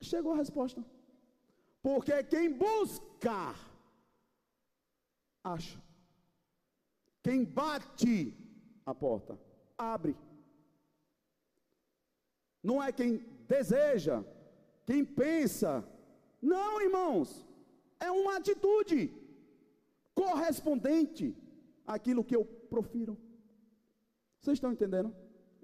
Chegou 0.00 0.32
a 0.32 0.36
resposta. 0.36 0.84
Porque 1.82 2.22
quem 2.24 2.52
busca, 2.52 3.54
acha. 5.42 5.82
Quem 7.22 7.44
bate 7.44 8.36
a 8.84 8.94
porta, 8.94 9.38
abre. 9.78 10.16
Não 12.62 12.82
é 12.82 12.92
quem 12.92 13.18
deseja, 13.46 14.24
quem 14.86 15.04
pensa. 15.04 15.86
Não, 16.40 16.80
irmãos. 16.80 17.46
É 18.00 18.10
uma 18.10 18.36
atitude 18.36 19.10
correspondente 20.14 21.34
àquilo 21.86 22.24
que 22.24 22.36
eu 22.36 22.44
profiro. 22.44 23.18
Vocês 24.40 24.56
estão 24.56 24.72
entendendo? 24.72 25.14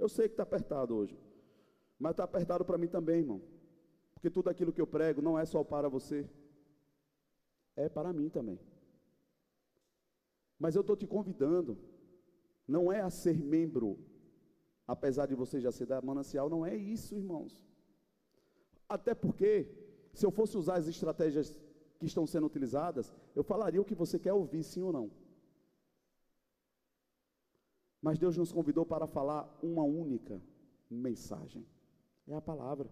Eu 0.02 0.08
sei 0.08 0.26
que 0.28 0.32
está 0.32 0.44
apertado 0.44 0.96
hoje. 0.96 1.16
Mas 1.98 2.12
está 2.12 2.24
apertado 2.24 2.64
para 2.64 2.78
mim 2.78 2.88
também, 2.88 3.18
irmão. 3.18 3.42
Porque 4.14 4.30
tudo 4.30 4.48
aquilo 4.48 4.72
que 4.72 4.80
eu 4.80 4.86
prego 4.86 5.20
não 5.20 5.38
é 5.38 5.44
só 5.44 5.62
para 5.62 5.88
você, 5.88 6.26
é 7.76 7.86
para 7.86 8.10
mim 8.10 8.30
também. 8.30 8.58
Mas 10.58 10.74
eu 10.74 10.80
estou 10.80 10.96
te 10.96 11.06
convidando, 11.06 11.78
não 12.66 12.90
é 12.90 13.00
a 13.02 13.10
ser 13.10 13.38
membro, 13.38 13.98
apesar 14.86 15.26
de 15.26 15.34
você 15.34 15.60
já 15.60 15.70
ser 15.70 15.86
da 15.86 16.00
manancial, 16.00 16.48
não 16.48 16.64
é 16.64 16.74
isso, 16.74 17.14
irmãos. 17.14 17.62
Até 18.88 19.14
porque, 19.14 19.52
se 20.14 20.24
eu 20.24 20.30
fosse 20.30 20.56
usar 20.56 20.76
as 20.76 20.88
estratégias 20.88 21.54
que 21.98 22.06
estão 22.06 22.26
sendo 22.26 22.46
utilizadas, 22.46 23.12
eu 23.34 23.42
falaria 23.42 23.80
o 23.80 23.84
que 23.84 23.94
você 23.94 24.18
quer 24.18 24.32
ouvir, 24.32 24.62
sim 24.62 24.82
ou 24.82 24.92
não. 24.92 25.10
Mas 28.00 28.18
Deus 28.18 28.36
nos 28.36 28.52
convidou 28.52 28.86
para 28.86 29.06
falar 29.06 29.42
uma 29.62 29.82
única 29.82 30.40
mensagem: 30.88 31.66
é 32.26 32.34
a 32.34 32.40
palavra. 32.40 32.90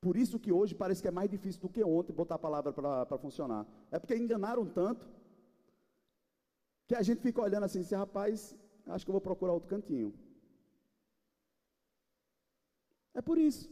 Por 0.00 0.16
isso 0.16 0.40
que 0.40 0.50
hoje 0.50 0.74
parece 0.74 1.02
que 1.02 1.08
é 1.08 1.10
mais 1.10 1.28
difícil 1.28 1.60
do 1.60 1.68
que 1.68 1.84
ontem 1.84 2.12
botar 2.12 2.36
a 2.36 2.38
palavra 2.38 2.72
para 2.72 3.18
funcionar. 3.18 3.66
É 3.90 3.98
porque 3.98 4.16
enganaram 4.16 4.64
tanto 4.64 5.06
que 6.88 6.94
a 6.94 7.02
gente 7.02 7.20
fica 7.20 7.42
olhando 7.42 7.64
assim, 7.64 7.80
esse 7.80 7.94
rapaz, 7.94 8.56
acho 8.86 9.04
que 9.04 9.10
eu 9.10 9.12
vou 9.12 9.20
procurar 9.20 9.52
outro 9.52 9.68
cantinho. 9.68 10.14
É 13.12 13.20
por 13.20 13.36
isso. 13.36 13.70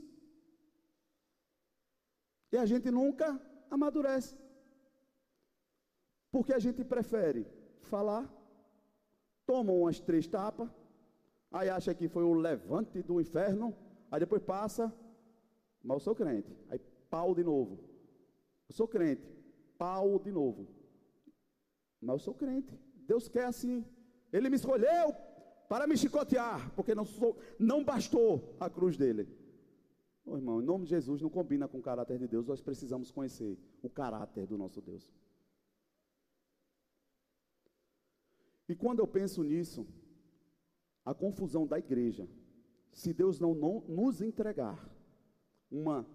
E 2.53 2.59
a 2.59 2.67
gente 2.67 2.91
nunca 2.91 3.41
amadurece. 3.71 4.37
Porque 6.31 6.53
a 6.53 6.59
gente 6.59 6.85
prefere 6.85 7.47
falar, 7.87 8.29
toma 9.47 9.73
umas 9.73 10.01
três 10.01 10.27
tapas, 10.27 10.69
aí 11.51 11.69
acha 11.69 11.95
que 11.95 12.09
foi 12.09 12.25
o 12.25 12.33
levante 12.33 13.03
do 13.03 13.21
inferno, 13.21 13.75
aí 14.11 14.21
depois 14.21 14.43
passa, 14.43 14.93
mas 15.83 15.97
eu 15.97 16.01
sou 16.01 16.15
crente. 16.15 16.55
Aí 16.69 16.81
pau 17.09 17.35
de 17.35 17.45
novo. 17.45 17.79
Eu 18.69 18.75
sou 18.75 18.87
crente. 18.87 19.23
Pau 19.77 20.19
de 20.19 20.31
novo. 20.31 20.69
Mas 22.01 22.15
eu 22.15 22.19
sou 22.19 22.35
crente. 22.35 22.79
Deus 23.07 23.29
quer 23.29 23.45
assim. 23.45 23.85
Ele 24.33 24.51
me 24.51 24.57
escolheu 24.57 25.15
para 25.69 25.87
me 25.87 25.97
chicotear, 25.97 26.71
porque 26.75 26.95
não, 26.95 27.05
sou, 27.05 27.39
não 27.59 27.85
bastou 27.85 28.57
a 28.59 28.69
cruz 28.69 28.97
dele. 28.97 29.29
Oh, 30.25 30.37
irmão, 30.37 30.61
em 30.61 30.65
nome 30.65 30.85
de 30.85 30.91
Jesus, 30.91 31.23
não 31.23 31.31
combina 31.31 31.67
com 31.67 31.79
o 31.79 31.83
caráter 31.83 32.19
de 32.19 32.27
Deus, 32.27 32.47
nós 32.47 32.61
precisamos 32.61 33.11
conhecer 33.11 33.59
o 33.83 33.89
caráter 33.89 34.47
do 34.47 34.59
nosso 34.59 34.81
Deus. 34.83 35.11
E 38.69 38.75
quando 38.75 39.01
eu 39.01 39.07
penso 39.07 39.43
nisso, 39.43 39.87
a 41.05 41.15
confusão 41.15 41.67
da 41.67 41.79
igreja, 41.79 42.29
se 42.93 43.13
Deus 43.13 43.41
não, 43.41 43.55
não 43.55 43.81
nos 43.89 44.21
entregar 44.21 44.89
uma 45.71 46.07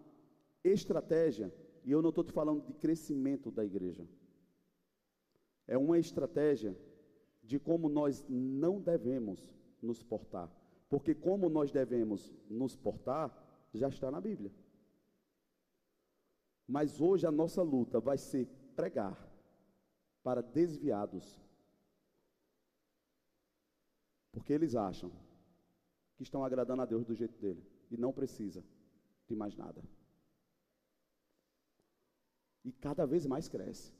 estratégia, 0.64 1.54
e 1.84 1.91
eu 1.91 2.01
não 2.01 2.10
estou 2.10 2.24
te 2.24 2.32
falando 2.32 2.64
de 2.66 2.74
crescimento 2.74 3.49
da 3.49 3.66
igreja, 3.66 4.08
é 5.68 5.78
uma 5.78 5.97
estratégia 5.97 6.78
de 7.41 7.60
como 7.60 7.89
nós 7.89 8.24
não 8.30 8.80
devemos 8.80 9.54
nos 9.82 10.04
portar. 10.04 10.51
Porque 10.89 11.16
como 11.16 11.49
nós 11.49 11.72
devemos 11.72 12.32
nos 12.49 12.76
portar, 12.76 13.36
já 13.74 13.89
está 13.89 14.12
na 14.12 14.22
Bíblia. 14.22 14.54
Mas 16.68 17.01
hoje 17.01 17.26
a 17.26 17.32
nossa 17.32 17.62
luta 17.62 17.99
vai 17.99 18.18
ser 18.18 18.47
pregar 18.76 19.30
para 20.22 20.41
desviados. 20.41 21.42
Porque 24.34 24.51
eles 24.51 24.75
acham 24.75 25.09
que 26.15 26.23
estão 26.23 26.43
agradando 26.43 26.81
a 26.81 26.86
Deus 26.86 27.05
do 27.05 27.15
jeito 27.15 27.39
dele 27.39 27.63
e 27.89 27.95
não 27.95 28.11
precisa 28.11 28.61
de 29.27 29.36
mais 29.36 29.55
nada. 29.55 29.81
E 32.65 32.71
cada 32.71 33.05
vez 33.05 33.25
mais 33.25 33.47
cresce. 33.47 33.93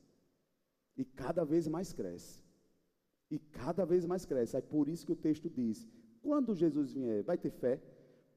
E 0.97 1.05
cada 1.05 1.45
vez 1.45 1.67
mais 1.67 1.93
cresce. 1.93 2.43
E 3.29 3.38
cada 3.39 3.86
vez 3.86 4.05
mais 4.05 4.25
cresce. 4.25 4.57
É 4.57 4.61
por 4.61 4.89
isso 4.89 5.05
que 5.05 5.11
o 5.11 5.21
texto 5.27 5.49
diz: 5.49 5.88
quando 6.21 6.55
Jesus 6.55 6.93
vier, 6.93 7.23
vai 7.23 7.38
ter 7.38 7.51
fé, 7.51 7.81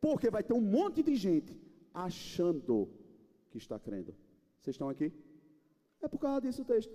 porque 0.01 0.31
vai 0.31 0.43
ter 0.43 0.53
um 0.53 0.61
monte 0.61 1.03
de 1.03 1.17
gente 1.17 1.59
achando 1.95 2.91
que 3.51 3.59
está 3.59 3.79
crendo. 3.79 4.15
Vocês 4.61 4.75
estão 4.75 4.89
aqui? 4.89 5.13
É 6.01 6.09
por 6.09 6.19
causa 6.19 6.43
disso 6.43 6.63
o 6.63 6.65
texto. 6.65 6.95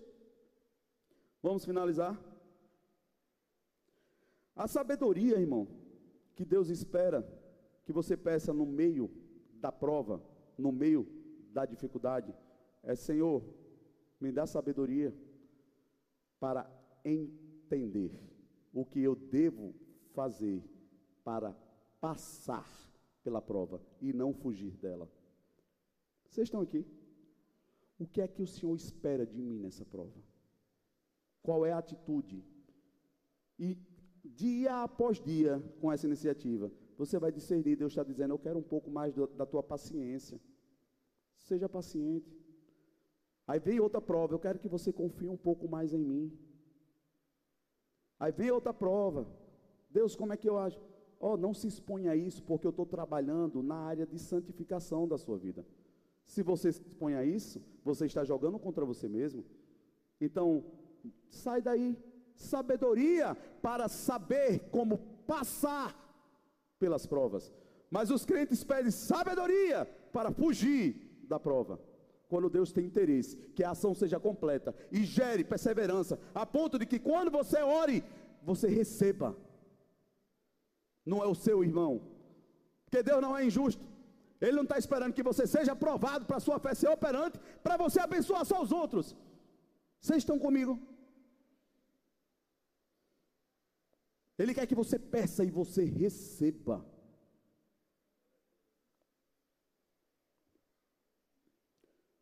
Vamos 1.41 1.66
finalizar? 1.66 2.20
A 4.62 4.68
sabedoria, 4.68 5.39
irmão, 5.39 5.68
que 6.36 6.45
Deus 6.45 6.70
espera 6.70 7.28
que 7.84 7.91
você 7.91 8.16
peça 8.16 8.53
no 8.53 8.64
meio 8.64 9.09
da 9.55 9.72
prova, 9.72 10.24
no 10.55 10.72
meio 10.72 11.07
da 11.51 11.66
dificuldade, 11.66 12.32
é: 12.84 12.95
Senhor, 12.95 13.43
me 14.20 14.32
dá 14.32 14.45
sabedoria 14.45 15.18
para 16.39 16.70
entender 17.03 18.12
o 18.72 18.86
que 18.86 19.01
eu 19.01 19.16
devo 19.16 19.74
fazer 20.14 20.64
para 21.24 21.57
passar 21.99 22.70
pela 23.24 23.41
prova 23.41 23.82
e 23.99 24.14
não 24.14 24.32
fugir 24.32 24.78
dela. 24.78 25.12
Vocês 26.30 26.45
estão 26.45 26.62
aqui? 26.62 26.86
O 27.97 28.05
que 28.05 28.22
é 28.22 28.28
que 28.28 28.43
o 28.43 28.47
Senhor 28.47 28.76
espera 28.76 29.26
de 29.26 29.41
mim 29.41 29.57
nessa 29.57 29.84
prova? 29.84 30.22
Qual 31.41 31.66
é 31.66 31.72
a 31.72 31.80
atitude? 31.80 32.45
E 33.57 33.76
dia 34.24 34.84
após 34.84 35.20
dia, 35.20 35.62
com 35.80 35.92
essa 35.92 36.06
iniciativa, 36.06 36.72
você 36.98 37.18
vai 37.18 37.32
discernir, 37.32 37.76
Deus 37.76 37.92
está 37.94 38.04
dizendo, 38.04 38.34
eu 38.34 38.40
quero 38.40 38.60
um 38.60 38.64
pouco 38.64 38.90
mais 38.92 39.14
do, 39.14 39.28
da 39.28 39.46
tua 39.46 39.64
paciência. 39.64 40.40
Seja 41.36 41.68
paciente. 41.68 42.32
Aí 43.48 43.60
vem 43.60 43.80
outra 43.80 44.00
prova, 44.00 44.34
eu 44.34 44.40
quero 44.40 44.60
que 44.60 44.68
você 44.68 44.94
confie 44.94 45.28
um 45.28 45.38
pouco 45.38 45.68
mais 45.68 45.94
em 45.94 46.04
mim. 46.04 46.32
Aí 48.20 48.32
vem 48.32 48.52
outra 48.52 48.74
prova. 48.74 49.28
Deus, 49.90 50.16
como 50.16 50.32
é 50.32 50.38
que 50.38 50.48
eu 50.48 50.58
acho? 50.58 50.80
Oh, 51.20 51.36
não 51.36 51.54
se 51.54 51.68
exponha 51.68 52.12
a 52.12 52.16
isso, 52.16 52.44
porque 52.44 52.66
eu 52.66 52.70
estou 52.70 52.86
trabalhando 52.86 53.62
na 53.62 53.76
área 53.76 54.06
de 54.06 54.18
santificação 54.18 55.08
da 55.08 55.18
sua 55.18 55.38
vida. 55.38 55.66
Se 56.26 56.42
você 56.42 56.72
se 56.72 56.82
expõe 56.82 57.16
a 57.16 57.26
isso, 57.26 57.62
você 57.84 58.06
está 58.06 58.24
jogando 58.24 58.58
contra 58.58 58.86
você 58.86 59.08
mesmo. 59.10 59.44
Então, 60.20 60.64
sai 61.30 61.62
daí. 61.62 61.98
Sabedoria 62.36 63.36
para 63.62 63.88
saber 63.88 64.70
como 64.72 64.98
passar 65.28 65.96
pelas 66.80 67.06
provas. 67.06 67.52
Mas 67.90 68.10
os 68.10 68.26
crentes 68.26 68.64
pedem 68.64 68.92
sabedoria 68.92 69.86
para 70.14 70.32
fugir 70.32 71.26
da 71.28 71.40
prova. 71.40 71.80
Quando 72.30 72.50
Deus 72.50 72.72
tem 72.72 72.86
interesse 72.86 73.36
que 73.56 73.64
a 73.64 73.72
ação 73.72 73.94
seja 73.94 74.20
completa 74.20 74.74
e 74.92 75.04
gere 75.04 75.44
perseverança, 75.44 76.18
a 76.34 76.46
ponto 76.46 76.80
de 76.80 76.86
que 76.86 76.98
quando 76.98 77.30
você 77.30 77.62
ore, 77.62 78.04
você 78.42 78.68
receba. 78.70 79.36
Não 81.06 81.22
é 81.22 81.28
o 81.28 81.36
seu 81.36 81.64
irmão, 81.64 82.02
porque 82.86 83.04
Deus 83.04 83.22
não 83.22 83.38
é 83.38 83.44
injusto. 83.46 83.86
Ele 84.40 84.54
não 84.54 84.64
está 84.64 84.78
esperando 84.78 85.14
que 85.14 85.22
você 85.22 85.46
seja 85.46 85.74
aprovado 85.74 86.26
para 86.26 86.38
a 86.38 86.40
sua 86.40 86.58
fé 86.60 86.74
ser 86.74 86.90
operante, 86.90 87.40
para 87.62 87.78
você 87.78 88.00
abençoar 88.00 88.44
só 88.46 88.62
os 88.62 88.72
outros. 88.72 89.16
Vocês 90.00 90.20
estão 90.20 90.40
comigo? 90.40 90.80
Ele 94.42 94.56
quer 94.56 94.66
que 94.66 94.74
você 94.74 94.98
peça 94.98 95.44
e 95.44 95.52
você 95.52 95.84
receba. 95.84 96.84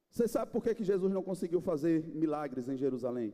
Você 0.10 0.28
sabe 0.28 0.52
por 0.52 0.62
que, 0.62 0.76
que 0.76 0.84
Jesus 0.84 1.14
não 1.14 1.24
conseguiu 1.24 1.62
fazer 1.62 2.04
milagres 2.08 2.68
em 2.68 2.76
Jerusalém? 2.76 3.34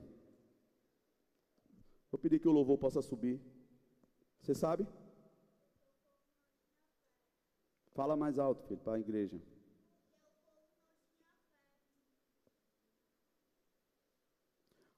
Vou 2.11 2.19
pedir 2.19 2.39
que 2.39 2.47
o 2.47 2.51
louvor 2.51 2.77
possa 2.77 3.01
subir. 3.01 3.41
Você 4.39 4.53
sabe? 4.53 4.88
Fala 7.95 8.15
mais 8.15 8.38
alto, 8.38 8.67
filho, 8.67 8.79
para 8.81 8.97
a 8.97 8.99
igreja. 8.99 9.41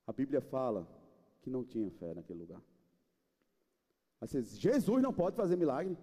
A 0.05 0.11
Bíblia 0.11 0.41
fala 0.41 0.85
que 1.41 1.49
não 1.49 1.63
tinha 1.63 1.89
fé 1.91 2.13
naquele 2.13 2.39
lugar. 2.39 2.61
Mas 4.19 4.31
Jesus 4.57 5.01
não 5.01 5.13
pode 5.13 5.35
fazer 5.35 5.55
milagre. 5.55 5.97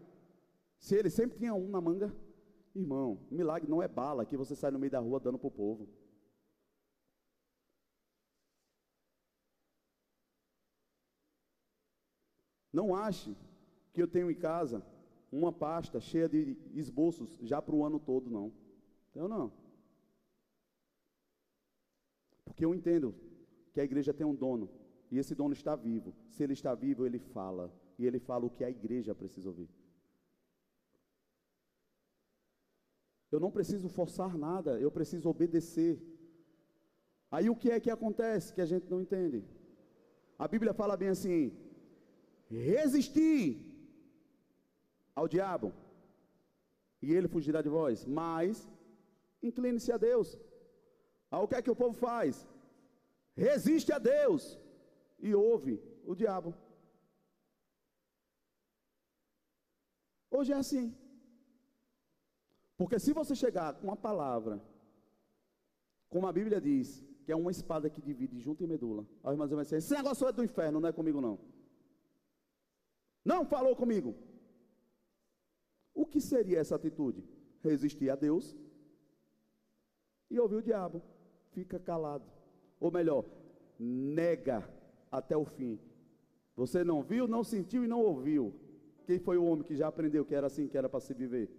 Se 0.79 0.95
ele 0.95 1.11
sempre 1.11 1.39
tinha 1.39 1.55
um 1.55 1.69
na 1.69 1.81
manga, 1.81 2.15
irmão, 2.75 3.19
milagre 3.31 3.69
não 3.69 3.83
é 3.83 3.89
bala 3.89 4.25
que 4.25 4.37
você 4.37 4.55
sai 4.55 4.71
no 4.71 4.79
meio 4.79 4.91
da 4.91 5.01
rua 5.01 5.21
dando 5.21 5.39
para 5.39 5.49
o 5.49 5.51
povo. 5.51 5.89
Não 12.73 12.95
ache 12.95 13.37
que 13.93 14.03
eu 14.03 14.09
tenho 14.09 14.31
em 14.31 14.35
casa 14.35 14.85
uma 15.31 15.53
pasta 15.53 16.01
cheia 16.01 16.29
de 16.29 16.57
esboços 16.73 17.39
já 17.41 17.62
para 17.62 17.75
o 17.75 17.85
ano 17.85 18.01
todo, 18.01 18.31
não. 18.31 18.53
Eu 19.15 19.29
não. 19.29 19.53
Porque 22.45 22.65
eu 22.65 22.75
entendo 22.75 23.15
que 23.73 23.81
a 23.81 23.85
igreja 23.85 24.12
tem 24.12 24.27
um 24.27 24.35
dono, 24.35 24.69
e 25.11 25.19
esse 25.19 25.35
dono 25.35 25.53
está 25.53 25.75
vivo. 25.75 26.15
Se 26.31 26.43
ele 26.43 26.53
está 26.53 26.75
vivo, 26.75 27.07
ele 27.07 27.19
fala 27.19 27.73
e 27.99 28.07
ele 28.07 28.18
fala 28.18 28.45
o 28.47 28.51
que 28.51 28.64
a 28.64 28.70
igreja 28.70 29.14
precisa 29.14 29.49
ouvir. 29.49 29.68
Eu 33.32 33.40
não 33.40 33.51
preciso 33.51 33.88
forçar 33.88 34.36
nada, 34.38 34.78
eu 34.78 34.90
preciso 34.90 35.28
obedecer. 35.28 35.95
Aí 37.30 37.51
o 37.51 37.57
que 37.57 37.70
é 37.70 37.80
que 37.80 37.90
acontece 37.90 38.55
que 38.55 38.61
a 38.61 38.66
gente 38.72 38.88
não 38.88 39.01
entende? 39.01 39.45
A 40.38 40.47
Bíblia 40.47 40.72
fala 40.72 40.97
bem 40.97 41.09
assim: 41.09 41.53
resistir 42.49 43.47
ao 45.14 45.26
diabo, 45.26 45.72
e 47.03 47.12
ele 47.12 47.28
fugirá 47.28 47.61
de 47.61 47.68
vós, 47.68 48.05
mas 48.05 48.68
incline-se 49.42 49.90
a 49.92 49.97
Deus. 49.97 50.38
Aí 51.30 51.40
o 51.42 51.49
que 51.49 51.57
é 51.57 51.62
que 51.62 51.70
o 51.70 51.80
povo 51.82 51.97
faz? 52.09 52.49
Resiste 53.36 53.92
a 53.92 53.99
Deus 53.99 54.59
e 55.18 55.34
ouve 55.34 55.82
o 56.07 56.14
diabo. 56.14 56.55
Hoje 60.37 60.53
é 60.53 60.57
assim. 60.57 60.87
Porque 62.76 62.99
se 62.99 63.12
você 63.12 63.35
chegar 63.37 63.74
com 63.74 63.87
uma 63.87 63.97
palavra, 63.97 64.61
como 66.09 66.26
a 66.26 66.32
Bíblia 66.32 66.61
diz, 66.61 66.89
que 67.24 67.30
é 67.30 67.37
uma 67.37 67.53
espada 67.53 67.89
que 67.89 68.03
divide 68.03 68.41
junto 68.41 68.64
e 68.64 68.66
medula, 68.66 69.07
a 69.22 69.30
irmã 69.30 69.47
vai 69.47 69.64
dizer: 69.64 69.76
esse 69.76 69.95
negócio 69.95 70.26
é 70.26 70.32
do 70.32 70.43
inferno, 70.43 70.80
não 70.80 70.89
é 70.89 70.93
comigo 70.93 71.20
não. 71.20 71.39
Não 73.24 73.45
falou 73.45 73.76
comigo. 73.76 74.12
O 75.95 76.05
que 76.05 76.20
seria 76.20 76.59
essa 76.59 76.74
atitude? 76.74 77.22
Resistir 77.62 78.11
a 78.11 78.16
Deus 78.16 78.57
e 80.28 80.41
ouvir 80.41 80.57
o 80.57 80.62
diabo. 80.62 81.01
Fica 81.53 81.78
calado. 81.78 82.28
Ou 82.80 82.91
melhor, 82.91 83.24
nega 83.78 84.68
até 85.12 85.37
o 85.37 85.45
fim. 85.45 85.78
Você 86.57 86.82
não 86.82 87.03
viu, 87.05 87.28
não 87.28 87.45
sentiu 87.45 87.85
e 87.85 87.89
não 87.89 88.01
ouviu. 88.01 88.64
Quem 89.07 89.18
foi 89.18 89.36
o 89.36 89.44
homem 89.44 89.64
que 89.64 89.76
já 89.76 89.88
aprendeu 89.88 90.24
que 90.24 90.34
era 90.34 90.46
assim 90.46 90.66
que 90.66 90.78
era 90.78 90.88
para 90.88 91.00
se 91.00 91.12
viver? 91.12 91.50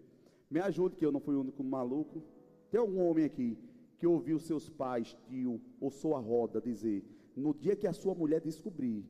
Me 0.50 0.60
ajude, 0.60 0.96
que 0.96 1.06
eu 1.06 1.12
não 1.12 1.20
fui 1.20 1.36
o 1.36 1.42
único 1.42 1.64
maluco. 1.64 2.24
Tem 2.72 2.80
algum 2.80 3.02
homem 3.08 3.26
aqui 3.26 3.58
que 3.98 4.08
ouviu 4.08 4.40
seus 4.40 4.70
pais, 4.70 5.16
tio 5.28 5.62
ou 5.80 5.92
sua 5.92 6.20
roda 6.20 6.60
dizer: 6.62 7.04
no 7.36 7.54
dia 7.54 7.76
que 7.76 7.88
a 7.88 7.94
sua 7.94 8.16
mulher 8.16 8.42
descobrir, 8.42 9.06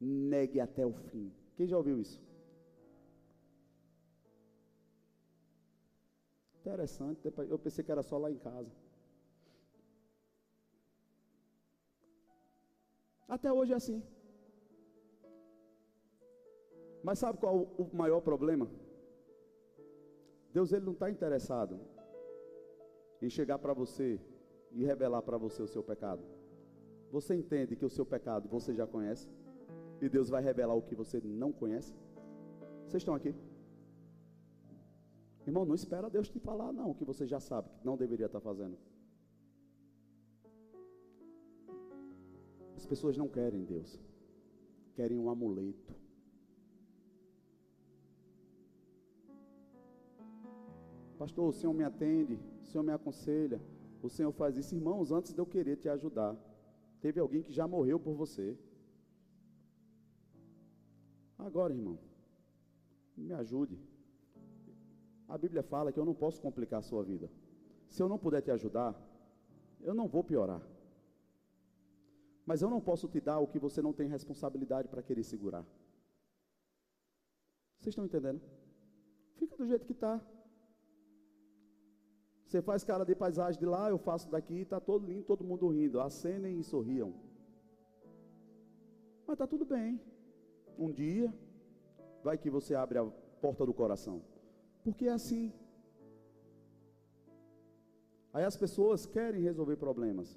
negue 0.00 0.60
até 0.60 0.86
o 0.86 0.92
fim. 0.92 1.32
Quem 1.56 1.66
já 1.66 1.76
ouviu 1.76 2.00
isso? 2.00 2.20
Interessante, 6.60 7.20
eu 7.48 7.58
pensei 7.58 7.82
que 7.82 7.92
era 7.92 8.02
só 8.02 8.18
lá 8.18 8.30
em 8.30 8.38
casa. 8.38 8.70
Até 13.26 13.52
hoje 13.52 13.72
é 13.72 13.76
assim. 13.76 14.02
Mas 17.02 17.18
sabe 17.18 17.38
qual 17.38 17.56
o 17.56 17.88
maior 17.92 18.20
problema? 18.20 18.68
Deus 20.52 20.72
ele 20.72 20.84
não 20.84 20.92
está 20.92 21.10
interessado 21.10 21.80
em 23.22 23.30
chegar 23.30 23.58
para 23.58 23.72
você 23.72 24.20
e 24.72 24.84
revelar 24.84 25.22
para 25.22 25.38
você 25.38 25.62
o 25.62 25.66
seu 25.66 25.82
pecado. 25.82 26.22
Você 27.10 27.34
entende 27.34 27.76
que 27.76 27.84
o 27.84 27.90
seu 27.90 28.04
pecado 28.04 28.48
você 28.48 28.74
já 28.74 28.86
conhece? 28.86 29.28
E 30.00 30.08
Deus 30.08 30.28
vai 30.28 30.42
revelar 30.42 30.74
o 30.74 30.82
que 30.82 30.94
você 30.94 31.20
não 31.20 31.52
conhece? 31.52 31.94
Vocês 32.86 33.02
estão 33.02 33.14
aqui? 33.14 33.34
Irmão, 35.46 35.64
não 35.64 35.74
espera 35.74 36.08
Deus 36.08 36.28
te 36.28 36.38
falar, 36.38 36.72
não, 36.72 36.90
o 36.90 36.94
que 36.94 37.04
você 37.04 37.26
já 37.26 37.40
sabe, 37.40 37.68
que 37.78 37.84
não 37.84 37.96
deveria 37.96 38.26
estar 38.26 38.40
fazendo. 38.40 38.76
As 42.76 42.86
pessoas 42.86 43.16
não 43.16 43.28
querem 43.28 43.64
Deus, 43.64 44.00
querem 44.94 45.18
um 45.18 45.28
amuleto. 45.28 45.94
Pastor, 51.20 51.50
o 51.50 51.52
Senhor 51.52 51.74
me 51.74 51.84
atende, 51.84 52.40
o 52.62 52.64
Senhor 52.64 52.82
me 52.82 52.92
aconselha, 52.92 53.60
o 54.02 54.08
Senhor 54.08 54.32
faz 54.32 54.56
isso. 54.56 54.74
Irmãos, 54.74 55.12
antes 55.12 55.34
de 55.34 55.38
eu 55.38 55.44
querer 55.44 55.76
te 55.76 55.86
ajudar, 55.86 56.34
teve 56.98 57.20
alguém 57.20 57.42
que 57.42 57.52
já 57.52 57.68
morreu 57.68 58.00
por 58.00 58.14
você. 58.14 58.58
Agora, 61.36 61.74
irmão, 61.74 61.98
me 63.14 63.34
ajude. 63.34 63.78
A 65.28 65.36
Bíblia 65.36 65.62
fala 65.62 65.92
que 65.92 66.00
eu 66.00 66.06
não 66.06 66.14
posso 66.14 66.40
complicar 66.40 66.78
a 66.78 66.88
sua 66.90 67.04
vida. 67.04 67.30
Se 67.86 68.02
eu 68.02 68.08
não 68.08 68.18
puder 68.18 68.40
te 68.40 68.50
ajudar, 68.50 68.98
eu 69.82 69.92
não 69.92 70.08
vou 70.08 70.24
piorar. 70.24 70.62
Mas 72.46 72.62
eu 72.62 72.70
não 72.70 72.80
posso 72.80 73.06
te 73.08 73.20
dar 73.20 73.40
o 73.40 73.46
que 73.46 73.58
você 73.58 73.82
não 73.82 73.92
tem 73.92 74.08
responsabilidade 74.08 74.88
para 74.88 75.02
querer 75.02 75.22
segurar. 75.22 75.66
Vocês 77.78 77.92
estão 77.92 78.06
entendendo? 78.06 78.40
Fica 79.34 79.54
do 79.54 79.66
jeito 79.66 79.84
que 79.84 79.92
está. 79.92 80.18
Você 82.50 82.60
faz 82.60 82.82
cara 82.82 83.04
de 83.04 83.14
paisagem 83.14 83.60
de 83.60 83.64
lá, 83.64 83.88
eu 83.88 83.96
faço 83.96 84.28
daqui, 84.28 84.62
está 84.62 84.80
todo 84.80 85.06
lindo, 85.06 85.22
todo 85.22 85.44
mundo 85.44 85.68
rindo. 85.68 86.00
Acenem 86.00 86.58
e 86.58 86.64
sorriam. 86.64 87.14
Mas 89.24 89.34
está 89.34 89.46
tudo 89.46 89.64
bem. 89.64 90.00
Um 90.76 90.90
dia, 90.90 91.32
vai 92.24 92.36
que 92.36 92.50
você 92.50 92.74
abre 92.74 92.98
a 92.98 93.04
porta 93.40 93.64
do 93.64 93.72
coração. 93.72 94.20
Porque 94.82 95.06
é 95.06 95.12
assim. 95.12 95.52
Aí 98.32 98.42
as 98.42 98.56
pessoas 98.56 99.06
querem 99.06 99.40
resolver 99.40 99.76
problemas, 99.76 100.36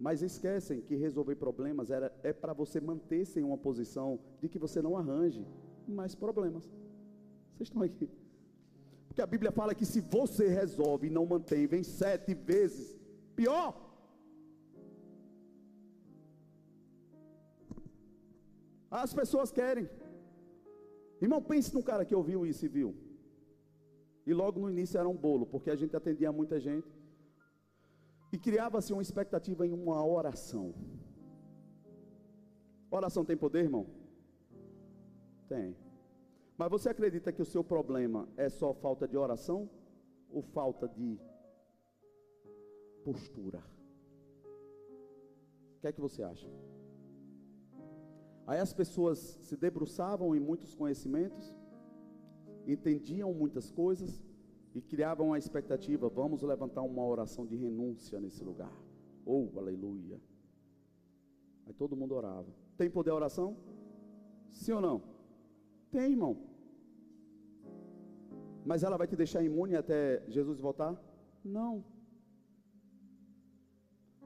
mas 0.00 0.22
esquecem 0.22 0.80
que 0.80 0.96
resolver 0.96 1.36
problemas 1.36 1.90
era, 1.90 2.18
é 2.22 2.32
para 2.32 2.54
você 2.54 2.80
manter-se 2.80 3.40
em 3.40 3.42
uma 3.42 3.58
posição 3.58 4.18
de 4.40 4.48
que 4.48 4.58
você 4.58 4.80
não 4.80 4.96
arranje 4.96 5.46
mais 5.86 6.14
problemas. 6.14 6.64
Vocês 7.52 7.68
estão 7.68 7.82
aqui? 7.82 8.08
Porque 9.16 9.22
a 9.22 9.34
Bíblia 9.34 9.50
fala 9.50 9.74
que 9.74 9.86
se 9.86 9.98
você 9.98 10.46
resolve 10.46 11.06
e 11.06 11.10
não 11.10 11.24
mantém, 11.24 11.66
vem 11.66 11.82
sete 11.82 12.34
vezes 12.34 12.94
pior. 13.34 13.74
As 18.90 19.14
pessoas 19.14 19.50
querem. 19.50 19.88
Irmão, 21.18 21.40
pense 21.40 21.74
num 21.74 21.80
cara 21.80 22.04
que 22.04 22.14
ouviu 22.14 22.44
isso 22.44 22.66
e 22.66 22.68
viu. 22.68 22.94
E 24.26 24.34
logo 24.34 24.60
no 24.60 24.68
início 24.68 24.98
era 24.98 25.08
um 25.08 25.16
bolo, 25.16 25.46
porque 25.46 25.70
a 25.70 25.76
gente 25.76 25.96
atendia 25.96 26.30
muita 26.30 26.60
gente. 26.60 26.94
E 28.30 28.36
criava-se 28.36 28.92
uma 28.92 29.00
expectativa 29.00 29.66
em 29.66 29.72
uma 29.72 30.06
oração. 30.06 30.74
Oração 32.90 33.24
tem 33.24 33.34
poder, 33.34 33.60
irmão? 33.60 33.86
Tem. 35.48 35.74
Mas 36.58 36.70
você 36.70 36.88
acredita 36.88 37.32
que 37.32 37.42
o 37.42 37.44
seu 37.44 37.62
problema 37.62 38.28
é 38.36 38.48
só 38.48 38.72
falta 38.72 39.06
de 39.06 39.16
oração 39.16 39.68
ou 40.30 40.42
falta 40.42 40.88
de 40.88 41.20
postura? 43.04 43.62
O 45.76 45.80
que 45.80 45.86
é 45.86 45.92
que 45.92 46.00
você 46.00 46.22
acha? 46.22 46.48
Aí 48.46 48.58
as 48.58 48.72
pessoas 48.72 49.18
se 49.18 49.56
debruçavam 49.56 50.34
em 50.34 50.40
muitos 50.40 50.74
conhecimentos, 50.74 51.54
entendiam 52.66 53.34
muitas 53.34 53.70
coisas 53.70 54.22
e 54.74 54.80
criavam 54.80 55.32
a 55.32 55.38
expectativa: 55.38 56.08
vamos 56.08 56.42
levantar 56.42 56.82
uma 56.82 57.04
oração 57.04 57.44
de 57.44 57.56
renúncia 57.56 58.18
nesse 58.18 58.42
lugar. 58.42 58.72
Oh, 59.26 59.48
aleluia. 59.58 60.18
Aí 61.66 61.74
todo 61.74 61.96
mundo 61.96 62.14
orava. 62.14 62.48
Tem 62.78 62.88
poder 62.88 63.10
a 63.10 63.16
oração? 63.16 63.56
Sim 64.52 64.72
ou 64.72 64.80
não? 64.80 65.15
Tem, 65.96 66.10
irmão. 66.12 66.36
Mas 68.70 68.82
ela 68.86 68.98
vai 69.00 69.06
te 69.10 69.16
deixar 69.16 69.42
imune 69.42 69.74
até 69.74 70.22
Jesus 70.28 70.58
voltar? 70.60 70.92
Não. 71.58 71.72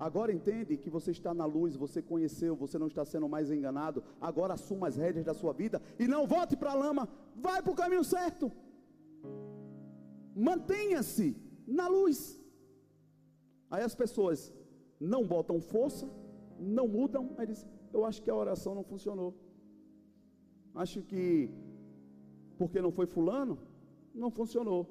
Agora 0.06 0.32
entende 0.32 0.76
que 0.82 0.90
você 0.96 1.12
está 1.12 1.32
na 1.32 1.46
luz, 1.56 1.76
você 1.76 2.00
conheceu, 2.02 2.56
você 2.56 2.76
não 2.76 2.88
está 2.88 3.04
sendo 3.04 3.28
mais 3.28 3.52
enganado. 3.52 4.02
Agora 4.20 4.54
assuma 4.54 4.88
as 4.88 4.96
rédeas 4.96 5.26
da 5.26 5.34
sua 5.40 5.52
vida 5.52 5.80
e 5.96 6.08
não 6.08 6.26
volte 6.26 6.56
para 6.56 6.72
a 6.72 6.80
lama, 6.84 7.08
vai 7.36 7.62
para 7.62 7.72
o 7.72 7.80
caminho 7.82 8.02
certo. 8.02 8.50
Mantenha-se 10.34 11.28
na 11.80 11.86
luz. 11.86 12.42
Aí 13.70 13.84
as 13.84 13.94
pessoas 13.94 14.52
não 14.98 15.22
botam 15.24 15.60
força, 15.60 16.10
não 16.58 16.88
mudam, 16.88 17.24
aí 17.38 17.46
diz: 17.46 17.64
Eu 17.92 18.04
acho 18.04 18.20
que 18.24 18.30
a 18.30 18.34
oração 18.34 18.74
não 18.74 18.82
funcionou. 18.82 19.30
Acho 20.74 21.02
que 21.02 21.50
porque 22.58 22.80
não 22.80 22.92
foi 22.92 23.06
fulano, 23.06 23.58
não 24.14 24.30
funcionou. 24.30 24.86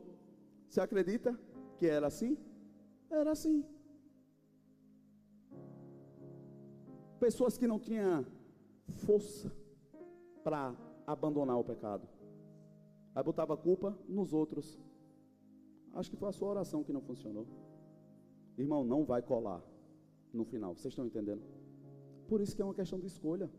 Você 0.67 0.81
acredita 0.81 1.39
que 1.77 1.87
era 1.87 2.07
assim? 2.07 2.37
Era 3.09 3.31
assim. 3.31 3.63
Pessoas 7.19 7.57
que 7.57 7.67
não 7.67 7.79
tinham 7.79 8.25
força 9.05 9.51
para 10.43 10.75
abandonar 11.05 11.57
o 11.57 11.63
pecado. 11.63 12.07
Aí 13.15 13.23
botava 13.23 13.53
a 13.53 13.57
culpa 13.57 13.97
nos 14.07 14.33
outros. 14.33 14.79
Acho 15.93 16.09
que 16.09 16.17
foi 16.17 16.29
a 16.29 16.31
sua 16.31 16.49
oração 16.49 16.83
que 16.83 16.93
não 16.93 17.01
funcionou. 17.01 17.47
Irmão, 18.57 18.83
não 18.83 19.03
vai 19.03 19.21
colar 19.21 19.61
no 20.33 20.45
final. 20.45 20.75
Vocês 20.75 20.91
estão 20.91 21.05
entendendo? 21.05 21.41
Por 22.27 22.41
isso 22.41 22.55
que 22.55 22.61
é 22.61 22.65
uma 22.65 22.73
questão 22.73 22.99
de 22.99 23.07
escolha. 23.07 23.49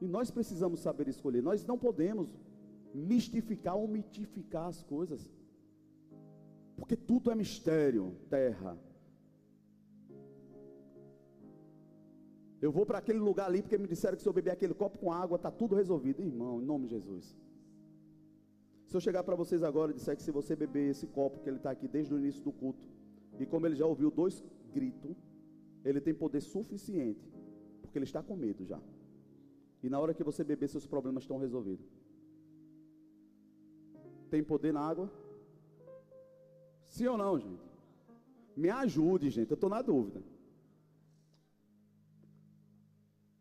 E 0.00 0.08
nós 0.08 0.30
precisamos 0.30 0.80
saber 0.80 1.08
escolher. 1.08 1.42
Nós 1.42 1.64
não 1.66 1.78
podemos 1.78 2.34
mistificar 2.94 3.76
ou 3.76 3.86
mitificar 3.86 4.66
as 4.66 4.82
coisas. 4.82 5.30
Porque 6.76 6.96
tudo 6.96 7.30
é 7.30 7.34
mistério, 7.34 8.16
terra. 8.28 8.78
Eu 12.60 12.70
vou 12.70 12.84
para 12.84 12.98
aquele 12.98 13.18
lugar 13.18 13.46
ali 13.46 13.62
porque 13.62 13.78
me 13.78 13.86
disseram 13.86 14.16
que 14.16 14.22
se 14.22 14.28
eu 14.28 14.32
beber 14.32 14.50
aquele 14.50 14.74
copo 14.74 14.98
com 14.98 15.12
água, 15.12 15.36
está 15.36 15.50
tudo 15.50 15.74
resolvido. 15.74 16.22
Irmão, 16.22 16.60
em 16.60 16.64
nome 16.64 16.86
de 16.86 16.94
Jesus. 16.94 17.36
Se 18.86 18.96
eu 18.96 19.00
chegar 19.00 19.22
para 19.22 19.36
vocês 19.36 19.62
agora 19.62 19.92
e 19.92 19.94
disser 19.94 20.16
que 20.16 20.22
se 20.22 20.30
você 20.30 20.56
beber 20.56 20.90
esse 20.90 21.06
copo, 21.06 21.40
que 21.40 21.48
ele 21.48 21.58
está 21.58 21.70
aqui 21.70 21.86
desde 21.86 22.12
o 22.12 22.18
início 22.18 22.42
do 22.42 22.52
culto, 22.52 22.84
e 23.38 23.46
como 23.46 23.66
ele 23.66 23.76
já 23.76 23.86
ouviu 23.86 24.10
dois 24.10 24.42
gritos, 24.72 25.16
ele 25.84 26.00
tem 26.00 26.12
poder 26.12 26.40
suficiente, 26.40 27.32
porque 27.80 27.96
ele 27.96 28.04
está 28.04 28.22
com 28.22 28.36
medo 28.36 28.64
já. 28.64 28.80
E 29.82 29.88
na 29.88 29.98
hora 29.98 30.14
que 30.14 30.22
você 30.22 30.44
beber, 30.44 30.68
seus 30.68 30.86
problemas 30.86 31.22
estão 31.24 31.38
resolvidos. 31.38 31.86
Tem 34.30 34.42
poder 34.42 34.72
na 34.72 34.80
água? 34.80 35.10
Sim 36.86 37.06
ou 37.06 37.18
não, 37.18 37.38
gente? 37.38 37.70
Me 38.56 38.68
ajude, 38.68 39.30
gente. 39.30 39.50
Eu 39.50 39.54
estou 39.54 39.70
na 39.70 39.80
dúvida. 39.80 40.22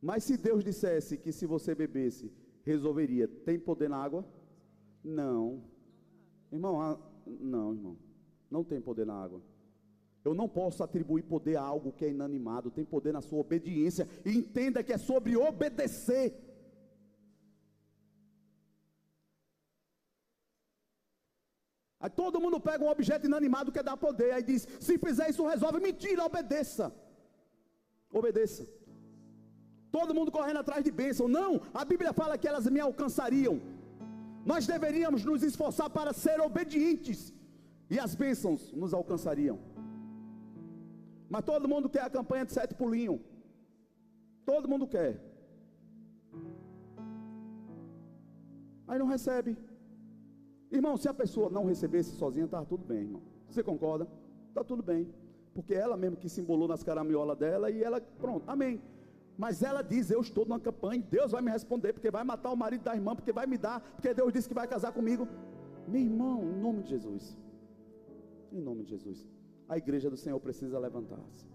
Mas 0.02 0.24
se 0.24 0.38
Deus 0.38 0.64
dissesse 0.64 1.18
que 1.18 1.32
se 1.32 1.46
você 1.46 1.76
bebesse, 1.76 2.32
resolveria, 2.64 3.28
tem 3.28 3.60
poder 3.60 3.90
na 3.90 3.98
água? 3.98 4.26
Não. 5.04 5.64
Irmão, 6.52 7.00
não, 7.26 7.74
irmão. 7.74 7.98
Não 8.50 8.64
tem 8.64 8.80
poder 8.82 9.06
na 9.06 9.14
água. 9.14 9.42
Eu 10.24 10.34
não 10.34 10.48
posso 10.50 10.84
atribuir 10.84 11.24
poder 11.24 11.56
a 11.56 11.62
algo 11.62 11.92
que 11.92 12.06
é 12.06 12.10
inanimado, 12.10 12.70
tem 12.70 12.84
poder 12.84 13.14
na 13.14 13.22
sua 13.22 13.40
obediência. 13.40 14.08
E 14.26 14.32
entenda 14.38 14.84
que 14.84 14.94
é 14.94 14.98
sobre 14.98 15.38
obedecer. 15.38 16.28
Aí 22.02 22.10
todo 22.10 22.40
mundo 22.40 22.60
pega 22.60 22.84
um 22.84 22.90
objeto 22.90 23.26
inanimado 23.28 23.72
que 23.72 23.84
dá 23.84 23.96
poder, 23.98 24.32
aí 24.34 24.44
diz: 24.44 24.68
se 24.80 24.98
fizer 24.98 25.30
isso, 25.30 25.46
resolve. 25.46 25.80
Mentira, 25.80 26.24
obedeça. 26.26 26.94
Obedeça. 28.12 28.68
Todo 29.92 30.14
mundo 30.14 30.32
correndo 30.32 30.60
atrás 30.60 30.84
de 30.84 30.92
bênção. 30.92 31.28
Não, 31.28 31.62
a 31.74 31.84
Bíblia 31.84 32.14
fala 32.14 32.38
que 32.38 32.48
elas 32.48 32.68
me 32.68 32.80
alcançariam. 32.80 33.60
Nós 34.46 34.66
deveríamos 34.66 35.26
nos 35.26 35.44
esforçar 35.44 35.90
para 35.90 36.14
ser 36.14 36.40
obedientes, 36.40 37.34
e 37.90 38.00
as 38.00 38.16
bênçãos 38.16 38.72
nos 38.72 38.94
alcançariam. 38.94 39.60
Mas 41.30 41.46
todo 41.46 41.68
mundo 41.68 41.90
quer 41.90 42.02
a 42.02 42.10
campanha 42.10 42.46
de 42.46 42.54
sete 42.54 42.74
pulinhos. 42.74 43.20
Todo 44.46 44.68
mundo 44.68 44.88
quer. 44.88 45.22
Aí 48.88 48.98
não 48.98 49.06
recebe. 49.06 49.56
Irmão, 50.72 50.98
se 50.98 51.08
a 51.08 51.14
pessoa 51.14 51.50
não 51.50 51.66
recebesse 51.66 52.12
sozinha, 52.16 52.46
está 52.46 52.64
tudo 52.66 52.84
bem, 52.84 53.02
irmão. 53.02 53.22
Você 53.48 53.64
concorda? 53.64 54.08
Está 54.48 54.64
tudo 54.64 54.82
bem. 54.82 55.08
Porque 55.54 55.74
ela 55.74 55.96
mesmo 55.96 56.18
que 56.18 56.30
se 56.30 56.42
embolou 56.42 56.68
nas 56.68 56.84
caraminholas 56.84 57.38
dela 57.38 57.70
e 57.70 57.84
ela, 57.84 58.02
pronto, 58.02 58.50
amém. 58.50 58.82
Mas 59.38 59.64
ela 59.64 59.82
diz: 59.82 60.10
Eu 60.10 60.22
estou 60.22 60.46
numa 60.46 60.60
campanha, 60.60 61.04
Deus 61.10 61.32
vai 61.32 61.42
me 61.42 61.52
responder, 61.52 61.94
porque 61.94 62.12
vai 62.12 62.24
matar 62.24 62.52
o 62.52 62.58
marido 62.58 62.84
da 62.84 62.96
irmã, 62.96 63.16
porque 63.16 63.32
vai 63.32 63.48
me 63.48 63.58
dar, 63.58 63.80
porque 63.96 64.14
Deus 64.14 64.34
disse 64.34 64.48
que 64.48 64.54
vai 64.54 64.68
casar 64.68 64.92
comigo. 64.92 65.28
Meu 65.88 66.02
irmão, 66.02 66.44
em 66.44 66.60
nome 66.60 66.84
de 66.84 66.90
Jesus, 66.90 67.38
em 68.52 68.62
nome 68.62 68.84
de 68.84 68.90
Jesus, 68.90 69.26
a 69.70 69.78
igreja 69.78 70.10
do 70.10 70.18
Senhor 70.18 70.40
precisa 70.40 70.80
levantar-se, 70.80 71.46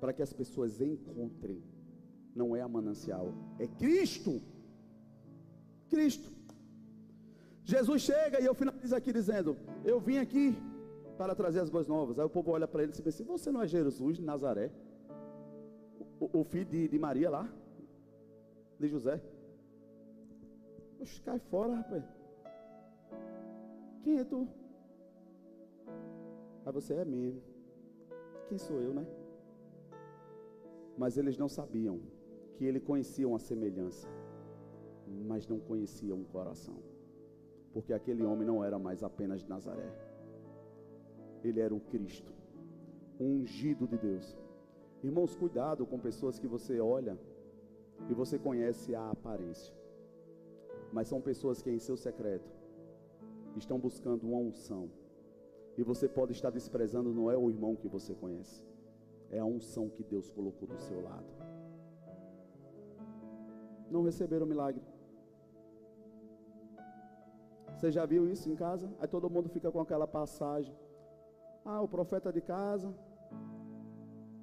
para 0.00 0.12
que 0.12 0.20
as 0.20 0.32
pessoas 0.32 0.80
encontrem, 0.80 1.62
não 2.34 2.56
é 2.56 2.60
a 2.60 2.68
manancial, 2.68 3.32
é 3.60 3.66
Cristo. 3.68 4.42
Cristo. 5.88 6.30
Jesus 7.64 8.02
chega 8.02 8.40
e 8.40 8.44
eu 8.44 8.54
finalizo 8.54 8.96
aqui 8.96 9.12
dizendo: 9.12 9.56
Eu 9.84 10.00
vim 10.00 10.18
aqui 10.18 10.58
para 11.16 11.34
trazer 11.34 11.60
as 11.60 11.70
boas 11.70 11.86
novas. 11.86 12.18
Aí 12.18 12.24
o 12.24 12.30
povo 12.30 12.50
olha 12.50 12.66
para 12.66 12.82
ele 12.82 12.90
e 12.90 12.96
diz 12.96 13.06
assim: 13.06 13.24
Você 13.24 13.52
não 13.52 13.62
é 13.62 13.68
Jesus 13.68 14.16
de 14.16 14.22
Nazaré? 14.22 14.72
O, 16.18 16.40
o 16.40 16.44
filho 16.44 16.64
de, 16.64 16.88
de, 16.88 16.98
Maria 16.98 17.30
lá? 17.30 17.48
De 18.80 18.88
José? 18.88 19.22
Oxe, 20.98 21.20
cai 21.20 21.38
fora, 21.38 21.76
rapaz. 21.76 22.04
Quem 24.02 24.18
é 24.18 24.24
tu? 24.24 24.48
Aí 26.64 26.72
você 26.72 26.94
é 26.94 27.04
mesmo. 27.04 27.42
Quem 28.48 28.58
sou 28.58 28.80
eu, 28.80 28.92
né? 28.94 29.06
Mas 30.96 31.16
eles 31.16 31.36
não 31.36 31.48
sabiam 31.48 32.00
que 32.54 32.64
ele 32.64 32.80
conhecia 32.80 33.26
uma 33.26 33.38
semelhança, 33.38 34.08
mas 35.26 35.46
não 35.46 35.58
conheciam 35.58 36.20
o 36.20 36.24
coração. 36.24 36.76
Porque 37.72 37.92
aquele 37.92 38.24
homem 38.24 38.46
não 38.46 38.62
era 38.62 38.78
mais 38.78 39.02
apenas 39.02 39.46
Nazaré 39.46 40.12
ele 41.44 41.60
era 41.60 41.74
o 41.74 41.80
Cristo, 41.80 42.32
o 43.18 43.24
ungido 43.24 43.86
de 43.86 43.98
Deus. 43.98 44.36
Irmãos, 45.02 45.34
cuidado 45.34 45.84
com 45.84 45.98
pessoas 45.98 46.38
que 46.38 46.46
você 46.46 46.80
olha 46.80 47.18
e 48.08 48.14
você 48.14 48.38
conhece 48.38 48.94
a 48.94 49.10
aparência, 49.10 49.74
mas 50.92 51.08
são 51.08 51.20
pessoas 51.20 51.60
que 51.60 51.70
em 51.70 51.78
seu 51.78 51.96
secreto 51.96 52.50
estão 53.56 53.78
buscando 53.78 54.24
uma 54.24 54.38
unção, 54.38 54.88
e 55.76 55.82
você 55.82 56.08
pode 56.08 56.32
estar 56.32 56.50
desprezando, 56.50 57.14
não 57.14 57.30
é 57.30 57.36
o 57.36 57.50
irmão 57.50 57.74
que 57.74 57.88
você 57.88 58.14
conhece, 58.14 58.64
é 59.30 59.38
a 59.38 59.44
unção 59.44 59.88
que 59.88 60.02
Deus 60.02 60.28
colocou 60.30 60.68
do 60.68 60.78
seu 60.78 61.00
lado. 61.02 61.26
Não 63.90 64.02
receberam 64.02 64.46
milagre. 64.46 64.82
Você 67.74 67.90
já 67.90 68.06
viu 68.06 68.28
isso 68.28 68.48
em 68.50 68.54
casa? 68.54 68.92
Aí 69.00 69.08
todo 69.08 69.28
mundo 69.28 69.48
fica 69.48 69.70
com 69.70 69.80
aquela 69.80 70.06
passagem. 70.06 70.74
Ah, 71.64 71.80
o 71.80 71.88
profeta 71.88 72.32
de 72.32 72.40
casa, 72.40 72.94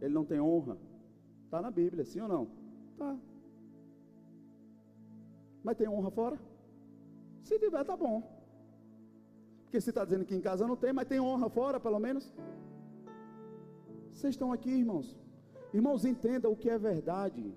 ele 0.02 0.14
não 0.14 0.26
tem 0.26 0.40
honra. 0.40 0.78
Está 1.46 1.62
na 1.62 1.72
Bíblia, 1.72 2.06
sim 2.06 2.22
ou 2.22 2.28
não? 2.28 2.48
Tá. 2.98 3.18
Mas 5.64 5.78
tem 5.78 5.88
honra 5.88 6.12
fora? 6.12 6.40
Se 7.44 7.58
tiver, 7.60 7.84
tá 7.84 7.96
bom. 7.96 8.39
Porque 9.70 9.82
se 9.82 9.92
está 9.92 10.04
dizendo 10.04 10.26
que 10.26 10.34
em 10.34 10.42
casa 10.42 10.66
não 10.66 10.76
tem, 10.76 10.92
mas 10.92 11.08
tem 11.08 11.20
honra 11.20 11.48
fora, 11.48 11.80
pelo 11.80 12.00
menos. 12.00 12.34
Vocês 14.12 14.34
estão 14.34 14.52
aqui, 14.52 14.72
irmãos. 14.72 15.16
Irmãos, 15.72 16.06
entenda 16.06 16.50
o 16.50 16.56
que 16.56 16.72
é 16.72 16.78
verdade. 16.80 17.54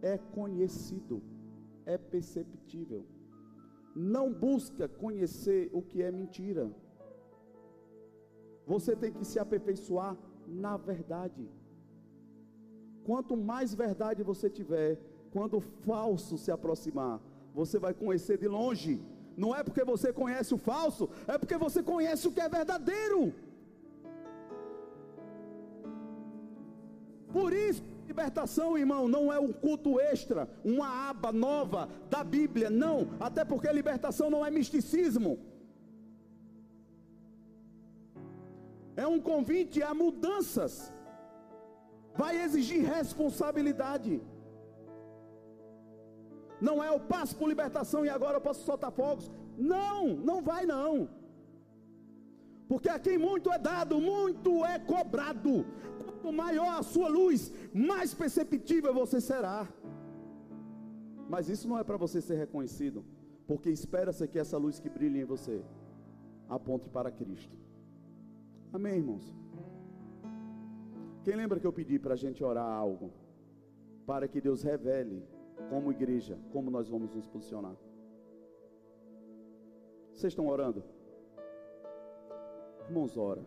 É 0.00 0.16
conhecido, 0.16 1.22
é 1.84 1.98
perceptível. 1.98 3.04
Não 3.94 4.32
busca 4.32 4.88
conhecer 4.88 5.68
o 5.74 5.82
que 5.82 6.02
é 6.02 6.10
mentira. 6.10 6.70
Você 8.66 8.96
tem 8.96 9.12
que 9.12 9.26
se 9.26 9.38
aperfeiçoar 9.38 10.16
na 10.46 10.78
verdade. 10.78 11.50
Quanto 13.04 13.36
mais 13.36 13.74
verdade 13.74 14.22
você 14.22 14.48
tiver, 14.48 14.98
quando 15.34 15.58
o 15.58 15.60
falso 15.60 16.38
se 16.38 16.50
aproximar, 16.50 17.20
você 17.54 17.78
vai 17.78 17.92
conhecer 17.92 18.38
de 18.38 18.48
longe. 18.48 18.98
Não 19.42 19.50
é 19.58 19.62
porque 19.66 19.84
você 19.92 20.08
conhece 20.20 20.52
o 20.54 20.58
falso, 20.70 21.08
é 21.26 21.38
porque 21.38 21.56
você 21.56 21.80
conhece 21.82 22.26
o 22.28 22.32
que 22.32 22.42
é 22.46 22.48
verdadeiro. 22.48 23.20
Por 27.36 27.52
isso, 27.52 27.82
libertação, 28.06 28.76
irmão, 28.84 29.02
não 29.16 29.24
é 29.32 29.38
um 29.38 29.52
culto 29.64 30.00
extra, 30.12 30.48
uma 30.64 30.88
aba 31.10 31.30
nova 31.32 31.88
da 32.10 32.22
Bíblia, 32.24 32.68
não, 32.68 32.96
até 33.20 33.44
porque 33.44 33.78
libertação 33.80 34.28
não 34.34 34.44
é 34.44 34.50
misticismo. 34.50 35.32
é 39.02 39.06
um 39.06 39.20
convite 39.20 39.78
a 39.88 39.92
mudanças, 39.94 40.92
vai 42.20 42.32
exigir 42.44 42.80
responsabilidade. 42.96 44.14
Não 46.60 46.82
é 46.82 46.90
o 46.90 47.00
passo 47.00 47.36
por 47.36 47.48
libertação 47.48 48.04
e 48.04 48.08
agora 48.08 48.36
eu 48.36 48.40
posso 48.40 48.64
soltar 48.64 48.90
fogos. 48.90 49.30
Não, 49.56 50.08
não 50.16 50.42
vai 50.42 50.66
não. 50.66 51.08
Porque 52.68 52.88
a 52.88 52.98
quem 52.98 53.16
muito 53.16 53.50
é 53.50 53.58
dado, 53.58 54.00
muito 54.00 54.64
é 54.64 54.78
cobrado. 54.78 55.64
Quanto 56.04 56.32
maior 56.32 56.78
a 56.78 56.82
sua 56.82 57.08
luz, 57.08 57.52
mais 57.72 58.12
perceptível 58.12 58.92
você 58.92 59.20
será. 59.20 59.66
Mas 61.28 61.48
isso 61.48 61.68
não 61.68 61.78
é 61.78 61.84
para 61.84 61.96
você 61.96 62.20
ser 62.20 62.36
reconhecido, 62.36 63.04
porque 63.46 63.70
espera-se 63.70 64.26
que 64.26 64.38
essa 64.38 64.56
luz 64.56 64.80
que 64.80 64.88
brilha 64.88 65.20
em 65.20 65.24
você 65.24 65.62
aponte 66.48 66.88
para 66.88 67.10
Cristo. 67.10 67.56
Amém, 68.72 68.96
irmãos? 68.96 69.34
Quem 71.24 71.36
lembra 71.36 71.60
que 71.60 71.66
eu 71.66 71.72
pedi 71.72 71.98
para 71.98 72.14
a 72.14 72.16
gente 72.16 72.42
orar 72.42 72.66
algo? 72.66 73.10
Para 74.06 74.26
que 74.26 74.40
Deus 74.40 74.62
revele, 74.62 75.22
como 75.68 75.92
igreja, 75.92 76.38
como 76.52 76.70
nós 76.70 76.88
vamos 76.88 77.14
nos 77.14 77.26
posicionar. 77.26 77.76
Vocês 80.14 80.32
estão 80.32 80.48
orando? 80.48 80.82
Irmãos, 82.86 83.16
ora. 83.16 83.42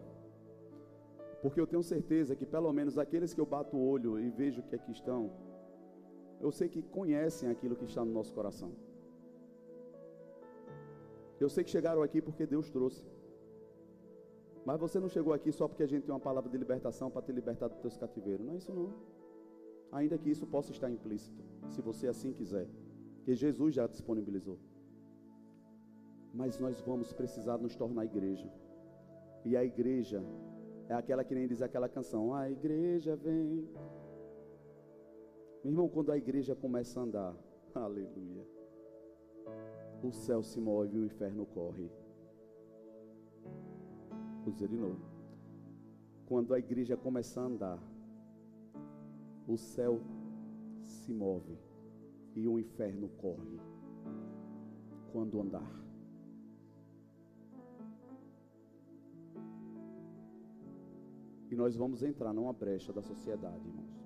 Porque 1.41 1.59
eu 1.59 1.67
tenho 1.67 1.81
certeza 1.81 2.35
que 2.35 2.45
pelo 2.45 2.71
menos 2.71 2.97
aqueles 2.97 3.33
que 3.33 3.41
eu 3.41 3.45
bato 3.45 3.75
o 3.75 3.85
olho 3.87 4.19
e 4.19 4.29
vejo 4.29 4.61
que 4.63 4.75
aqui 4.75 4.91
estão, 4.91 5.31
eu 6.39 6.51
sei 6.51 6.69
que 6.69 6.81
conhecem 6.81 7.49
aquilo 7.49 7.75
que 7.75 7.85
está 7.85 8.05
no 8.05 8.11
nosso 8.11 8.33
coração. 8.33 8.71
Eu 11.39 11.49
sei 11.49 11.63
que 11.63 11.71
chegaram 11.71 12.03
aqui 12.03 12.21
porque 12.21 12.45
Deus 12.45 12.69
trouxe. 12.69 13.03
Mas 14.63 14.79
você 14.79 14.99
não 14.99 15.09
chegou 15.09 15.33
aqui 15.33 15.51
só 15.51 15.67
porque 15.67 15.81
a 15.83 15.87
gente 15.87 16.03
tem 16.03 16.13
uma 16.13 16.19
palavra 16.19 16.49
de 16.49 16.57
libertação 16.57 17.09
para 17.09 17.23
te 17.23 17.31
libertar 17.31 17.67
dos 17.67 17.79
teus 17.79 17.97
cativeiros. 17.97 18.45
Não 18.45 18.53
é 18.53 18.57
isso 18.57 18.71
não. 18.71 18.93
Ainda 19.91 20.17
que 20.17 20.29
isso 20.29 20.47
possa 20.47 20.71
estar 20.71 20.89
implícito, 20.89 21.43
se 21.69 21.81
você 21.81 22.07
assim 22.07 22.31
quiser. 22.31 22.67
Que 23.23 23.35
Jesus 23.35 23.75
já 23.75 23.85
disponibilizou. 23.87 24.57
Mas 26.33 26.57
nós 26.59 26.79
vamos 26.81 27.11
precisar 27.13 27.57
nos 27.57 27.75
tornar 27.75 28.05
igreja. 28.05 28.49
E 29.43 29.57
a 29.57 29.63
igreja 29.63 30.23
é 30.87 30.93
aquela 30.93 31.23
que 31.23 31.35
nem 31.35 31.47
diz 31.47 31.61
aquela 31.61 31.89
canção: 31.89 32.33
A 32.33 32.49
igreja 32.49 33.15
vem. 33.15 33.67
Meu 35.63 35.73
irmão, 35.73 35.89
quando 35.89 36.11
a 36.11 36.17
igreja 36.17 36.55
começa 36.55 36.99
a 36.99 37.03
andar, 37.03 37.35
aleluia, 37.75 38.45
o 40.01 40.11
céu 40.11 40.41
se 40.41 40.59
move 40.59 40.95
e 40.95 40.99
o 40.99 41.05
inferno 41.05 41.45
corre. 41.45 41.91
Vou 44.43 44.53
dizer 44.53 44.69
de 44.69 44.77
novo. 44.77 44.99
Quando 46.25 46.53
a 46.53 46.59
igreja 46.59 46.97
começar 46.97 47.41
a 47.41 47.45
andar, 47.45 47.79
o 49.47 49.57
céu 49.57 50.01
se 50.85 51.13
move 51.13 51.57
e 52.35 52.47
o 52.47 52.59
inferno 52.59 53.09
corre. 53.09 53.59
Quando 55.11 55.41
andar. 55.41 55.81
E 61.49 61.55
nós 61.55 61.75
vamos 61.75 62.01
entrar 62.01 62.31
numa 62.31 62.53
brecha 62.53 62.93
da 62.93 63.01
sociedade, 63.01 63.67
irmãos. 63.67 64.01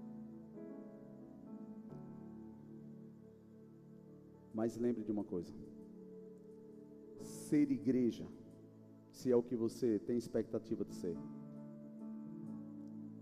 Mas 4.52 4.78
lembre 4.78 5.04
de 5.04 5.12
uma 5.12 5.24
coisa: 5.24 5.54
ser 7.22 7.70
igreja 7.70 8.26
se 9.12 9.32
é 9.32 9.36
o 9.36 9.44
que 9.44 9.56
você 9.56 10.00
tem 10.00 10.18
expectativa 10.18 10.84
de 10.84 10.96
ser. 10.96 11.16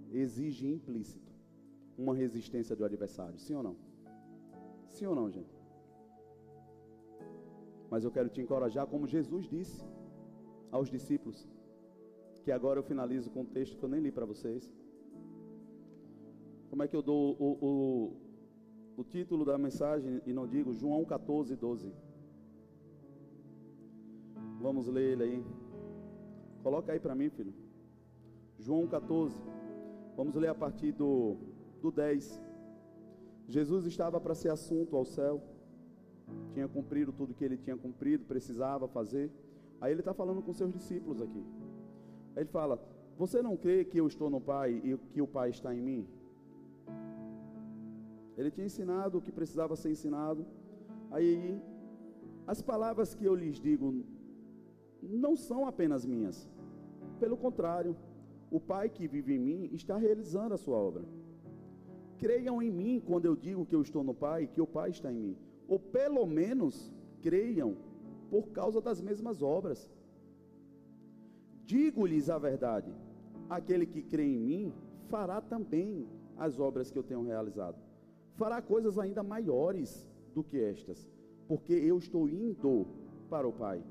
Exige 0.09 0.67
implícito 0.67 1.32
uma 1.97 2.15
resistência 2.15 2.75
do 2.75 2.85
adversário, 2.85 3.37
sim 3.37 3.55
ou 3.55 3.63
não? 3.63 3.75
Sim 4.89 5.05
ou 5.05 5.15
não, 5.15 5.29
gente? 5.29 5.55
Mas 7.89 8.03
eu 8.03 8.11
quero 8.11 8.29
te 8.29 8.41
encorajar, 8.41 8.87
como 8.87 9.07
Jesus 9.07 9.47
disse 9.47 9.85
aos 10.71 10.89
discípulos, 10.89 11.47
que 12.43 12.51
agora 12.51 12.79
eu 12.79 12.83
finalizo 12.83 13.29
com 13.29 13.41
um 13.41 13.45
texto 13.45 13.77
que 13.77 13.83
eu 13.83 13.89
nem 13.89 14.01
li 14.01 14.11
para 14.11 14.25
vocês. 14.25 14.73
Como 16.69 16.81
é 16.83 16.87
que 16.87 16.95
eu 16.95 17.01
dou 17.01 17.35
o, 17.39 17.49
o, 17.61 18.13
o 18.97 19.03
título 19.03 19.45
da 19.45 19.57
mensagem 19.57 20.21
e 20.25 20.33
não 20.33 20.47
digo 20.47 20.73
João 20.73 21.05
14, 21.05 21.55
12? 21.55 21.93
Vamos 24.59 24.87
ler 24.87 25.11
ele 25.11 25.23
aí. 25.23 25.45
Coloca 26.63 26.91
aí 26.91 26.99
para 26.99 27.13
mim, 27.13 27.29
filho. 27.29 27.53
João 28.57 28.87
14. 28.87 29.35
Vamos 30.15 30.35
ler 30.35 30.47
a 30.47 30.55
partir 30.55 30.91
do, 30.93 31.37
do 31.83 31.91
10. 31.91 32.41
Jesus 33.47 33.85
estava 33.85 34.19
para 34.19 34.33
ser 34.33 34.49
assunto 34.49 34.95
ao 34.95 35.03
céu, 35.03 35.43
tinha 36.53 36.67
cumprido 36.67 37.11
tudo 37.11 37.33
que 37.33 37.43
ele 37.43 37.57
tinha 37.57 37.75
cumprido, 37.75 38.23
precisava 38.25 38.87
fazer. 38.87 39.29
Aí 39.81 39.91
ele 39.91 39.99
está 39.99 40.13
falando 40.13 40.41
com 40.41 40.53
seus 40.53 40.71
discípulos 40.71 41.21
aqui. 41.21 41.43
Aí 42.35 42.43
ele 42.43 42.49
fala: 42.49 42.81
Você 43.17 43.41
não 43.41 43.57
crê 43.57 43.83
que 43.83 43.97
eu 43.97 44.07
estou 44.07 44.29
no 44.29 44.39
Pai 44.39 44.81
e 44.83 44.97
que 45.13 45.21
o 45.21 45.27
Pai 45.27 45.49
está 45.49 45.75
em 45.75 45.81
mim? 45.81 46.07
Ele 48.37 48.49
tinha 48.49 48.65
ensinado 48.65 49.17
o 49.17 49.21
que 49.21 49.31
precisava 49.31 49.75
ser 49.75 49.91
ensinado. 49.91 50.45
Aí, 51.11 51.61
as 52.47 52.61
palavras 52.61 53.13
que 53.13 53.25
eu 53.25 53.35
lhes 53.35 53.59
digo 53.59 54.03
não 55.01 55.35
são 55.35 55.67
apenas 55.67 56.05
minhas. 56.05 56.49
Pelo 57.19 57.37
contrário, 57.37 57.95
o 58.49 58.59
Pai 58.59 58.87
que 58.89 59.05
vive 59.07 59.35
em 59.35 59.39
mim 59.39 59.69
está 59.73 59.97
realizando 59.97 60.53
a 60.53 60.57
sua 60.57 60.77
obra. 60.77 61.03
Creiam 62.23 62.61
em 62.61 62.71
mim 62.71 63.01
quando 63.05 63.25
eu 63.25 63.35
digo 63.35 63.65
que 63.65 63.75
eu 63.75 63.81
estou 63.81 64.01
no 64.01 64.13
Pai, 64.13 64.47
que 64.47 64.61
o 64.61 64.65
Pai 64.65 64.91
está 64.91 65.11
em 65.11 65.19
mim. 65.19 65.37
Ou 65.67 65.77
pelo 65.77 66.25
menos 66.25 66.89
creiam 67.21 67.75
por 68.31 68.47
causa 68.57 68.79
das 68.79 69.01
mesmas 69.01 69.41
obras. 69.41 69.91
Digo-lhes 71.65 72.29
a 72.29 72.37
verdade: 72.37 72.89
aquele 73.49 73.85
que 73.85 74.01
crê 74.01 74.23
em 74.23 74.39
mim 74.39 74.73
fará 75.09 75.41
também 75.41 76.07
as 76.37 76.61
obras 76.61 76.89
que 76.89 76.97
eu 76.97 77.03
tenho 77.03 77.23
realizado. 77.23 77.75
Fará 78.35 78.61
coisas 78.61 78.97
ainda 78.97 79.21
maiores 79.21 80.09
do 80.33 80.45
que 80.45 80.57
estas, 80.61 81.11
porque 81.45 81.73
eu 81.73 81.97
estou 81.97 82.29
indo 82.29 82.87
para 83.29 83.45
o 83.45 83.51
Pai. 83.51 83.83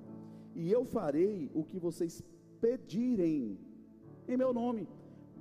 E 0.54 0.72
eu 0.72 0.86
farei 0.86 1.50
o 1.52 1.64
que 1.64 1.78
vocês 1.78 2.24
pedirem 2.62 3.58
em 4.26 4.36
meu 4.38 4.54
nome, 4.54 4.88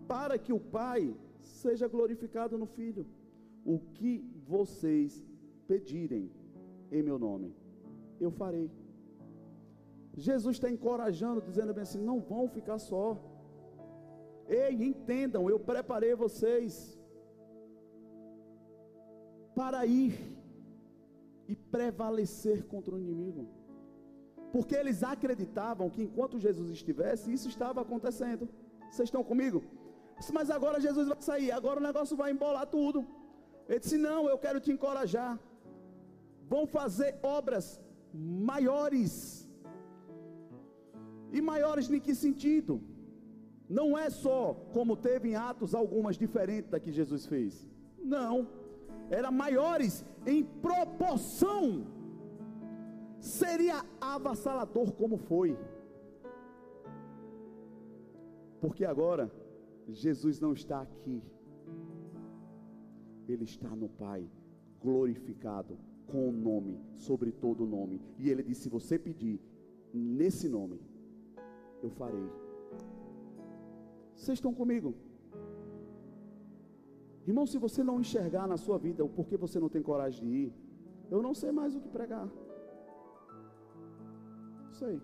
para 0.10 0.38
que 0.38 0.52
o 0.52 0.60
Pai 0.60 1.16
seja 1.42 1.88
glorificado 1.88 2.58
no 2.58 2.66
Filho. 2.66 3.06
O 3.64 3.80
que 3.80 4.26
vocês 4.48 5.24
pedirem 5.68 6.32
em 6.92 7.02
meu 7.02 7.18
nome, 7.18 7.56
eu 8.20 8.32
farei. 8.32 8.70
Jesus 10.18 10.58
está 10.58 10.70
encorajando, 10.70 11.42
dizendo 11.42 11.74
bem 11.74 11.84
assim: 11.84 12.00
não 12.00 12.20
vão 12.20 12.48
ficar 12.48 12.80
só. 12.80 13.18
Ei, 14.48 14.74
entendam, 14.84 15.50
eu 15.50 15.60
preparei 15.60 16.14
vocês 16.14 17.00
para 19.56 19.86
ir 19.86 20.14
e 21.48 21.56
prevalecer 21.56 22.66
contra 22.66 22.94
o 22.96 23.00
inimigo. 23.00 23.48
Porque 24.52 24.76
eles 24.76 25.02
acreditavam 25.02 25.90
que 25.90 26.04
enquanto 26.04 26.40
Jesus 26.40 26.70
estivesse, 26.70 27.32
isso 27.32 27.48
estava 27.48 27.80
acontecendo. 27.82 28.50
Vocês 28.90 29.08
estão 29.08 29.24
comigo? 29.24 29.64
Mas 30.32 30.50
agora 30.52 30.80
Jesus 30.80 31.08
vai 31.08 31.22
sair, 31.22 31.52
agora 31.52 31.80
o 31.80 31.84
negócio 31.84 32.16
vai 32.16 32.32
embolar 32.32 32.68
tudo. 32.68 33.08
Ele 33.68 33.80
disse: 33.80 33.98
Não, 33.98 34.30
eu 34.30 34.38
quero 34.38 34.60
te 34.60 34.72
encorajar. 34.72 35.40
Vão 36.48 36.68
fazer 36.68 37.18
obras 37.24 37.82
maiores. 38.14 39.14
E 41.32 41.42
maiores 41.42 41.90
em 41.90 42.00
que 42.00 42.14
sentido? 42.14 42.82
Não 43.70 43.98
é 43.98 44.10
só 44.10 44.54
como 44.74 44.98
teve 44.98 45.30
em 45.30 45.36
Atos 45.36 45.74
algumas 45.74 46.18
diferentes 46.18 46.70
da 46.70 46.80
que 46.80 46.92
Jesus 46.92 47.26
fez. 47.26 47.66
Não. 48.04 48.48
Era 49.10 49.32
maiores 49.32 50.06
em 50.26 50.44
proporção 50.44 51.88
seria 53.22 53.86
avassalador 54.00 54.92
como 54.94 55.18
foi. 55.18 55.58
Porque 58.60 58.84
agora 58.84 59.32
Jesus 59.88 60.40
não 60.40 60.54
está 60.54 60.82
aqui. 60.82 61.22
Ele 63.28 63.44
está 63.44 63.70
no 63.70 63.90
Pai, 63.90 64.30
glorificado 64.80 65.78
com 66.08 66.30
o 66.30 66.32
nome, 66.32 66.80
sobre 66.98 67.32
todo 67.32 67.64
o 67.64 67.68
nome. 67.68 68.02
E 68.18 68.30
ele 68.30 68.44
disse: 68.44 68.64
se 68.64 68.70
você 68.70 68.98
pedir 68.98 69.40
nesse 69.94 70.50
nome, 70.50 70.80
eu 71.82 71.90
farei. 71.90 72.30
Vocês 74.16 74.38
estão 74.38 74.54
comigo? 74.54 74.94
Irmão, 77.26 77.46
se 77.46 77.58
você 77.58 77.84
não 77.84 78.00
enxergar 78.00 78.48
na 78.48 78.58
sua 78.58 78.78
vida 78.78 79.06
o 79.06 79.10
porquê 79.10 79.38
você 79.38 79.60
não 79.60 79.70
tem 79.70 79.82
coragem 79.82 80.28
de 80.28 80.36
ir, 80.36 80.54
eu 81.10 81.22
não 81.22 81.34
sei 81.34 81.52
mais 81.52 81.76
o 81.76 81.80
que 81.80 81.90
pregar. 81.90 82.28
Isso 84.72 84.86
aí. 84.86 85.02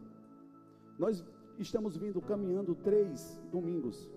Nós 0.98 1.24
estamos 1.60 1.96
vindo 1.96 2.20
caminhando 2.22 2.74
três 2.76 3.40
domingos 3.52 4.10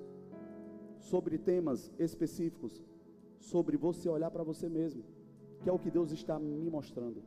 sobre 1.01 1.39
temas 1.39 1.91
específicos, 1.99 2.83
sobre 3.39 3.77
você 3.77 4.09
olhar 4.09 4.31
para 4.31 4.45
você 4.45 4.69
mesmo, 4.69 5.03
que 5.63 5.69
é 5.69 5.73
o 5.73 5.79
que 5.79 5.91
Deus 5.91 6.13
está 6.13 6.39
me 6.39 6.71
mostrando. 6.71 7.23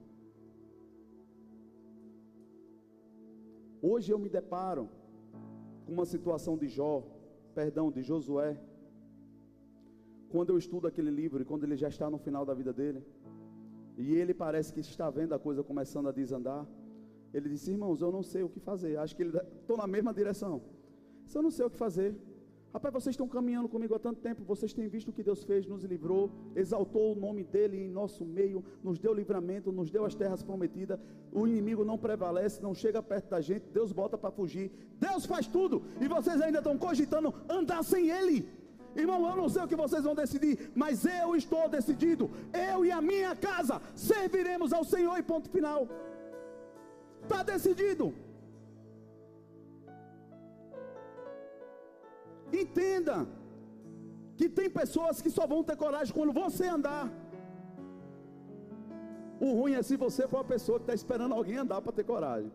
Hoje 3.82 4.12
eu 4.14 4.20
me 4.20 4.30
deparo 4.30 4.90
com 5.86 5.92
uma 5.92 6.06
situação 6.06 6.58
de 6.58 6.68
Jó, 6.68 7.04
perdão, 7.54 7.92
de 7.92 8.02
Josué, 8.02 8.58
quando 10.30 10.52
eu 10.52 10.58
estudo 10.58 10.88
aquele 10.88 11.12
livro 11.12 11.42
e 11.42 11.46
quando 11.46 11.64
ele 11.66 11.76
já 11.76 11.90
está 11.90 12.10
no 12.10 12.18
final 12.18 12.46
da 12.46 12.54
vida 12.54 12.72
dele, 12.72 13.04
e 13.98 14.16
ele 14.16 14.34
parece 14.34 14.74
que 14.74 14.80
está 14.80 15.10
vendo 15.10 15.34
a 15.34 15.40
coisa 15.40 15.64
começando 15.64 16.08
a 16.10 16.12
desandar. 16.12 16.66
Ele 17.34 17.50
disse: 17.50 17.72
Irmãos, 17.72 18.02
eu 18.02 18.12
não 18.12 18.24
sei 18.24 18.42
o 18.44 18.50
que 18.50 18.60
fazer. 18.60 18.98
Acho 18.98 19.16
que 19.16 19.24
ele 19.24 19.38
estou 19.38 19.78
na 19.78 19.86
mesma 19.86 20.14
direção. 20.14 20.62
Eu 21.34 21.42
não 21.42 21.52
sei 21.52 21.66
o 21.66 21.70
que 21.70 21.78
fazer, 21.78 22.16
rapaz, 22.74 22.94
vocês 22.94 23.14
estão 23.14 23.28
caminhando 23.28 23.70
comigo 23.70 23.94
há 23.94 24.00
tanto 24.00 24.20
tempo. 24.20 24.44
Vocês 24.44 24.74
têm 24.74 24.88
visto 24.88 25.10
o 25.10 25.14
que 25.14 25.24
Deus 25.24 25.44
fez, 25.44 25.68
nos 25.68 25.84
livrou, 25.84 26.32
exaltou 26.56 27.14
o 27.14 27.16
nome 27.16 27.44
dele 27.44 27.78
em 27.78 27.88
nosso 27.88 28.26
meio, 28.26 28.64
nos 28.84 28.98
deu 28.98 29.14
livramento, 29.14 29.72
nos 29.72 29.92
deu 29.92 30.06
as 30.06 30.16
terras 30.16 30.42
prometidas. 30.42 31.00
O 31.32 31.48
inimigo 31.48 31.86
não 31.86 31.98
prevalece, 31.98 32.62
não 32.62 32.74
chega 32.74 33.02
perto 33.02 33.30
da 33.30 33.42
gente. 33.42 33.66
Deus 33.72 33.92
bota 33.92 34.18
para 34.18 34.32
fugir. 34.32 34.72
Deus 35.00 35.26
faz 35.26 35.46
tudo 35.48 35.84
e 36.02 36.08
vocês 36.08 36.42
ainda 36.42 36.58
estão 36.58 36.78
cogitando 36.78 37.34
andar 37.48 37.84
sem 37.84 38.10
Ele. 38.10 38.48
Irmão, 38.96 39.28
eu 39.28 39.36
não 39.36 39.50
sei 39.50 39.64
o 39.64 39.68
que 39.68 39.76
vocês 39.76 40.04
vão 40.04 40.14
decidir, 40.14 40.72
mas 40.76 41.06
eu 41.06 41.36
estou 41.36 41.68
decidido. 41.68 42.30
Eu 42.72 42.86
e 42.86 42.92
a 42.92 43.02
minha 43.02 43.36
casa 43.36 43.82
serviremos 43.96 44.72
ao 44.72 44.84
Senhor 44.84 45.18
e 45.18 45.24
ponto 45.24 45.50
final. 45.50 45.88
Está 47.24 47.42
decidido. 47.42 48.14
Entenda 52.62 53.28
que 54.38 54.48
tem 54.48 54.70
pessoas 54.70 55.22
que 55.22 55.30
só 55.30 55.46
vão 55.48 55.64
ter 55.64 55.76
coragem 55.76 56.14
quando 56.14 56.34
você 56.42 56.68
andar. 56.68 57.06
O 59.40 59.52
ruim 59.60 59.74
é 59.74 59.82
se 59.82 59.96
você 59.98 60.28
for 60.28 60.40
a 60.42 60.44
pessoa 60.44 60.78
que 60.80 60.84
está 60.84 60.94
esperando 60.94 61.34
alguém 61.34 61.58
andar 61.58 61.82
para 61.82 61.92
ter 61.92 62.04
coragem. 62.04 62.52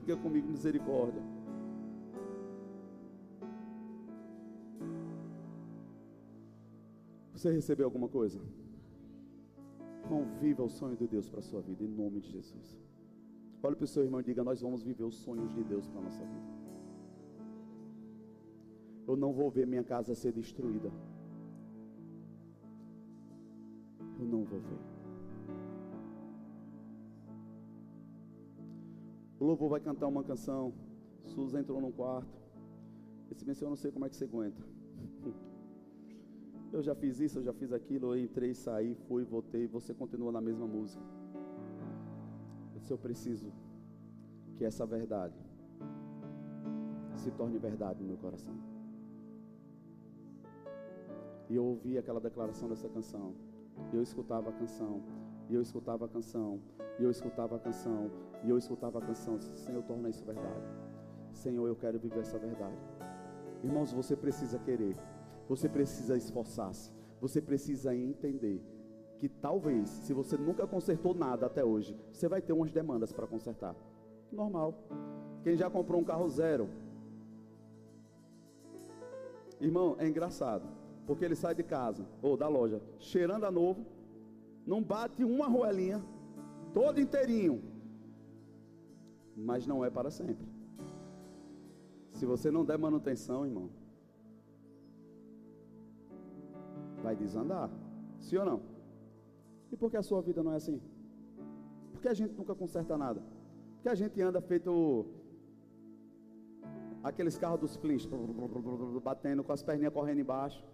Fica 0.00 0.16
comigo, 0.16 0.48
misericórdia. 0.48 1.22
Você 7.32 7.50
recebeu 7.50 7.86
alguma 7.86 8.08
coisa? 8.08 8.38
Conviva 10.08 10.62
o 10.62 10.68
sonho 10.68 10.96
de 10.96 11.06
Deus 11.06 11.28
para 11.28 11.40
a 11.40 11.42
sua 11.42 11.60
vida, 11.60 11.82
em 11.82 11.88
nome 11.88 12.20
de 12.20 12.30
Jesus. 12.30 12.80
Olhe 13.62 13.76
para 13.76 13.84
o 13.84 13.88
seu 13.88 14.04
irmão 14.04 14.20
e 14.20 14.24
diga: 14.24 14.44
Nós 14.44 14.60
vamos 14.60 14.82
viver 14.82 15.04
os 15.04 15.16
sonhos 15.16 15.52
de 15.54 15.64
Deus 15.64 15.88
para 15.88 16.00
a 16.00 16.04
nossa 16.04 16.24
vida. 16.24 16.51
Eu 19.06 19.16
não 19.16 19.32
vou 19.32 19.50
ver 19.50 19.66
minha 19.66 19.82
casa 19.82 20.14
ser 20.14 20.32
destruída. 20.32 20.90
Eu 24.18 24.26
não 24.26 24.44
vou 24.44 24.60
ver. 24.60 24.78
O 29.40 29.44
louvor 29.44 29.70
vai 29.70 29.80
cantar 29.80 30.06
uma 30.06 30.22
canção. 30.22 30.72
Suza 31.24 31.58
entrou 31.58 31.80
num 31.80 31.92
quarto. 31.92 32.40
Esse 33.30 33.44
bem, 33.44 33.54
eu 33.60 33.68
não 33.68 33.76
sei 33.76 33.90
como 33.90 34.04
é 34.04 34.08
que 34.08 34.16
você 34.16 34.24
aguenta. 34.24 34.62
Eu 36.72 36.82
já 36.82 36.94
fiz 36.94 37.20
isso, 37.20 37.38
eu 37.38 37.42
já 37.42 37.52
fiz 37.52 37.70
aquilo, 37.70 38.14
eu 38.14 38.18
entrei, 38.24 38.54
saí, 38.54 38.94
fui, 39.06 39.24
voltei, 39.24 39.66
você 39.66 39.92
continua 39.92 40.32
na 40.32 40.40
mesma 40.40 40.66
música 40.66 41.02
eu 42.92 42.98
preciso 42.98 43.50
que 44.56 44.64
essa 44.64 44.84
verdade 44.84 45.34
se 47.16 47.30
torne 47.30 47.58
verdade 47.58 48.02
no 48.02 48.08
meu 48.08 48.18
coração. 48.18 48.54
E 51.52 51.56
eu 51.56 51.66
ouvi 51.66 51.98
aquela 51.98 52.18
declaração 52.18 52.66
dessa 52.66 52.88
canção. 52.88 53.34
E 53.92 53.96
eu 53.96 54.02
escutava 54.02 54.48
a 54.48 54.52
canção. 54.54 55.02
E 55.50 55.54
eu 55.54 55.60
escutava 55.60 56.06
a 56.06 56.08
canção. 56.08 56.58
E 56.98 57.04
eu 57.04 57.10
escutava 57.10 57.56
a 57.56 57.58
canção. 57.58 58.10
E 58.42 58.48
eu 58.48 58.56
escutava 58.56 58.98
a 58.98 59.02
canção. 59.02 59.38
Senhor, 59.38 59.82
torna 59.82 60.08
isso 60.08 60.24
verdade. 60.24 60.64
Senhor, 61.30 61.66
eu 61.66 61.76
quero 61.76 61.98
viver 61.98 62.20
essa 62.20 62.38
verdade. 62.38 62.78
Irmãos, 63.62 63.92
você 63.92 64.16
precisa 64.16 64.58
querer. 64.60 64.96
Você 65.46 65.68
precisa 65.68 66.16
esforçar-se. 66.16 66.90
Você 67.20 67.38
precisa 67.42 67.94
entender 67.94 68.58
que 69.18 69.28
talvez, 69.28 69.90
se 69.90 70.14
você 70.14 70.38
nunca 70.38 70.66
consertou 70.66 71.14
nada 71.14 71.44
até 71.44 71.62
hoje, 71.62 71.94
você 72.10 72.28
vai 72.28 72.40
ter 72.40 72.54
umas 72.54 72.72
demandas 72.72 73.12
para 73.12 73.26
consertar. 73.26 73.76
Normal. 74.32 74.72
Quem 75.44 75.54
já 75.54 75.68
comprou 75.68 76.00
um 76.00 76.04
carro 76.04 76.30
zero? 76.30 76.70
Irmão, 79.60 79.96
é 79.98 80.08
engraçado. 80.08 80.80
Porque 81.06 81.24
ele 81.24 81.34
sai 81.34 81.54
de 81.54 81.62
casa, 81.62 82.06
ou 82.22 82.36
da 82.36 82.48
loja, 82.48 82.80
cheirando 82.98 83.44
a 83.44 83.50
novo, 83.50 83.84
não 84.66 84.82
bate 84.82 85.24
uma 85.24 85.48
roelinha, 85.48 86.02
todo 86.72 87.00
inteirinho, 87.00 87.62
mas 89.36 89.66
não 89.66 89.84
é 89.84 89.90
para 89.90 90.10
sempre. 90.10 90.46
Se 92.12 92.24
você 92.24 92.50
não 92.50 92.64
der 92.64 92.78
manutenção, 92.78 93.44
irmão, 93.44 93.68
vai 97.02 97.16
desandar. 97.16 97.68
Sim 98.20 98.36
ou 98.36 98.44
não? 98.44 98.60
E 99.72 99.76
por 99.76 99.90
que 99.90 99.96
a 99.96 100.02
sua 100.02 100.22
vida 100.22 100.42
não 100.42 100.52
é 100.52 100.56
assim? 100.56 100.80
Por 101.92 102.00
que 102.00 102.08
a 102.08 102.14
gente 102.14 102.34
nunca 102.34 102.54
conserta 102.54 102.96
nada? 102.96 103.20
Por 103.74 103.82
que 103.82 103.88
a 103.88 103.94
gente 103.94 104.20
anda 104.20 104.40
feito 104.40 105.06
aqueles 107.02 107.36
carros 107.36 107.58
dos 107.58 107.76
flins, 107.76 108.08
batendo 109.02 109.42
com 109.42 109.52
as 109.52 109.62
perninhas 109.62 109.92
correndo 109.92 110.20
embaixo? 110.20 110.64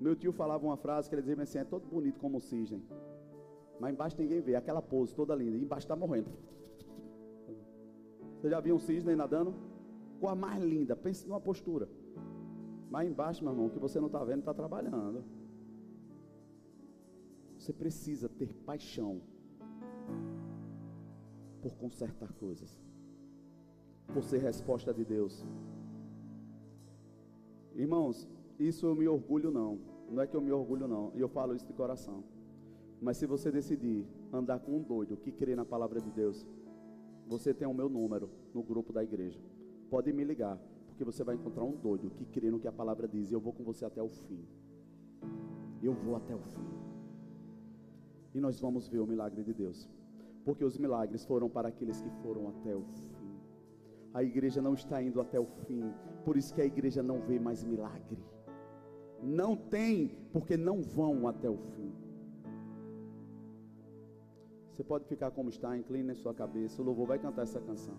Meu 0.00 0.14
tio 0.14 0.32
falava 0.32 0.64
uma 0.66 0.76
frase 0.76 1.08
que 1.08 1.14
ele 1.14 1.22
dizia 1.22 1.42
assim: 1.42 1.58
é 1.58 1.64
todo 1.64 1.86
bonito 1.86 2.20
como 2.20 2.38
o 2.38 2.40
cisne, 2.40 2.82
mas 3.80 3.92
embaixo 3.92 4.16
ninguém 4.18 4.40
vê, 4.40 4.54
aquela 4.54 4.82
pose 4.82 5.14
toda 5.14 5.34
linda, 5.34 5.56
embaixo 5.56 5.84
está 5.84 5.96
morrendo. 5.96 6.30
Você 8.36 8.50
já 8.50 8.60
viu 8.60 8.76
um 8.76 8.78
cisne 8.78 9.16
nadando? 9.16 9.54
Com 10.20 10.28
a 10.28 10.34
mais 10.34 10.62
linda, 10.62 10.94
pense 10.94 11.26
numa 11.26 11.40
postura. 11.40 11.88
Mas 12.90 13.08
embaixo, 13.08 13.42
meu 13.42 13.52
irmão, 13.52 13.66
o 13.66 13.70
que 13.70 13.78
você 13.78 13.98
não 13.98 14.06
está 14.06 14.22
vendo 14.22 14.40
está 14.40 14.54
trabalhando. 14.54 15.24
Você 17.58 17.72
precisa 17.72 18.28
ter 18.28 18.54
paixão 18.54 19.20
por 21.60 21.74
consertar 21.76 22.32
coisas, 22.34 22.80
por 24.12 24.22
ser 24.22 24.38
resposta 24.38 24.94
de 24.94 25.04
Deus. 25.04 25.44
Irmãos, 27.74 28.28
isso 28.58 28.86
eu 28.86 28.94
me 28.94 29.06
orgulho 29.06 29.50
não. 29.50 29.78
Não 30.10 30.22
é 30.22 30.26
que 30.26 30.36
eu 30.36 30.40
me 30.40 30.52
orgulho 30.52 30.86
não. 30.86 31.12
E 31.14 31.20
eu 31.20 31.28
falo 31.28 31.54
isso 31.54 31.66
de 31.66 31.72
coração. 31.72 32.24
Mas 33.00 33.16
se 33.18 33.26
você 33.26 33.50
decidir 33.50 34.06
andar 34.32 34.60
com 34.60 34.76
um 34.76 34.82
doido 34.82 35.16
que 35.16 35.30
crê 35.30 35.54
na 35.54 35.64
palavra 35.64 36.00
de 36.00 36.10
Deus, 36.10 36.46
você 37.26 37.52
tem 37.52 37.68
o 37.68 37.74
meu 37.74 37.88
número 37.88 38.30
no 38.54 38.62
grupo 38.62 38.92
da 38.92 39.02
igreja. 39.02 39.40
Pode 39.90 40.12
me 40.12 40.24
ligar, 40.24 40.58
porque 40.86 41.04
você 41.04 41.22
vai 41.22 41.34
encontrar 41.34 41.64
um 41.64 41.76
doido 41.76 42.10
que 42.10 42.24
crê 42.24 42.50
no 42.50 42.58
que 42.58 42.68
a 42.68 42.72
palavra 42.72 43.06
diz 43.06 43.30
e 43.30 43.34
eu 43.34 43.40
vou 43.40 43.52
com 43.52 43.64
você 43.64 43.84
até 43.84 44.02
o 44.02 44.08
fim. 44.08 44.44
Eu 45.82 45.92
vou 45.92 46.16
até 46.16 46.34
o 46.34 46.40
fim. 46.40 46.66
E 48.34 48.40
nós 48.40 48.58
vamos 48.60 48.88
ver 48.88 49.00
o 49.00 49.06
milagre 49.06 49.42
de 49.42 49.52
Deus. 49.52 49.88
Porque 50.44 50.64
os 50.64 50.78
milagres 50.78 51.24
foram 51.24 51.48
para 51.48 51.68
aqueles 51.68 52.00
que 52.00 52.10
foram 52.22 52.48
até 52.48 52.74
o 52.74 52.82
fim. 52.82 53.10
A 54.14 54.22
igreja 54.22 54.62
não 54.62 54.72
está 54.72 55.02
indo 55.02 55.20
até 55.20 55.38
o 55.38 55.44
fim, 55.44 55.92
por 56.24 56.36
isso 56.36 56.54
que 56.54 56.62
a 56.62 56.64
igreja 56.64 57.02
não 57.02 57.20
vê 57.20 57.38
mais 57.38 57.62
milagre. 57.62 58.18
Não 59.26 59.56
tem, 59.56 60.08
porque 60.32 60.56
não 60.56 60.80
vão 60.80 61.26
até 61.26 61.50
o 61.50 61.56
fim. 61.56 61.92
Você 64.70 64.84
pode 64.84 65.04
ficar 65.06 65.32
como 65.32 65.48
está, 65.48 65.76
incline 65.76 66.14
sua 66.14 66.32
cabeça. 66.32 66.80
O 66.80 66.84
louvor 66.84 67.08
vai 67.08 67.18
cantar 67.18 67.42
essa 67.42 67.60
canção. 67.60 67.96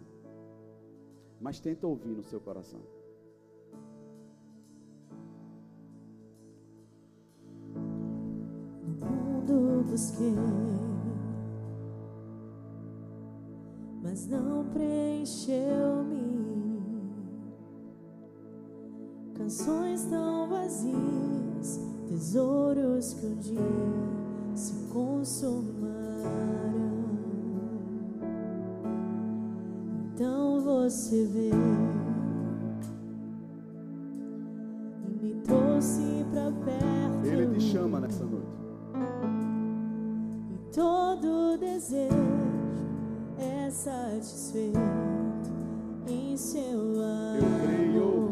Mas 1.42 1.60
tenta 1.60 1.86
ouvir 1.86 2.16
no 2.16 2.24
seu 2.24 2.40
coração. 2.40 2.80
Mundo 9.04 9.84
busquei, 9.84 10.34
mas 14.02 14.28
não 14.28 14.66
preencheu-me. 14.70 16.57
Canções 19.48 20.04
tão 20.10 20.50
vazias, 20.50 21.80
tesouros 22.10 23.14
que 23.14 23.26
um 23.28 23.36
dia 23.36 23.62
se 24.54 24.74
consumaram. 24.92 25.88
Então 30.14 30.60
você 30.60 31.24
veio 31.28 31.54
e 35.06 35.26
me 35.26 35.36
trouxe 35.36 36.26
pra 36.30 36.52
perto. 36.66 37.26
Ele 37.26 37.56
te 37.56 37.62
chama 37.62 38.02
nessa 38.02 38.26
noite. 38.26 38.52
E 40.52 40.76
todo 40.76 41.58
desejo 41.58 42.14
é 43.40 43.70
satisfeito 43.70 44.78
em 46.06 46.36
seu 46.36 46.82
amor. 46.82 47.38
Eu 47.38 47.66
creio. 47.66 48.27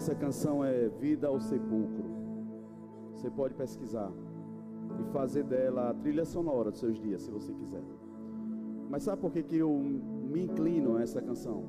Dessa 0.00 0.14
canção 0.14 0.64
é 0.64 0.88
Vida 0.88 1.28
ao 1.28 1.38
Sepulcro. 1.38 2.04
Você 3.12 3.30
pode 3.30 3.52
pesquisar 3.52 4.10
e 4.98 5.12
fazer 5.12 5.44
dela 5.44 5.90
a 5.90 5.94
trilha 5.94 6.24
sonora 6.24 6.70
dos 6.70 6.80
seus 6.80 6.98
dias, 6.98 7.20
se 7.20 7.30
você 7.30 7.52
quiser. 7.52 7.82
Mas 8.88 9.02
sabe 9.02 9.20
por 9.20 9.30
que, 9.30 9.42
que 9.42 9.58
eu 9.58 9.70
me 9.70 10.44
inclino 10.44 10.96
a 10.96 11.02
essa 11.02 11.20
canção? 11.20 11.64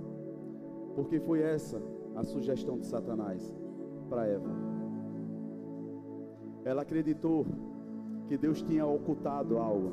Porque 0.96 1.20
foi 1.20 1.42
essa 1.42 1.82
a 2.16 2.24
sugestão 2.24 2.80
de 2.80 2.86
Satanás 2.86 3.54
para 4.10 4.26
Eva. 4.26 4.50
Ela 6.64 6.84
acreditou 6.84 7.46
que 8.30 8.38
Deus 8.38 8.62
tinha 8.62 8.86
ocultado 8.86 9.58
algo, 9.58 9.92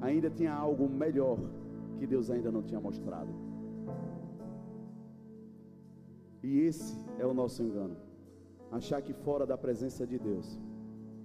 ainda 0.00 0.30
tinha 0.30 0.54
algo 0.54 0.88
melhor 0.88 1.38
que 1.98 2.06
Deus 2.06 2.30
ainda 2.30 2.52
não 2.52 2.62
tinha 2.62 2.78
mostrado. 2.78 3.45
E 6.46 6.60
esse 6.60 6.96
é 7.18 7.26
o 7.26 7.34
nosso 7.34 7.60
engano. 7.60 7.96
Achar 8.70 9.02
que 9.02 9.12
fora 9.12 9.44
da 9.44 9.58
presença 9.58 10.06
de 10.06 10.16
Deus 10.16 10.60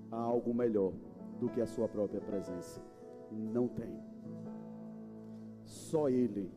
há 0.09 0.19
algo 0.19 0.51
melhor 0.51 0.93
do 1.39 1.47
que 1.47 1.61
a 1.61 1.67
sua 1.67 1.87
própria 1.87 2.19
presença. 2.19 2.81
Não 3.31 3.67
tem. 3.67 3.93
Só 5.63 6.09
Ele, 6.09 6.51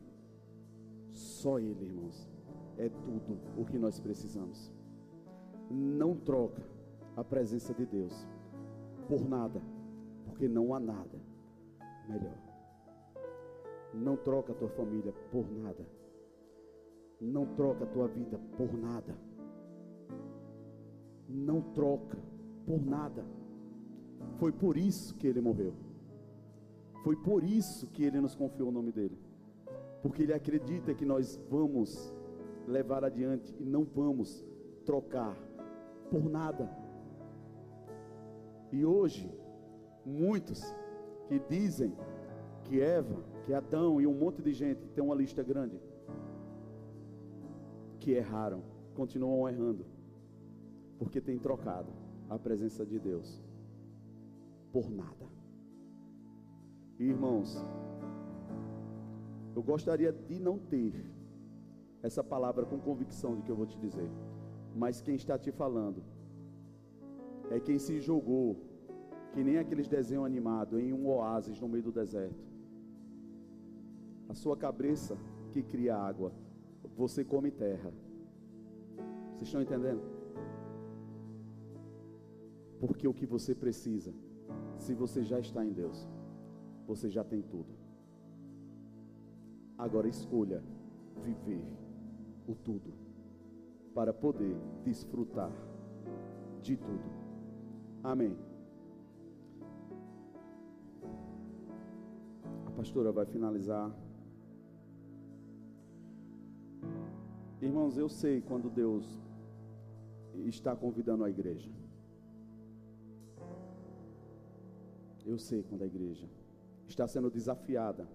só 1.11 1.59
Ele, 1.59 1.85
irmãos, 1.85 2.27
é 2.75 2.89
tudo 2.89 3.37
o 3.55 3.65
que 3.65 3.77
nós 3.77 3.99
precisamos. 3.99 4.73
Não 5.69 6.15
troca 6.15 6.63
a 7.15 7.23
presença 7.23 7.71
de 7.71 7.85
Deus 7.85 8.27
por 9.07 9.29
nada, 9.29 9.61
porque 10.25 10.47
não 10.47 10.73
há 10.73 10.79
nada 10.79 11.21
melhor. 12.09 12.39
Não 13.93 14.17
troca 14.17 14.53
a 14.53 14.55
tua 14.55 14.69
família 14.69 15.13
por 15.31 15.51
nada. 15.51 15.85
Não 17.19 17.45
troca 17.55 17.83
a 17.83 17.87
tua 17.87 18.07
vida 18.07 18.39
por 18.57 18.73
nada. 18.73 19.15
Não 21.27 21.61
troca 21.61 22.17
por 22.65 22.85
nada. 22.85 23.25
Foi 24.37 24.51
por 24.51 24.77
isso 24.77 25.15
que 25.15 25.27
ele 25.27 25.41
morreu. 25.41 25.73
Foi 27.03 27.15
por 27.15 27.43
isso 27.43 27.87
que 27.87 28.03
ele 28.03 28.19
nos 28.19 28.35
confiou 28.35 28.69
o 28.69 28.71
nome 28.71 28.91
dele. 28.91 29.17
Porque 30.01 30.23
ele 30.23 30.33
acredita 30.33 30.93
que 30.93 31.05
nós 31.05 31.39
vamos 31.49 32.13
levar 32.67 33.03
adiante 33.03 33.55
e 33.59 33.63
não 33.63 33.83
vamos 33.83 34.43
trocar 34.85 35.37
por 36.09 36.29
nada. 36.29 36.69
E 38.71 38.85
hoje, 38.85 39.31
muitos 40.05 40.63
que 41.27 41.39
dizem 41.49 41.93
que 42.63 42.81
Eva, 42.81 43.23
que 43.45 43.53
Adão 43.53 44.01
e 44.01 44.07
um 44.07 44.13
monte 44.13 44.41
de 44.41 44.53
gente, 44.53 44.87
tem 44.89 45.03
uma 45.03 45.15
lista 45.15 45.43
grande, 45.43 45.79
que 48.05 48.11
erraram, 48.11 48.61
continuam 48.93 49.49
errando, 49.49 49.83
porque 50.99 51.19
tem 51.19 51.39
trocado 51.39 51.91
a 52.29 52.37
presença 52.37 52.85
de 52.85 52.99
Deus 52.99 53.41
por 54.71 54.91
nada. 54.91 55.25
Irmãos, 56.99 57.65
eu 59.55 59.63
gostaria 59.63 60.13
de 60.13 60.37
não 60.39 60.59
ter 60.59 60.93
essa 62.03 62.23
palavra 62.23 62.63
com 62.63 62.79
convicção 62.79 63.35
de 63.35 63.41
que 63.41 63.49
eu 63.49 63.55
vou 63.55 63.65
te 63.65 63.79
dizer, 63.79 64.07
mas 64.75 65.01
quem 65.01 65.15
está 65.15 65.35
te 65.39 65.51
falando 65.51 66.03
é 67.49 67.59
quem 67.59 67.79
se 67.79 67.99
jogou, 67.99 68.55
que 69.33 69.43
nem 69.43 69.57
aqueles 69.57 69.87
desenhos 69.87 70.27
animados, 70.27 70.79
em 70.79 70.93
um 70.93 71.07
oásis 71.07 71.59
no 71.59 71.67
meio 71.67 71.85
do 71.85 71.91
deserto. 71.91 72.45
A 74.29 74.35
sua 74.35 74.55
cabeça 74.55 75.17
que 75.51 75.63
cria 75.63 75.97
água, 75.97 76.31
você 76.95 77.23
come 77.23 77.51
terra. 77.51 77.91
Vocês 79.31 79.49
estão 79.49 79.61
entendendo? 79.61 80.01
Porque 82.79 83.07
o 83.07 83.13
que 83.13 83.25
você 83.25 83.53
precisa, 83.53 84.13
se 84.77 84.93
você 84.93 85.23
já 85.23 85.39
está 85.39 85.65
em 85.65 85.73
Deus, 85.73 86.07
você 86.87 87.09
já 87.09 87.23
tem 87.23 87.41
tudo. 87.41 87.73
Agora 89.77 90.07
escolha 90.07 90.63
viver 91.23 91.63
o 92.47 92.55
tudo 92.55 92.93
para 93.93 94.13
poder 94.13 94.55
desfrutar 94.83 95.51
de 96.61 96.77
tudo. 96.77 97.09
Amém. 98.03 98.37
A 102.65 102.71
pastora 102.71 103.11
vai 103.11 103.25
finalizar. 103.25 103.91
Irmãos, 107.61 107.97
eu 107.97 108.09
sei 108.09 108.41
quando 108.41 108.69
Deus 108.69 109.05
está 110.45 110.75
convidando 110.75 111.23
a 111.23 111.29
igreja. 111.29 111.71
Eu 115.25 115.37
sei 115.39 115.63
quando 115.63 115.83
a 115.83 115.85
igreja 115.85 116.27
está 116.87 117.07
sendo 117.07 117.31
desafiada. 117.31 118.07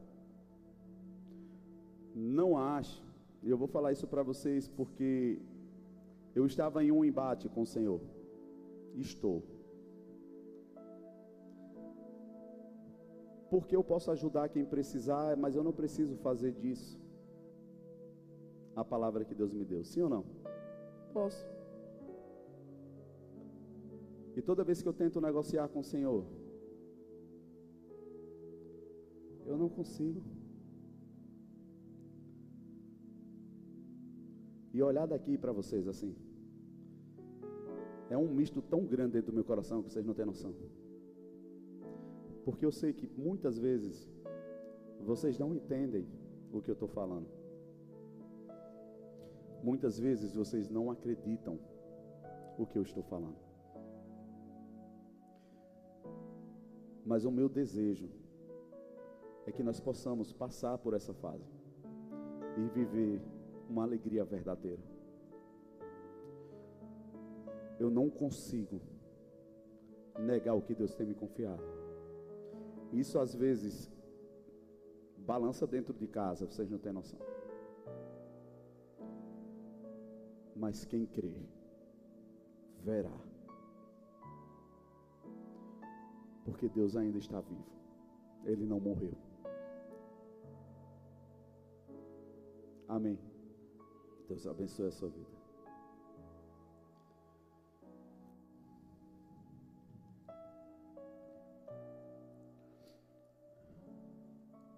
Não 2.14 2.58
ache, 2.58 3.02
eu 3.42 3.56
vou 3.56 3.66
falar 3.66 3.92
isso 3.92 4.06
para 4.06 4.22
vocês 4.22 4.68
porque 4.68 5.40
eu 6.34 6.44
estava 6.44 6.84
em 6.84 6.92
um 6.92 7.04
embate 7.04 7.48
com 7.48 7.62
o 7.62 7.66
Senhor. 7.66 8.00
Estou. 8.94 9.42
Porque 13.48 13.74
eu 13.74 13.82
posso 13.82 14.10
ajudar 14.10 14.50
quem 14.50 14.64
precisar, 14.64 15.36
mas 15.36 15.56
eu 15.56 15.64
não 15.64 15.72
preciso 15.72 16.14
fazer 16.16 16.52
disso 16.52 17.00
a 18.80 18.84
palavra 18.84 19.24
que 19.24 19.34
Deus 19.34 19.52
me 19.52 19.64
deu. 19.64 19.84
Sim 19.84 20.02
ou 20.02 20.08
não? 20.08 20.24
Posso. 21.12 21.46
E 24.36 24.42
toda 24.42 24.64
vez 24.64 24.80
que 24.80 24.88
eu 24.88 24.92
tento 24.92 25.20
negociar 25.20 25.68
com 25.68 25.80
o 25.80 25.84
Senhor, 25.84 26.24
eu 29.46 29.56
não 29.58 29.68
consigo. 29.68 30.22
E 34.72 34.82
olhar 34.82 35.06
daqui 35.06 35.36
para 35.36 35.52
vocês 35.52 35.86
assim, 35.88 36.14
é 38.08 38.16
um 38.16 38.28
misto 38.28 38.62
tão 38.62 38.84
grande 38.86 39.14
dentro 39.14 39.32
do 39.32 39.34
meu 39.34 39.44
coração 39.44 39.82
que 39.82 39.90
vocês 39.90 40.06
não 40.06 40.14
têm 40.14 40.24
noção. 40.24 40.54
Porque 42.44 42.64
eu 42.64 42.72
sei 42.72 42.92
que 42.92 43.08
muitas 43.18 43.58
vezes 43.58 44.08
vocês 45.00 45.38
não 45.38 45.54
entendem 45.54 46.06
o 46.52 46.62
que 46.62 46.70
eu 46.70 46.74
estou 46.74 46.88
falando. 46.88 47.39
Muitas 49.62 49.98
vezes 49.98 50.34
vocês 50.34 50.70
não 50.70 50.90
acreditam 50.90 51.58
o 52.58 52.66
que 52.66 52.78
eu 52.78 52.82
estou 52.82 53.02
falando. 53.02 53.36
Mas 57.04 57.24
o 57.24 57.30
meu 57.30 57.48
desejo 57.48 58.08
é 59.46 59.52
que 59.52 59.62
nós 59.62 59.80
possamos 59.80 60.32
passar 60.32 60.78
por 60.78 60.94
essa 60.94 61.12
fase 61.14 61.50
e 62.56 62.68
viver 62.68 63.20
uma 63.68 63.82
alegria 63.82 64.24
verdadeira. 64.24 64.82
Eu 67.78 67.90
não 67.90 68.10
consigo 68.10 68.80
negar 70.18 70.54
o 70.54 70.62
que 70.62 70.74
Deus 70.74 70.94
tem 70.94 71.06
me 71.06 71.14
confiado. 71.14 71.62
Isso 72.92 73.18
às 73.18 73.34
vezes 73.34 73.90
balança 75.18 75.66
dentro 75.66 75.94
de 75.94 76.06
casa, 76.06 76.46
vocês 76.46 76.68
não 76.68 76.78
têm 76.78 76.92
noção. 76.92 77.18
Mas 80.60 80.84
quem 80.84 81.06
crê, 81.06 81.32
verá. 82.84 83.18
Porque 86.44 86.68
Deus 86.68 86.96
ainda 86.96 87.16
está 87.16 87.40
vivo. 87.40 87.64
Ele 88.44 88.66
não 88.66 88.78
morreu. 88.78 89.14
Amém. 92.86 93.18
Deus 94.28 94.46
abençoe 94.46 94.88
a 94.88 94.90
sua 94.90 95.08
vida. 95.08 95.30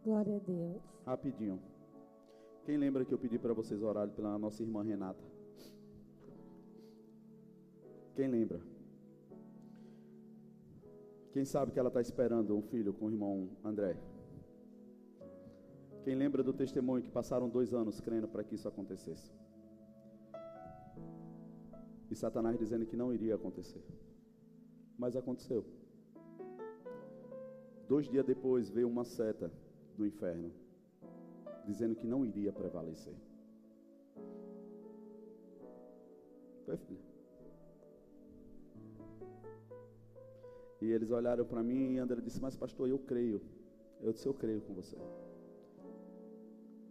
Glória 0.05 0.37
a 0.37 0.39
Deus. 0.39 0.83
Rapidinho. 1.05 1.61
Quem 2.65 2.77
lembra 2.77 3.05
que 3.05 3.13
eu 3.13 3.19
pedi 3.19 3.37
para 3.37 3.53
vocês 3.53 3.83
orarem 3.83 4.15
pela 4.15 4.39
nossa 4.39 4.63
irmã 4.63 4.85
Renata? 4.85 5.42
Quem 8.15 8.29
lembra? 8.29 8.61
Quem 11.33 11.45
sabe 11.47 11.73
que 11.73 11.79
ela 11.79 11.89
está 11.89 12.01
esperando 12.01 12.55
um 12.55 12.63
filho 12.63 12.93
com 12.93 13.07
o 13.07 13.11
irmão 13.11 13.49
André? 13.65 13.97
Quem 16.05 16.15
lembra 16.15 16.43
do 16.43 16.53
testemunho 16.53 17.03
que 17.03 17.11
passaram 17.11 17.49
dois 17.49 17.73
anos 17.73 18.01
crendo 18.01 18.29
para 18.29 18.45
que 18.45 18.55
isso 18.55 18.69
acontecesse? 18.69 19.33
E 22.11 22.15
Satanás 22.15 22.59
dizendo 22.59 22.85
que 22.85 22.97
não 22.97 23.15
iria 23.15 23.35
acontecer. 23.35 23.83
Mas 24.99 25.17
aconteceu. 25.17 25.65
Dois 27.89 28.07
dias 28.09 28.27
depois 28.27 28.69
veio 28.69 28.89
uma 28.89 29.05
seta 29.05 29.51
do 29.97 30.05
inferno 30.05 30.53
dizendo 31.65 31.95
que 31.95 32.07
não 32.07 32.27
iria 32.27 32.53
prevalecer. 32.53 33.15
Foi, 36.67 36.77
filha? 36.77 37.12
E 40.83 40.91
eles 40.91 41.11
olharam 41.13 41.45
para 41.45 41.63
mim 41.63 41.93
e 41.95 41.99
André 41.99 42.21
disse: 42.21 42.41
Mas, 42.45 42.57
pastor, 42.57 42.89
eu 42.89 42.99
creio. 42.99 43.41
Eu 44.01 44.13
disse: 44.13 44.27
Eu 44.27 44.35
creio 44.35 44.61
com 44.63 44.75
você. 44.75 44.97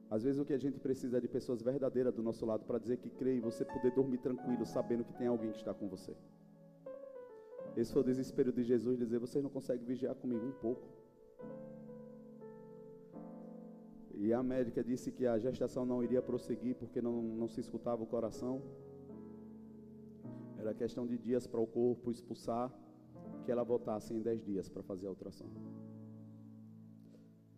Às 0.09 0.23
vezes 0.23 0.39
o 0.39 0.45
que 0.45 0.53
a 0.53 0.57
gente 0.57 0.79
precisa 0.79 1.17
é 1.17 1.21
de 1.21 1.27
pessoas 1.27 1.61
verdadeiras 1.61 2.13
do 2.13 2.23
nosso 2.23 2.45
lado 2.45 2.63
para 2.63 2.79
dizer 2.79 2.97
que 2.97 3.09
crê 3.09 3.35
e 3.35 3.41
você 3.41 3.65
poder 3.65 3.91
dormir 3.91 4.19
tranquilo, 4.19 4.65
sabendo 4.65 5.03
que 5.03 5.13
tem 5.13 5.27
alguém 5.27 5.51
que 5.51 5.57
está 5.57 5.73
com 5.73 5.89
você. 5.89 6.13
Esse 7.75 7.91
foi 7.91 8.01
o 8.01 8.05
desespero 8.05 8.53
de 8.53 8.63
Jesus, 8.63 8.97
dizer: 8.97 9.19
Vocês 9.19 9.43
não 9.43 9.49
conseguem 9.49 9.85
vigiar 9.85 10.15
comigo 10.15 10.45
um 10.45 10.57
pouco. 10.65 10.87
E 14.23 14.31
a 14.31 14.41
médica 14.41 14.81
disse 14.81 15.11
que 15.11 15.25
a 15.25 15.37
gestação 15.37 15.85
não 15.85 16.01
iria 16.01 16.21
prosseguir 16.21 16.75
porque 16.75 17.01
não, 17.01 17.21
não 17.21 17.49
se 17.49 17.59
escutava 17.59 18.01
o 18.01 18.05
coração. 18.05 18.61
Era 20.57 20.73
questão 20.73 21.05
de 21.05 21.17
dias 21.17 21.45
para 21.45 21.59
o 21.59 21.67
corpo 21.67 22.09
expulsar, 22.11 22.71
que 23.41 23.51
ela 23.51 23.63
voltasse 23.63 24.13
em 24.13 24.21
dez 24.21 24.43
dias 24.43 24.69
para 24.69 24.83
fazer 24.83 25.07
a 25.07 25.09
ultrassom. 25.09 25.49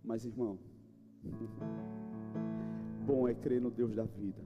Mas, 0.03 0.25
irmão, 0.25 0.57
bom 3.05 3.27
é 3.27 3.33
crer 3.33 3.61
no 3.61 3.71
Deus 3.71 3.95
da 3.95 4.03
vida. 4.03 4.41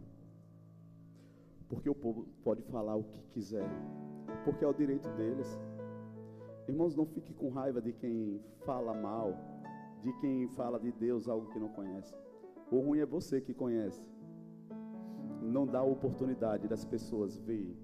Porque 1.68 1.90
o 1.90 1.96
povo 1.96 2.26
pode 2.44 2.62
falar 2.64 2.96
o 2.96 3.04
que 3.04 3.22
quiser, 3.34 3.70
porque 4.46 4.64
é 4.64 4.68
o 4.68 4.74
direito 4.74 5.10
deles. 5.12 5.60
Irmãos, 6.68 6.96
não 6.96 7.06
fique 7.06 7.34
com 7.34 7.50
raiva 7.50 7.82
de 7.82 7.94
quem 7.94 8.42
fala 8.66 8.94
mal, 8.94 9.34
de 10.02 10.14
quem 10.20 10.48
fala 10.50 10.80
de 10.80 10.92
Deus 10.92 11.28
algo 11.28 11.50
que 11.52 11.60
não 11.60 11.70
conhece. 11.70 12.16
O 12.72 12.80
ruim 12.80 13.00
é 13.00 13.06
você 13.06 13.42
que 13.42 13.54
conhece. 13.54 14.06
Não 15.42 15.66
dá 15.66 15.80
a 15.80 15.84
oportunidade 15.84 16.68
das 16.68 16.84
pessoas 16.84 17.38
verem 17.38 17.78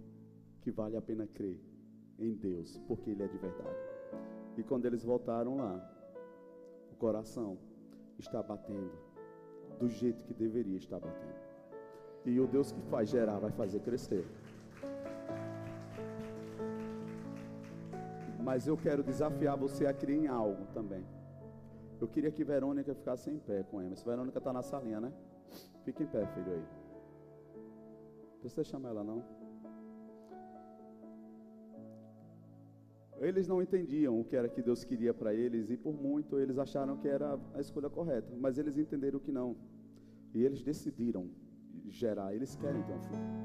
que 0.61 0.71
vale 0.71 0.97
a 0.97 1.01
pena 1.01 1.27
crer 1.27 1.59
em 2.19 2.33
Deus, 2.33 2.79
porque 2.87 3.09
Ele 3.11 3.23
é 3.23 3.27
de 3.27 3.37
verdade. 3.37 3.93
E 4.57 4.63
quando 4.63 4.85
eles 4.85 5.03
voltaram 5.03 5.57
lá, 5.57 5.81
o 6.91 6.95
coração 6.95 7.57
está 8.19 8.41
batendo 8.41 8.91
do 9.79 9.89
jeito 9.89 10.23
que 10.23 10.33
deveria 10.33 10.77
estar 10.77 10.99
batendo. 10.99 11.43
E 12.25 12.39
o 12.39 12.47
Deus 12.47 12.71
que 12.71 12.81
faz 12.83 13.09
gerar 13.09 13.39
vai 13.39 13.51
fazer 13.51 13.79
crescer. 13.79 14.25
Mas 18.39 18.67
eu 18.67 18.77
quero 18.77 19.03
desafiar 19.03 19.57
você 19.57 19.85
a 19.85 19.93
crer 19.93 20.17
em 20.17 20.27
algo 20.27 20.65
também. 20.73 21.03
Eu 21.99 22.07
queria 22.07 22.31
que 22.31 22.43
Verônica 22.43 22.93
ficasse 22.93 23.29
em 23.29 23.39
pé 23.39 23.63
com 23.63 23.81
Emerson. 23.81 24.09
Verônica 24.09 24.37
está 24.37 24.53
na 24.53 24.61
salinha, 24.61 24.99
né? 24.99 25.11
Fique 25.83 26.03
em 26.03 26.07
pé, 26.07 26.25
filho 26.27 26.51
aí. 26.51 26.65
Não 28.33 28.39
precisa 28.41 28.63
chamar 28.63 28.89
ela, 28.89 29.03
não. 29.03 29.23
Eles 33.23 33.47
não 33.47 33.61
entendiam 33.61 34.19
o 34.19 34.25
que 34.25 34.35
era 34.35 34.49
que 34.49 34.61
Deus 34.61 34.83
queria 34.83 35.13
para 35.13 35.33
eles 35.33 35.69
e 35.69 35.77
por 35.77 35.93
muito 35.93 36.37
eles 36.39 36.57
acharam 36.57 36.97
que 36.97 37.07
era 37.07 37.39
a 37.53 37.61
escolha 37.61 37.89
correta, 37.89 38.35
mas 38.37 38.57
eles 38.57 38.77
entenderam 38.77 39.17
que 39.17 39.31
não. 39.31 39.55
E 40.33 40.43
eles 40.43 40.61
decidiram 40.61 41.29
gerar, 41.87 42.35
eles 42.35 42.55
querem 42.57 42.83
ter 42.83 42.91
um 42.91 43.01
filho. 43.01 43.43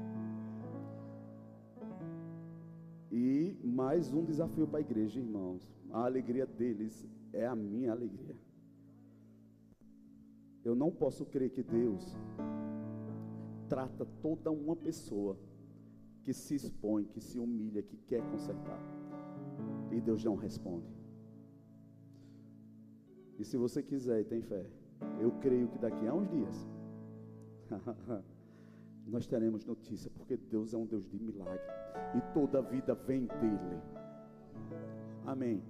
E 3.09 3.57
mais 3.63 4.13
um 4.13 4.25
desafio 4.25 4.67
para 4.67 4.79
a 4.79 4.81
igreja, 4.81 5.19
irmãos. 5.19 5.71
A 5.91 6.03
alegria 6.03 6.45
deles 6.45 7.07
é 7.31 7.47
a 7.47 7.55
minha 7.55 7.93
alegria. 7.93 8.35
Eu 10.63 10.75
não 10.75 10.91
posso 10.91 11.25
crer 11.25 11.51
que 11.51 11.63
Deus 11.63 12.17
trata 13.69 14.05
toda 14.21 14.51
uma 14.51 14.75
pessoa 14.75 15.37
que 16.23 16.33
se 16.33 16.55
expõe, 16.55 17.05
que 17.05 17.21
se 17.21 17.39
humilha, 17.39 17.81
que 17.81 17.95
quer 17.95 18.21
consertar 18.29 18.99
e 19.91 20.01
Deus 20.01 20.23
não 20.23 20.35
responde. 20.35 20.93
E 23.37 23.45
se 23.45 23.57
você 23.57 23.81
quiser 23.81 24.21
e 24.21 24.25
tem 24.25 24.41
fé, 24.41 24.65
eu 25.19 25.31
creio 25.39 25.67
que 25.69 25.77
daqui 25.77 26.05
a 26.07 26.13
uns 26.13 26.29
dias 26.29 26.67
nós 29.07 29.25
teremos 29.25 29.65
notícia, 29.65 30.11
porque 30.11 30.35
Deus 30.35 30.73
é 30.73 30.77
um 30.77 30.85
Deus 30.85 31.07
de 31.09 31.19
milagre 31.19 31.61
e 32.15 32.33
toda 32.33 32.59
a 32.59 32.61
vida 32.61 32.93
vem 32.93 33.25
dele. 33.25 33.81
Amém. 35.25 35.63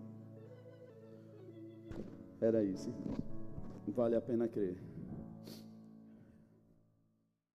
Era 2.42 2.64
isso. 2.64 2.92
Vale 3.88 4.16
a 4.16 4.22
pena 4.22 4.48
crer. 4.48 4.78